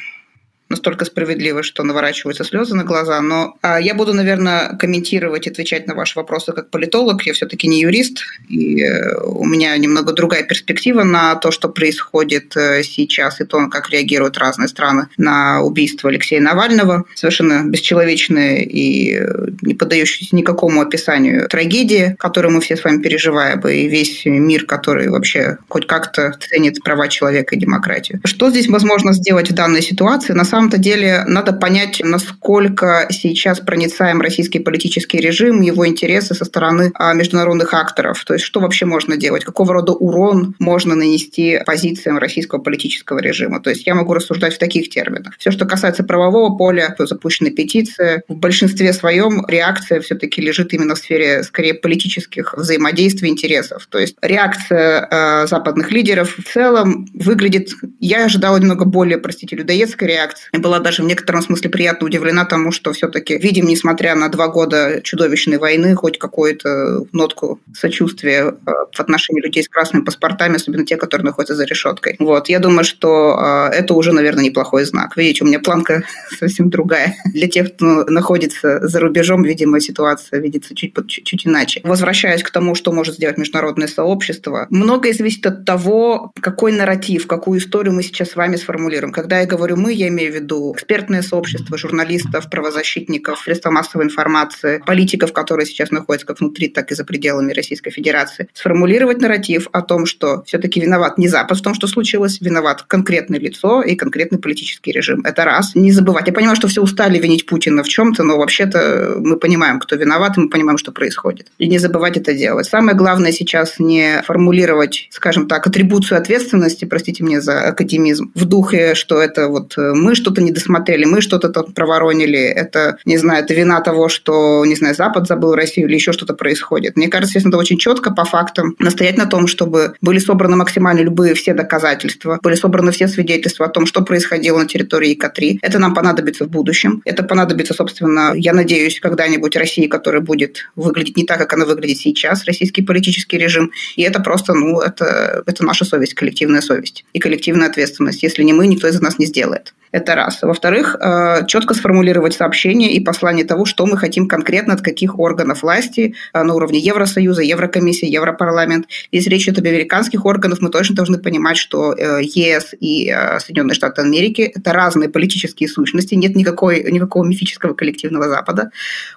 настолько 0.72 1.04
справедливо, 1.04 1.62
что 1.62 1.84
наворачиваются 1.84 2.44
слезы 2.44 2.74
на 2.74 2.84
глаза. 2.84 3.20
Но 3.20 3.54
а, 3.62 3.80
я 3.80 3.94
буду, 3.94 4.14
наверное, 4.14 4.76
комментировать, 4.76 5.46
отвечать 5.46 5.86
на 5.86 5.94
ваши 5.94 6.18
вопросы 6.18 6.52
как 6.52 6.70
политолог. 6.70 7.22
Я 7.22 7.34
все-таки 7.34 7.68
не 7.68 7.80
юрист, 7.80 8.24
и 8.48 8.82
э, 8.82 9.14
у 9.24 9.44
меня 9.44 9.76
немного 9.76 10.12
другая 10.12 10.42
перспектива 10.42 11.04
на 11.04 11.34
то, 11.36 11.50
что 11.50 11.68
происходит 11.68 12.56
э, 12.56 12.82
сейчас, 12.82 13.40
и 13.40 13.44
то, 13.44 13.68
как 13.68 13.90
реагируют 13.90 14.38
разные 14.38 14.68
страны 14.68 15.08
на 15.18 15.62
убийство 15.62 16.10
Алексея 16.10 16.40
Навального. 16.40 17.04
Совершенно 17.14 17.64
бесчеловечные 17.64 18.64
и 18.64 19.16
э, 19.18 19.46
не 19.62 19.74
поддающиеся 19.74 20.34
никакому 20.34 20.80
описанию 20.80 21.48
трагедии, 21.48 22.16
которую 22.18 22.54
мы 22.54 22.60
все 22.60 22.76
с 22.76 22.84
вами 22.84 23.02
переживаем, 23.02 23.60
и 23.60 23.88
весь 23.88 24.24
мир, 24.24 24.64
который 24.64 25.08
вообще 25.08 25.58
хоть 25.68 25.86
как-то 25.86 26.32
ценит 26.40 26.82
права 26.82 27.08
человека 27.08 27.54
и 27.54 27.58
демократию. 27.58 28.20
Что 28.24 28.50
здесь 28.50 28.68
возможно 28.68 29.12
сделать 29.12 29.50
в 29.50 29.54
данной 29.54 29.82
ситуации? 29.82 30.32
На 30.32 30.44
самом 30.44 30.61
самом-то 30.62 30.78
деле 30.78 31.24
надо 31.26 31.52
понять, 31.52 32.00
насколько 32.04 33.08
сейчас 33.10 33.58
проницаем 33.58 34.20
российский 34.20 34.60
политический 34.60 35.18
режим, 35.18 35.60
его 35.60 35.88
интересы 35.88 36.34
со 36.34 36.44
стороны 36.44 36.92
а, 36.94 37.14
международных 37.14 37.74
акторов. 37.74 38.24
То 38.24 38.34
есть 38.34 38.44
что 38.44 38.60
вообще 38.60 38.86
можно 38.86 39.16
делать, 39.16 39.44
какого 39.44 39.74
рода 39.74 39.92
урон 39.92 40.54
можно 40.60 40.94
нанести 40.94 41.58
позициям 41.66 42.18
российского 42.18 42.60
политического 42.60 43.18
режима. 43.18 43.60
То 43.60 43.70
есть 43.70 43.84
я 43.88 43.96
могу 43.96 44.14
рассуждать 44.14 44.54
в 44.54 44.58
таких 44.58 44.88
терминах. 44.88 45.34
Все, 45.36 45.50
что 45.50 45.66
касается 45.66 46.04
правового 46.04 46.56
поля, 46.56 46.94
запущены 46.96 47.50
петиции. 47.50 48.22
В 48.28 48.36
большинстве 48.36 48.92
своем 48.92 49.44
реакция 49.48 50.00
все-таки 50.00 50.40
лежит 50.40 50.72
именно 50.72 50.94
в 50.94 50.98
сфере 50.98 51.42
скорее 51.42 51.74
политических 51.74 52.54
взаимодействий, 52.56 53.28
интересов. 53.28 53.88
То 53.90 53.98
есть 53.98 54.14
реакция 54.22 55.08
э, 55.10 55.46
западных 55.48 55.90
лидеров 55.90 56.36
в 56.38 56.52
целом 56.52 57.08
выглядит, 57.14 57.70
я 57.98 58.26
ожидала 58.26 58.58
немного 58.58 58.84
более, 58.84 59.18
простите, 59.18 59.56
людоедской 59.56 60.06
реакции, 60.06 60.41
и 60.53 60.59
была 60.59 60.78
даже 60.80 61.03
в 61.03 61.07
некотором 61.07 61.43
смысле 61.43 61.70
приятно 61.70 62.07
удивлена 62.07 62.45
тому, 62.45 62.72
что 62.72 62.93
все-таки 62.93 63.38
видим, 63.38 63.66
несмотря 63.66 64.14
на 64.14 64.28
два 64.28 64.49
года 64.49 65.01
чудовищной 65.03 65.59
войны, 65.59 65.95
хоть 65.95 66.18
какую-то 66.18 67.07
нотку 67.12 67.61
сочувствия 67.74 68.55
э, 68.55 68.70
в 68.93 69.01
отношении 69.01 69.40
людей 69.40 69.62
с 69.62 69.68
красными 69.68 70.05
паспортами, 70.05 70.57
особенно 70.57 70.84
те, 70.84 70.97
которые 70.97 71.26
находятся 71.26 71.55
за 71.55 71.64
решеткой. 71.64 72.16
Вот. 72.18 72.49
Я 72.49 72.59
думаю, 72.59 72.84
что 72.84 73.70
э, 73.70 73.74
это 73.74 73.95
уже, 73.95 74.12
наверное, 74.12 74.45
неплохой 74.45 74.84
знак. 74.84 75.16
Видите, 75.16 75.45
у 75.45 75.47
меня 75.47 75.61
планка 75.61 76.03
совсем 76.38 76.70
другая. 76.70 77.14
Для 77.32 77.49
тех, 77.49 77.74
кто 77.74 78.05
находится 78.05 78.86
за 78.86 79.01
рубежом, 79.01 79.43
видимо, 79.43 79.80
ситуация 79.80 80.40
видится 80.40 80.74
чуть, 80.74 80.95
чуть, 81.09 81.24
чуть 81.24 81.47
иначе. 81.47 81.80
Возвращаясь 81.84 82.43
к 82.43 82.51
тому, 82.51 82.74
что 82.74 82.93
может 82.93 83.14
сделать 83.14 83.38
международное 83.38 83.88
сообщество, 83.88 84.66
многое 84.70 85.12
зависит 85.12 85.47
от 85.47 85.64
того, 85.64 86.32
какой 86.40 86.72
нарратив, 86.72 87.26
какую 87.26 87.59
историю 87.59 87.95
мы 87.95 88.03
сейчас 88.03 88.30
с 88.30 88.36
вами 88.36 88.57
сформулируем. 88.57 89.12
Когда 89.12 89.40
я 89.40 89.47
говорю 89.47 89.76
«мы», 89.76 89.93
я 89.93 90.09
имею 90.09 90.32
в 90.33 90.35
виду 90.35 90.72
экспертное 90.72 91.22
сообщество, 91.22 91.78
журналистов, 91.78 92.51
правозащитников, 92.51 93.41
средства 93.41 93.70
массовой 93.70 94.05
информации, 94.05 94.83
политиков, 94.87 95.33
которые 95.33 95.66
сейчас 95.66 95.91
находятся 95.91 96.26
как 96.26 96.41
внутри, 96.41 96.68
так 96.68 96.91
и 96.91 96.95
за 96.95 97.05
пределами 97.05 97.53
Российской 97.53 97.91
Федерации, 97.91 98.49
сформулировать 98.53 99.20
нарратив 99.20 99.68
о 99.72 99.83
том, 99.83 100.07
что 100.07 100.43
все-таки 100.47 100.80
виноват 100.80 101.18
не 101.18 101.28
Запад 101.28 101.59
в 101.59 101.62
том, 101.62 101.74
что 101.74 101.87
случилось, 101.87 102.41
виноват 102.41 102.83
конкретное 102.83 103.39
лицо 103.39 103.83
и 103.83 103.95
конкретный 103.97 104.39
политический 104.39 104.93
режим. 104.93 105.22
Это 105.24 105.45
раз. 105.45 105.74
Не 105.74 105.93
забывать. 105.93 106.26
Я 106.26 106.33
понимаю, 106.33 106.57
что 106.57 106.68
все 106.68 106.83
устали 106.83 107.18
винить 107.18 107.47
Путина 107.47 107.83
в 107.83 107.89
чем-то, 107.89 108.22
но 108.22 108.39
вообще-то 108.39 109.16
мы 109.18 109.37
понимаем, 109.37 109.80
кто 109.80 109.97
виноват, 109.97 110.37
и 110.37 110.41
мы 110.41 110.49
понимаем, 110.49 110.78
что 110.78 110.93
происходит. 110.93 111.49
И 111.59 111.68
не 111.68 111.78
забывать 111.78 112.16
это 112.16 112.33
делать. 112.33 112.66
Самое 112.66 112.97
главное 112.97 113.33
сейчас 113.33 113.78
не 113.78 114.22
формулировать, 114.24 115.09
скажем 115.11 115.49
так, 115.49 115.66
атрибуцию 115.66 116.18
ответственности, 116.18 116.85
простите 116.85 117.24
меня 117.24 117.41
за 117.41 117.68
академизм, 117.68 118.30
в 118.35 118.45
духе, 118.45 118.95
что 118.95 119.20
это 119.20 119.49
вот 119.49 119.74
мы 119.76 120.14
что 120.14 120.21
что-то 120.22 120.40
не 120.40 120.52
досмотрели, 120.52 121.04
мы 121.04 121.20
что-то 121.20 121.48
там 121.48 121.72
проворонили, 121.72 122.38
это, 122.38 122.98
не 123.04 123.18
знаю, 123.18 123.44
это 123.44 123.54
вина 123.54 123.80
того, 123.80 124.08
что, 124.08 124.64
не 124.64 124.74
знаю, 124.74 124.94
Запад 124.94 125.26
забыл 125.26 125.54
Россию 125.54 125.88
или 125.88 125.94
еще 125.94 126.12
что-то 126.12 126.34
происходит. 126.34 126.96
Мне 126.96 127.08
кажется, 127.08 127.38
если 127.38 127.48
надо 127.48 127.58
очень 127.58 127.78
четко 127.78 128.12
по 128.12 128.24
фактам 128.24 128.74
настоять 128.78 129.18
на 129.18 129.26
том, 129.26 129.46
чтобы 129.46 129.94
были 130.00 130.18
собраны 130.18 130.56
максимально 130.56 131.00
любые 131.00 131.34
все 131.34 131.54
доказательства, 131.54 132.38
были 132.42 132.54
собраны 132.54 132.92
все 132.92 133.08
свидетельства 133.08 133.66
о 133.66 133.68
том, 133.68 133.86
что 133.86 134.02
происходило 134.02 134.58
на 134.58 134.66
территории 134.66 135.12
ИК-3. 135.12 135.58
Это 135.62 135.78
нам 135.78 135.94
понадобится 135.94 136.44
в 136.44 136.48
будущем. 136.48 137.02
Это 137.04 137.22
понадобится, 137.22 137.74
собственно, 137.74 138.32
я 138.34 138.52
надеюсь, 138.52 139.00
когда-нибудь 139.00 139.56
России, 139.56 139.86
которая 139.86 140.22
будет 140.22 140.68
выглядеть 140.76 141.16
не 141.16 141.24
так, 141.24 141.38
как 141.38 141.52
она 141.52 141.64
выглядит 141.64 141.98
сейчас, 141.98 142.44
российский 142.44 142.82
политический 142.82 143.38
режим. 143.38 143.72
И 143.96 144.02
это 144.02 144.20
просто, 144.20 144.54
ну, 144.54 144.80
это, 144.80 145.42
это 145.46 145.64
наша 145.64 145.84
совесть, 145.84 146.14
коллективная 146.14 146.60
совесть 146.60 147.04
и 147.12 147.18
коллективная 147.18 147.68
ответственность. 147.68 148.22
Если 148.22 148.42
не 148.42 148.52
мы, 148.52 148.66
никто 148.66 148.88
из 148.88 149.00
нас 149.00 149.18
не 149.18 149.26
сделает. 149.26 149.74
Это 149.92 150.11
раз. 150.14 150.38
Во-вторых, 150.42 150.96
э, 151.00 151.46
четко 151.46 151.74
сформулировать 151.74 152.34
сообщение 152.34 152.92
и 152.92 153.00
послание 153.00 153.44
того, 153.44 153.64
что 153.64 153.86
мы 153.86 153.96
хотим 153.96 154.28
конкретно 154.28 154.74
от 154.74 154.80
каких 154.80 155.18
органов 155.18 155.62
власти 155.62 156.14
э, 156.32 156.42
на 156.42 156.54
уровне 156.54 156.78
Евросоюза, 156.78 157.42
Еврокомиссии, 157.42 158.08
Европарламент. 158.08 158.86
Если 159.10 159.30
речь 159.30 159.44
идет 159.44 159.58
об 159.58 159.66
американских 159.66 160.24
органах, 160.24 160.60
мы 160.60 160.70
точно 160.70 160.96
должны 160.96 161.18
понимать, 161.18 161.56
что 161.56 161.92
э, 161.92 162.20
ЕС 162.22 162.74
и 162.80 163.14
Соединенные 163.38 163.74
Штаты 163.74 164.02
Америки– 164.02 164.42
это 164.54 164.72
разные 164.72 165.08
политические 165.08 165.68
сущности, 165.68 166.14
нет 166.14 166.36
никакой, 166.36 166.90
никакого 166.90 167.24
мифического 167.24 167.74
коллективного 167.74 168.28
Запада. 168.28 168.70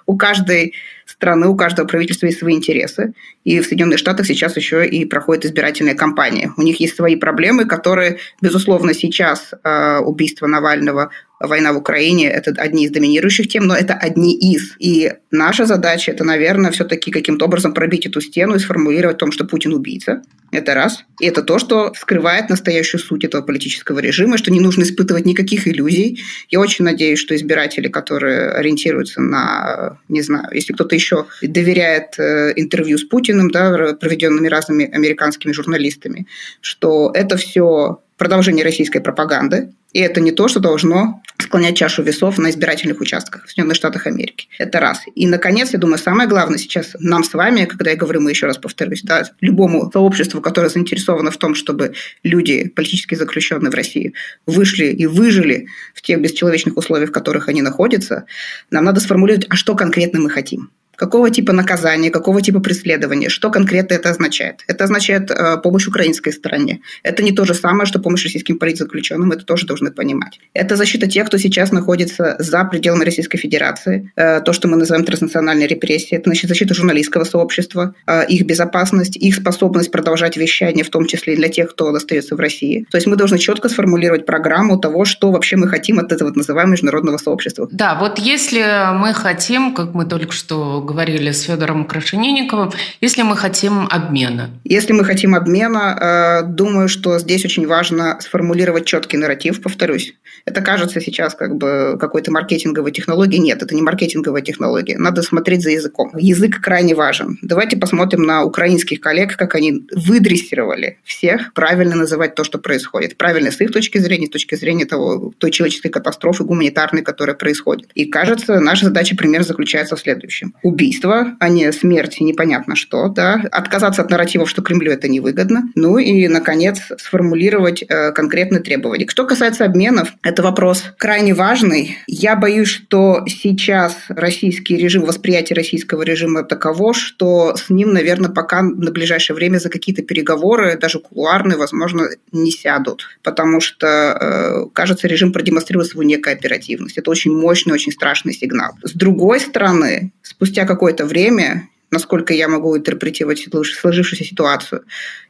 У 0.06 0.16
каждой 0.16 0.74
страны, 1.06 1.46
у 1.46 1.56
каждого 1.56 1.86
правительства 1.86 2.26
есть 2.26 2.38
свои 2.38 2.54
интересы. 2.54 3.14
И 3.44 3.60
в 3.60 3.66
Соединенных 3.66 3.98
Штатах 3.98 4.26
сейчас 4.26 4.56
еще 4.56 4.86
и 4.86 5.04
проходит 5.04 5.46
избирательная 5.46 5.94
кампания. 5.94 6.52
У 6.56 6.62
них 6.62 6.80
есть 6.80 6.96
свои 6.96 7.16
проблемы, 7.16 7.64
которые, 7.64 8.18
безусловно, 8.42 8.92
сейчас 8.92 9.52
э, 9.62 9.98
убийство 9.98 10.46
Навального 10.46 11.10
война 11.40 11.72
в 11.72 11.76
Украине– 11.76 12.28
это 12.30 12.52
одни 12.56 12.84
из 12.84 12.90
доминирующих 12.90 13.48
тем, 13.48 13.66
но 13.66 13.76
это 13.76 13.94
одни 13.94 14.34
из. 14.34 14.74
И 14.78 15.12
наша 15.30 15.66
задача– 15.66 16.10
это, 16.12 16.24
наверное, 16.24 16.70
все-таки 16.70 17.10
каким-то 17.10 17.44
образом 17.46 17.74
пробить 17.74 18.06
эту 18.06 18.20
стену 18.20 18.54
и 18.54 18.58
сформулировать 18.58 19.16
о 19.16 19.18
том, 19.18 19.32
что 19.32 19.44
Путин 19.44 19.72
убийца. 19.72 20.22
Это 20.52 20.74
раз. 20.74 21.04
И 21.20 21.26
это 21.26 21.42
то, 21.42 21.58
что 21.58 21.92
скрывает 21.94 22.48
настоящую 22.48 23.00
суть 23.00 23.24
этого 23.24 23.42
политического 23.42 23.98
режима, 23.98 24.38
что 24.38 24.50
не 24.50 24.60
нужно 24.60 24.84
испытывать 24.84 25.26
никаких 25.26 25.66
иллюзий. 25.66 26.22
Я 26.48 26.60
очень 26.60 26.84
надеюсь, 26.84 27.18
что 27.18 27.34
избиратели, 27.34 27.88
которые 27.88 28.52
ориентируются 28.52 29.20
на, 29.20 29.98
не 30.08 30.22
знаю, 30.22 30.48
если 30.52 30.72
кто-то 30.72 30.94
еще 30.94 31.26
доверяет 31.42 32.18
э, 32.18 32.52
интервью 32.56 32.96
с 32.96 33.04
Путиным, 33.04 33.50
да, 33.50 33.94
проведенными 33.94 34.48
разными 34.48 34.90
американскими 34.90 35.52
журналистами, 35.52 36.26
что 36.60 37.10
это 37.12 37.36
все 37.36 38.00
продолжение 38.16 38.64
российской 38.64 39.00
пропаганды, 39.00 39.70
и 39.92 40.00
это 40.00 40.20
не 40.20 40.32
то, 40.32 40.48
что 40.48 40.60
должно 40.60 41.22
склонять 41.38 41.76
чашу 41.76 42.02
весов 42.02 42.38
на 42.38 42.50
избирательных 42.50 43.00
участках 43.00 43.44
в 43.44 43.48
Соединенных 43.48 43.76
Штатах 43.76 44.06
Америки. 44.06 44.48
Это 44.58 44.80
раз. 44.80 45.00
И, 45.14 45.26
наконец, 45.26 45.72
я 45.72 45.78
думаю, 45.78 45.98
самое 45.98 46.28
главное 46.28 46.58
сейчас 46.58 46.96
нам 46.98 47.24
с 47.24 47.32
вами, 47.32 47.64
когда 47.64 47.92
я 47.92 47.96
говорю, 47.96 48.20
мы 48.20 48.30
еще 48.30 48.46
раз 48.46 48.58
повторюсь, 48.58 49.02
да, 49.02 49.24
любому 49.40 49.90
сообществу, 49.90 50.40
которое 50.40 50.68
заинтересовано 50.68 51.30
в 51.30 51.36
том, 51.36 51.54
чтобы 51.54 51.94
люди, 52.22 52.68
политически 52.68 53.14
заключенные 53.14 53.70
в 53.70 53.74
России, 53.74 54.12
вышли 54.46 54.86
и 54.86 55.06
выжили 55.06 55.68
в 55.94 56.02
тех 56.02 56.20
бесчеловечных 56.20 56.76
условиях, 56.76 57.10
в 57.10 57.12
которых 57.12 57.48
они 57.48 57.62
находятся, 57.62 58.26
нам 58.70 58.84
надо 58.84 59.00
сформулировать, 59.00 59.46
а 59.48 59.56
что 59.56 59.74
конкретно 59.74 60.20
мы 60.20 60.30
хотим 60.30 60.70
Какого 60.96 61.30
типа 61.30 61.52
наказания, 61.52 62.10
какого 62.10 62.42
типа 62.42 62.60
преследования, 62.60 63.28
что 63.28 63.50
конкретно 63.50 63.94
это 63.94 64.10
означает? 64.10 64.64
Это 64.66 64.84
означает 64.84 65.30
э, 65.30 65.58
помощь 65.62 65.86
украинской 65.86 66.30
стороне. 66.30 66.80
Это 67.02 67.22
не 67.22 67.32
то 67.32 67.44
же 67.44 67.54
самое, 67.54 67.86
что 67.86 67.98
помощь 67.98 68.24
российским 68.24 68.58
политзаключенным, 68.58 69.32
это 69.32 69.44
тоже 69.44 69.66
должны 69.66 69.90
понимать. 69.90 70.40
Это 70.54 70.76
защита 70.76 71.06
тех, 71.06 71.26
кто 71.26 71.38
сейчас 71.38 71.72
находится 71.72 72.36
за 72.38 72.64
пределами 72.64 73.04
Российской 73.04 73.38
Федерации, 73.38 74.12
э, 74.16 74.40
то, 74.40 74.52
что 74.52 74.68
мы 74.68 74.76
называем 74.76 75.04
транснациональной 75.04 75.66
репрессией. 75.66 76.18
Это 76.18 76.30
значит 76.30 76.48
защита 76.48 76.74
журналистского 76.74 77.24
сообщества, 77.24 77.94
э, 78.06 78.26
их 78.28 78.46
безопасность, 78.46 79.16
их 79.16 79.36
способность 79.36 79.90
продолжать 79.90 80.36
вещание, 80.36 80.84
в 80.84 80.90
том 80.90 81.06
числе 81.06 81.34
и 81.34 81.36
для 81.36 81.48
тех, 81.48 81.70
кто 81.70 81.88
остается 81.94 82.36
в 82.36 82.40
России. 82.40 82.86
То 82.90 82.96
есть 82.96 83.06
мы 83.06 83.16
должны 83.16 83.38
четко 83.38 83.68
сформулировать 83.68 84.26
программу 84.26 84.78
того, 84.78 85.04
что 85.04 85.30
вообще 85.30 85.56
мы 85.56 85.68
хотим 85.68 85.98
от 85.98 86.12
этого 86.12 86.32
называемого 86.34 86.72
международного 86.72 87.18
сообщества. 87.18 87.68
Да, 87.70 87.98
вот 87.98 88.18
если 88.18 88.94
мы 88.94 89.12
хотим, 89.14 89.74
как 89.74 89.94
мы 89.94 90.06
только 90.06 90.32
что 90.32 90.80
говорили 90.86 91.30
с 91.30 91.42
Федором 91.42 91.84
Крашенинниковым, 91.84 92.72
если 93.02 93.22
мы 93.22 93.36
хотим 93.36 93.86
обмена. 93.90 94.50
Если 94.64 94.92
мы 94.94 95.04
хотим 95.04 95.34
обмена, 95.34 96.42
э, 96.44 96.46
думаю, 96.46 96.88
что 96.88 97.18
здесь 97.18 97.44
очень 97.44 97.66
важно 97.66 98.18
сформулировать 98.20 98.86
четкий 98.86 99.18
нарратив, 99.18 99.60
повторюсь. 99.60 100.14
Это 100.46 100.62
кажется 100.62 101.00
сейчас 101.00 101.34
как 101.34 101.56
бы 101.56 101.98
какой-то 102.00 102.30
маркетинговой 102.30 102.92
технологией. 102.92 103.42
Нет, 103.42 103.62
это 103.62 103.74
не 103.74 103.82
маркетинговая 103.82 104.42
технология. 104.42 104.96
Надо 104.96 105.22
смотреть 105.22 105.62
за 105.62 105.70
языком. 105.70 106.12
Язык 106.16 106.60
крайне 106.60 106.94
важен. 106.94 107.38
Давайте 107.42 107.76
посмотрим 107.76 108.22
на 108.22 108.44
украинских 108.44 109.00
коллег, 109.00 109.36
как 109.36 109.54
они 109.56 109.86
выдрессировали 109.92 110.98
всех 111.04 111.52
правильно 111.52 111.96
называть 111.96 112.34
то, 112.36 112.44
что 112.44 112.58
происходит. 112.58 113.16
Правильно 113.16 113.50
с 113.50 113.60
их 113.60 113.72
точки 113.72 113.98
зрения, 113.98 114.26
с 114.26 114.30
точки 114.30 114.54
зрения 114.54 114.84
того, 114.84 115.32
той 115.38 115.50
человеческой 115.50 115.88
катастрофы 115.88 116.44
гуманитарной, 116.44 117.02
которая 117.02 117.34
происходит. 117.34 117.90
И 117.94 118.06
кажется, 118.06 118.60
наша 118.60 118.86
задача 118.86 119.16
пример 119.16 119.42
заключается 119.42 119.96
в 119.96 120.00
следующем. 120.00 120.54
Убийство, 120.76 121.34
а 121.40 121.48
не 121.48 121.72
смерть, 121.72 122.20
непонятно 122.20 122.76
что, 122.76 123.08
да. 123.08 123.42
Отказаться 123.50 124.02
от 124.02 124.10
нарративов, 124.10 124.50
что 124.50 124.60
Кремлю 124.60 124.92
это 124.92 125.08
невыгодно. 125.08 125.70
Ну 125.74 125.96
и, 125.96 126.28
наконец, 126.28 126.78
сформулировать 126.98 127.82
э, 127.82 128.12
конкретные 128.12 128.60
требования. 128.60 129.08
Что 129.08 129.24
касается 129.24 129.64
обменов, 129.64 130.12
это 130.22 130.42
вопрос 130.42 130.84
крайне 130.98 131.32
важный. 131.32 131.96
Я 132.06 132.36
боюсь, 132.36 132.68
что 132.68 133.24
сейчас 133.26 133.96
российский 134.10 134.76
режим, 134.76 135.06
восприятие 135.06 135.56
российского 135.56 136.02
режима 136.02 136.42
таково, 136.42 136.92
что 136.92 137.56
с 137.56 137.70
ним, 137.70 137.94
наверное, 137.94 138.28
пока 138.28 138.60
на 138.60 138.90
ближайшее 138.90 139.34
время 139.34 139.56
за 139.56 139.70
какие-то 139.70 140.02
переговоры, 140.02 140.76
даже 140.78 140.98
кулуарные, 140.98 141.56
возможно, 141.56 142.10
не 142.32 142.50
сядут. 142.50 143.06
Потому 143.22 143.62
что, 143.62 143.86
э, 143.86 144.68
кажется, 144.74 145.08
режим 145.08 145.32
продемонстрирует 145.32 145.88
свою 145.88 146.06
некооперативность. 146.06 146.98
Это 146.98 147.10
очень 147.10 147.34
мощный, 147.34 147.72
очень 147.72 147.92
страшный 147.92 148.34
сигнал. 148.34 148.72
С 148.82 148.92
другой 148.92 149.40
стороны, 149.40 150.12
спустя 150.20 150.65
какое-то 150.66 151.04
время 151.04 151.68
насколько 151.90 152.34
я 152.34 152.48
могу 152.48 152.76
интерпретировать 152.76 153.46
сложившуюся 153.80 154.24
ситуацию. 154.24 154.82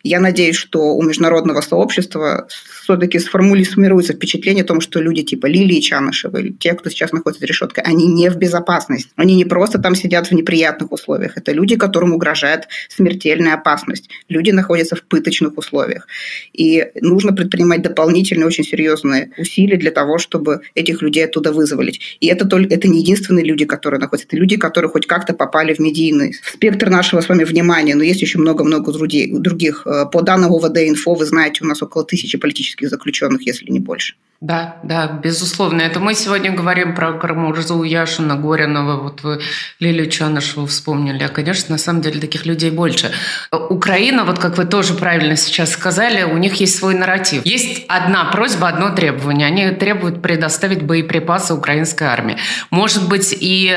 Я 0.03 0.21
надеюсь, 0.21 0.57
что 0.57 0.95
у 0.95 1.03
международного 1.03 1.61
сообщества 1.61 2.49
все-таки 2.83 3.19
сформулируется 3.19 4.13
впечатление 4.13 4.65
о 4.65 4.67
том, 4.67 4.81
что 4.81 5.01
люди 5.01 5.23
типа 5.23 5.47
Лилии 5.47 5.81
Чанышевой, 5.81 6.57
те, 6.59 6.75
кто 6.75 6.89
сейчас 6.89 7.13
находится 7.13 7.41
за 7.41 7.47
решеткой, 7.47 7.85
они 7.85 8.07
не 8.07 8.31
в 8.31 8.37
безопасности. 8.37 9.11
Они 9.17 9.35
не 9.35 9.45
просто 9.45 9.79
там 9.79 9.95
сидят 9.95 10.29
в 10.29 10.33
неприятных 10.33 10.93
условиях. 10.93 11.37
Это 11.37 11.53
люди, 11.53 11.77
которым 11.77 12.13
угрожает 12.13 12.69
смертельная 12.89 13.55
опасность. 13.55 14.09
Люди 14.29 14.51
находятся 14.51 14.97
в 14.97 15.03
пыточных 15.03 15.59
условиях. 15.59 16.07
И 16.53 16.87
нужно 17.01 17.33
предпринимать 17.33 17.83
дополнительные 17.83 18.47
очень 18.47 18.65
серьезные 18.65 19.33
усилия 19.37 19.77
для 19.77 19.91
того, 19.91 20.19
чтобы 20.19 20.61
этих 20.75 21.03
людей 21.03 21.25
оттуда 21.25 21.53
вызволить. 21.53 22.01
И 22.21 22.29
это, 22.29 22.47
только, 22.47 22.75
это 22.75 22.89
не 22.89 23.01
единственные 23.01 23.45
люди, 23.45 23.65
которые 23.65 24.01
находятся. 24.01 24.29
Это 24.29 24.37
люди, 24.37 24.57
которые 24.57 24.91
хоть 24.91 25.07
как-то 25.07 25.35
попали 25.35 25.75
в 25.75 25.81
медийный 25.81 26.35
спектр 26.53 26.91
нашего 26.91 27.21
с 27.21 27.29
вами 27.29 27.45
внимания. 27.45 27.95
Но 27.95 28.03
есть 28.03 28.23
еще 28.23 28.39
много-много 28.39 28.93
других. 28.93 29.87
Э, 29.87 30.07
по 30.11 30.23
данным 30.23 30.53
ОВД-инфо, 30.53 31.15
вы 31.15 31.25
знаете, 31.25 31.65
у 31.65 31.67
нас 31.67 31.83
около 31.83 32.05
тысячи 32.05 32.39
политических 32.39 32.77
политических 32.77 32.89
заключенных, 32.89 33.47
если 33.47 33.71
не 33.71 33.81
больше. 33.81 34.15
Да, 34.43 34.77
да, 34.83 35.07
безусловно. 35.07 35.81
Это 35.81 35.99
мы 35.99 36.15
сегодня 36.15 36.53
говорим 36.53 36.95
про 36.95 37.15
Кармурзу 37.15 37.83
Яшина, 37.83 38.37
Горинова, 38.37 39.01
вот 39.01 39.23
вы 39.23 39.41
Лилию 39.81 40.11
Чанышеву 40.11 40.67
вспомнили. 40.67 41.23
А, 41.23 41.29
конечно, 41.29 41.73
на 41.73 41.79
самом 41.79 42.03
деле 42.03 42.21
таких 42.21 42.45
людей 42.45 42.71
больше. 42.71 43.13
Украина, 43.51 44.25
вот 44.25 44.39
как 44.39 44.59
вы 44.59 44.67
тоже 44.67 44.93
правильно 44.93 45.37
сейчас 45.37 45.73
сказали, 45.73 46.23
у 46.23 46.37
них 46.37 46.55
есть 46.61 46.77
свой 46.77 46.95
нарратив. 46.95 47.47
Есть 47.47 47.87
одна 47.89 48.27
просьба, 48.27 48.69
одно 48.69 48.91
требование. 48.91 49.47
Они 49.47 49.71
требуют 49.71 50.21
предоставить 50.21 50.83
боеприпасы 50.83 51.55
украинской 51.55 52.05
армии. 52.05 52.37
Может 52.71 53.09
быть, 53.09 53.35
и 53.41 53.75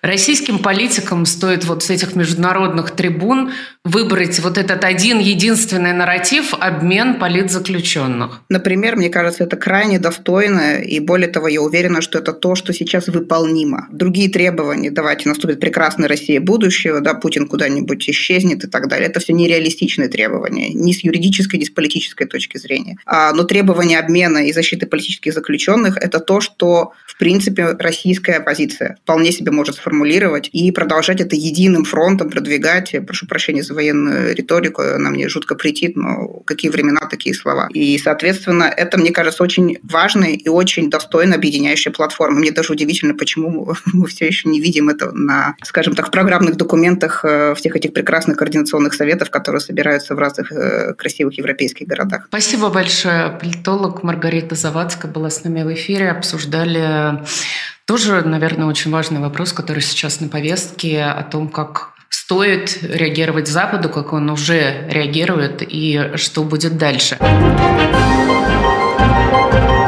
российским 0.00 0.58
политикам 0.60 1.26
стоит 1.26 1.66
вот 1.66 1.82
с 1.82 1.90
этих 1.90 2.16
международных 2.16 2.92
трибун 2.92 3.52
выбрать 3.84 4.38
вот 4.40 4.56
этот 4.56 4.84
один 4.84 5.18
единственный 5.18 5.92
нарратив– 5.92 6.54
обмен 6.60 7.18
политзаключенных. 7.18 8.40
Например, 8.48 8.96
мне 8.96 9.10
кажется, 9.10 9.44
это 9.44 9.56
крайне 9.56 9.97
достойно, 9.98 10.80
и 10.80 11.00
более 11.00 11.28
того, 11.28 11.48
я 11.48 11.62
уверена, 11.62 12.00
что 12.00 12.18
это 12.18 12.32
то, 12.32 12.54
что 12.54 12.72
сейчас 12.72 13.08
выполнимо. 13.08 13.88
Другие 13.92 14.30
требования, 14.30 14.90
давайте 14.90 15.28
наступит 15.28 15.60
прекрасная 15.60 16.08
Россия 16.08 16.40
будущего, 16.40 17.00
да, 17.00 17.14
Путин 17.14 17.46
куда-нибудь 17.46 18.08
исчезнет 18.08 18.64
и 18.64 18.66
так 18.66 18.88
далее, 18.88 19.08
это 19.08 19.20
все 19.20 19.32
нереалистичные 19.32 20.08
требования, 20.08 20.70
ни 20.70 20.92
с 20.92 21.04
юридической, 21.04 21.56
ни 21.56 21.64
с 21.64 21.70
политической 21.70 22.26
точки 22.26 22.58
зрения. 22.58 22.96
А, 23.06 23.32
но 23.32 23.44
требования 23.44 23.98
обмена 23.98 24.46
и 24.46 24.52
защиты 24.52 24.86
политических 24.86 25.32
заключенных– 25.32 25.96
это 26.00 26.20
то, 26.20 26.40
что, 26.40 26.92
в 27.06 27.18
принципе, 27.18 27.76
российская 27.78 28.34
оппозиция 28.34 28.96
вполне 29.02 29.32
себе 29.32 29.50
может 29.50 29.76
сформулировать 29.76 30.48
и 30.52 30.70
продолжать 30.72 31.20
это 31.20 31.36
единым 31.36 31.84
фронтом 31.84 32.30
продвигать. 32.30 32.94
Прошу 33.06 33.26
прощения 33.26 33.62
за 33.62 33.74
военную 33.74 34.34
риторику, 34.34 34.82
она 34.82 35.10
мне 35.10 35.28
жутко 35.28 35.54
претит, 35.54 35.96
но 35.96 36.42
какие 36.44 36.70
времена, 36.70 37.00
такие 37.10 37.34
слова. 37.34 37.68
И, 37.72 37.98
соответственно, 37.98 38.64
это, 38.64 38.98
мне 38.98 39.10
кажется, 39.10 39.42
очень 39.42 39.78
важная 39.90 40.32
и 40.32 40.48
очень 40.48 40.90
достойно 40.90 41.36
объединяющая 41.36 41.92
платформа. 41.92 42.38
Мне 42.38 42.52
даже 42.52 42.72
удивительно, 42.72 43.14
почему 43.14 43.74
мы 43.86 44.06
все 44.06 44.26
еще 44.26 44.48
не 44.48 44.60
видим 44.60 44.88
это 44.88 45.12
на, 45.12 45.56
скажем 45.62 45.94
так, 45.94 46.08
в 46.08 46.10
программных 46.10 46.56
документах 46.56 47.24
э, 47.24 47.54
всех 47.54 47.76
этих 47.76 47.92
прекрасных 47.92 48.36
координационных 48.36 48.94
советов, 48.94 49.30
которые 49.30 49.60
собираются 49.60 50.14
в 50.14 50.18
разных 50.18 50.52
э, 50.52 50.94
красивых 50.94 51.38
европейских 51.38 51.86
городах. 51.86 52.26
Спасибо 52.28 52.68
большое. 52.68 53.30
Политолог 53.40 54.02
Маргарита 54.02 54.54
Завадская 54.54 55.10
была 55.10 55.30
с 55.30 55.44
нами 55.44 55.62
в 55.62 55.72
эфире. 55.74 56.10
Обсуждали 56.10 57.22
тоже, 57.86 58.22
наверное, 58.22 58.66
очень 58.66 58.90
важный 58.90 59.20
вопрос, 59.20 59.52
который 59.52 59.80
сейчас 59.80 60.20
на 60.20 60.28
повестке, 60.28 61.02
о 61.04 61.22
том, 61.22 61.48
как 61.48 61.94
стоит 62.10 62.78
реагировать 62.82 63.48
Западу, 63.48 63.88
как 63.88 64.12
он 64.12 64.30
уже 64.30 64.86
реагирует 64.90 65.62
и 65.62 66.12
что 66.16 66.44
будет 66.44 66.76
дальше. 66.76 67.16
А 69.30 69.87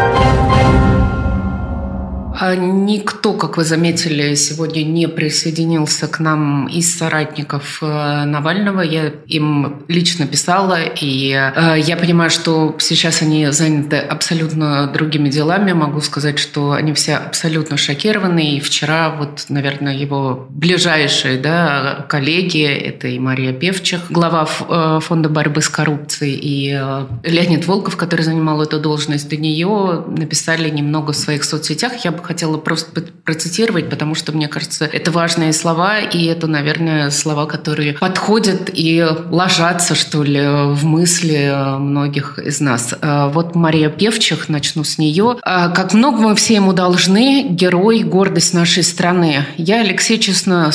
никто, 2.41 3.35
как 3.35 3.57
вы 3.59 3.65
заметили, 3.65 4.35
сегодня 4.35 4.83
не 4.83 5.09
присоединился 5.09 6.09
к 6.09 6.21
нам 6.21 6.67
из 6.69 6.97
соратников 6.97 7.79
э, 7.83 8.25
Навального. 8.25 8.81
Я 8.81 9.13
им 9.27 9.83
лично 9.89 10.27
писала, 10.27 10.79
и 10.83 11.33
э, 11.33 11.75
я 11.79 11.97
понимаю, 11.97 12.31
что 12.31 12.77
сейчас 12.79 13.21
они 13.21 13.51
заняты 13.51 13.97
абсолютно 13.97 14.87
другими 14.87 15.29
делами. 15.29 15.73
Могу 15.73 16.01
сказать, 16.01 16.39
что 16.39 16.73
они 16.73 16.95
все 16.95 17.17
абсолютно 17.17 17.77
шокированы. 17.77 18.57
И 18.57 18.61
вчера, 18.61 19.11
вот, 19.11 19.45
наверное, 19.51 19.95
его 19.95 20.47
ближайшие 20.49 21.39
да, 21.39 22.07
коллеги, 22.09 22.65
это 22.65 23.09
и 23.09 23.19
Мария 23.19 23.53
Певчих, 23.53 24.11
глава 24.11 24.49
э, 24.69 25.01
фонда 25.03 25.29
борьбы 25.29 25.61
с 25.61 25.69
коррупцией, 25.69 26.39
и 26.41 26.71
Леонид 27.23 27.67
Волков, 27.67 27.99
который 27.99 28.23
занимал 28.23 28.63
эту 28.63 28.81
должность 28.81 29.29
до 29.29 29.37
нее, 29.37 30.05
написали 30.09 30.71
немного 30.71 31.13
в 31.13 31.17
своих 31.17 31.45
соцсетях. 31.45 32.03
Я 32.03 32.13
бы 32.13 32.30
хотела 32.31 32.59
просто 32.59 33.03
процитировать, 33.25 33.91
потому 33.91 34.15
что, 34.15 34.31
мне 34.31 34.47
кажется, 34.47 34.85
это 34.85 35.11
важные 35.11 35.53
слова, 35.53 35.99
и 35.99 36.27
это, 36.27 36.47
наверное, 36.47 37.11
слова, 37.11 37.47
которые 37.47 37.95
подходят 37.95 38.71
и 38.73 39.05
ложатся, 39.31 39.97
что 39.97 40.23
ли, 40.23 40.41
в 40.41 40.85
мысли 40.85 41.53
многих 41.81 42.39
из 42.39 42.61
нас. 42.61 42.95
А, 43.01 43.31
вот 43.31 43.57
Мария 43.57 43.91
Певчих, 43.91 44.49
начну 44.49 44.85
с 44.85 44.97
нее. 44.97 45.39
А, 45.43 45.71
«Как 45.71 45.93
много 45.93 46.21
мы 46.21 46.37
все 46.37 46.55
ему 46.55 46.73
должны, 46.73 47.49
герой, 47.49 48.05
гордость 48.05 48.55
нашей 48.55 48.85
страны. 48.85 49.45
Я, 49.57 49.81
Алексей, 49.81 50.17
честно, 50.21 50.71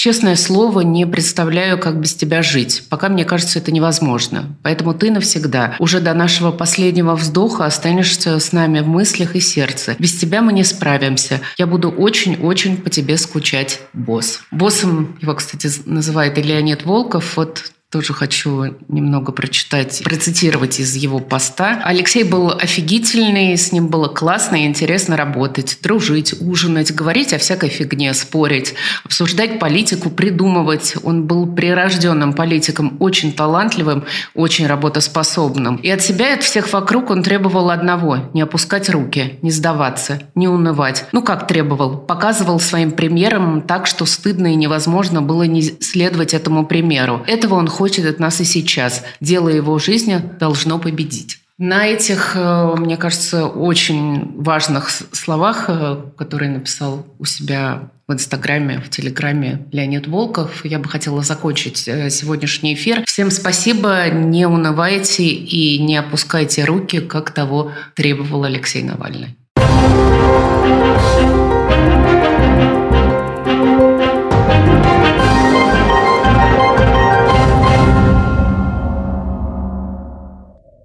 Честное 0.00 0.36
слово, 0.36 0.80
не 0.80 1.06
представляю, 1.06 1.78
как 1.78 2.00
без 2.00 2.14
тебя 2.14 2.42
жить. 2.42 2.84
Пока 2.88 3.10
мне 3.10 3.26
кажется, 3.26 3.58
это 3.58 3.70
невозможно. 3.70 4.56
Поэтому 4.62 4.94
ты 4.94 5.10
навсегда, 5.10 5.76
уже 5.78 6.00
до 6.00 6.14
нашего 6.14 6.52
последнего 6.52 7.14
вздоха, 7.14 7.66
останешься 7.66 8.38
с 8.38 8.52
нами 8.52 8.80
в 8.80 8.88
мыслях 8.88 9.36
и 9.36 9.40
сердце. 9.40 9.96
Без 9.98 10.16
тебя 10.16 10.40
мы 10.40 10.54
не 10.54 10.64
справимся. 10.64 11.42
Я 11.58 11.66
буду 11.66 11.90
очень-очень 11.90 12.78
по 12.78 12.88
тебе 12.88 13.18
скучать, 13.18 13.82
босс. 13.92 14.40
Боссом 14.50 15.18
его, 15.20 15.34
кстати, 15.34 15.68
называет 15.84 16.38
и 16.38 16.42
Леонид 16.44 16.86
Волков. 16.86 17.36
Вот 17.36 17.70
тоже 17.90 18.14
хочу 18.14 18.76
немного 18.86 19.32
прочитать, 19.32 20.02
процитировать 20.04 20.78
из 20.78 20.94
его 20.94 21.18
поста. 21.18 21.82
Алексей 21.84 22.22
был 22.22 22.50
офигительный, 22.50 23.56
с 23.56 23.72
ним 23.72 23.88
было 23.88 24.06
классно 24.06 24.62
и 24.62 24.66
интересно 24.66 25.16
работать, 25.16 25.78
дружить, 25.82 26.34
ужинать, 26.40 26.94
говорить 26.94 27.32
о 27.32 27.38
всякой 27.38 27.68
фигне, 27.68 28.14
спорить, 28.14 28.74
обсуждать 29.04 29.58
политику, 29.58 30.08
придумывать. 30.08 30.94
Он 31.02 31.26
был 31.26 31.52
прирожденным 31.52 32.32
политиком, 32.32 32.96
очень 33.00 33.32
талантливым, 33.32 34.04
очень 34.34 34.68
работоспособным. 34.68 35.76
И 35.76 35.90
от 35.90 36.00
себя 36.00 36.30
и 36.30 36.34
от 36.34 36.44
всех 36.44 36.72
вокруг 36.72 37.10
он 37.10 37.24
требовал 37.24 37.70
одного– 37.70 38.30
не 38.34 38.42
опускать 38.42 38.88
руки, 38.88 39.40
не 39.42 39.50
сдаваться, 39.50 40.22
не 40.36 40.46
унывать. 40.46 41.06
Ну, 41.10 41.22
как 41.22 41.48
требовал? 41.48 41.98
Показывал 41.98 42.60
своим 42.60 42.92
примером 42.92 43.62
так, 43.62 43.88
что 43.88 44.06
стыдно 44.06 44.52
и 44.52 44.54
невозможно 44.54 45.22
было 45.22 45.42
не 45.42 45.62
следовать 45.62 46.34
этому 46.34 46.64
примеру. 46.64 47.24
Этого 47.26 47.56
он 47.56 47.66
хочет 47.80 48.04
от 48.04 48.20
нас 48.20 48.38
и 48.42 48.44
сейчас. 48.44 49.02
Дело 49.22 49.48
его 49.48 49.78
жизни 49.78 50.20
должно 50.38 50.78
победить. 50.78 51.38
На 51.56 51.86
этих, 51.86 52.32
э, 52.34 52.74
мне 52.76 52.98
кажется, 52.98 53.46
очень 53.46 54.34
важных 54.36 54.90
словах, 54.90 55.64
э, 55.68 55.96
которые 56.18 56.50
написал 56.50 57.06
у 57.18 57.24
себя 57.24 57.88
в 58.06 58.12
Инстаграме, 58.12 58.82
в 58.84 58.90
Телеграме 58.90 59.66
Леонид 59.72 60.08
Волков. 60.08 60.62
Я 60.66 60.78
бы 60.78 60.90
хотела 60.90 61.22
закончить 61.22 61.88
э, 61.88 62.10
сегодняшний 62.10 62.74
эфир. 62.74 63.04
Всем 63.06 63.30
спасибо, 63.30 64.10
не 64.10 64.44
унывайте 64.44 65.24
и 65.24 65.78
не 65.78 65.96
опускайте 65.96 66.66
руки, 66.66 67.00
как 67.00 67.30
того 67.30 67.72
требовал 67.94 68.44
Алексей 68.44 68.82
Навальный. 68.82 69.36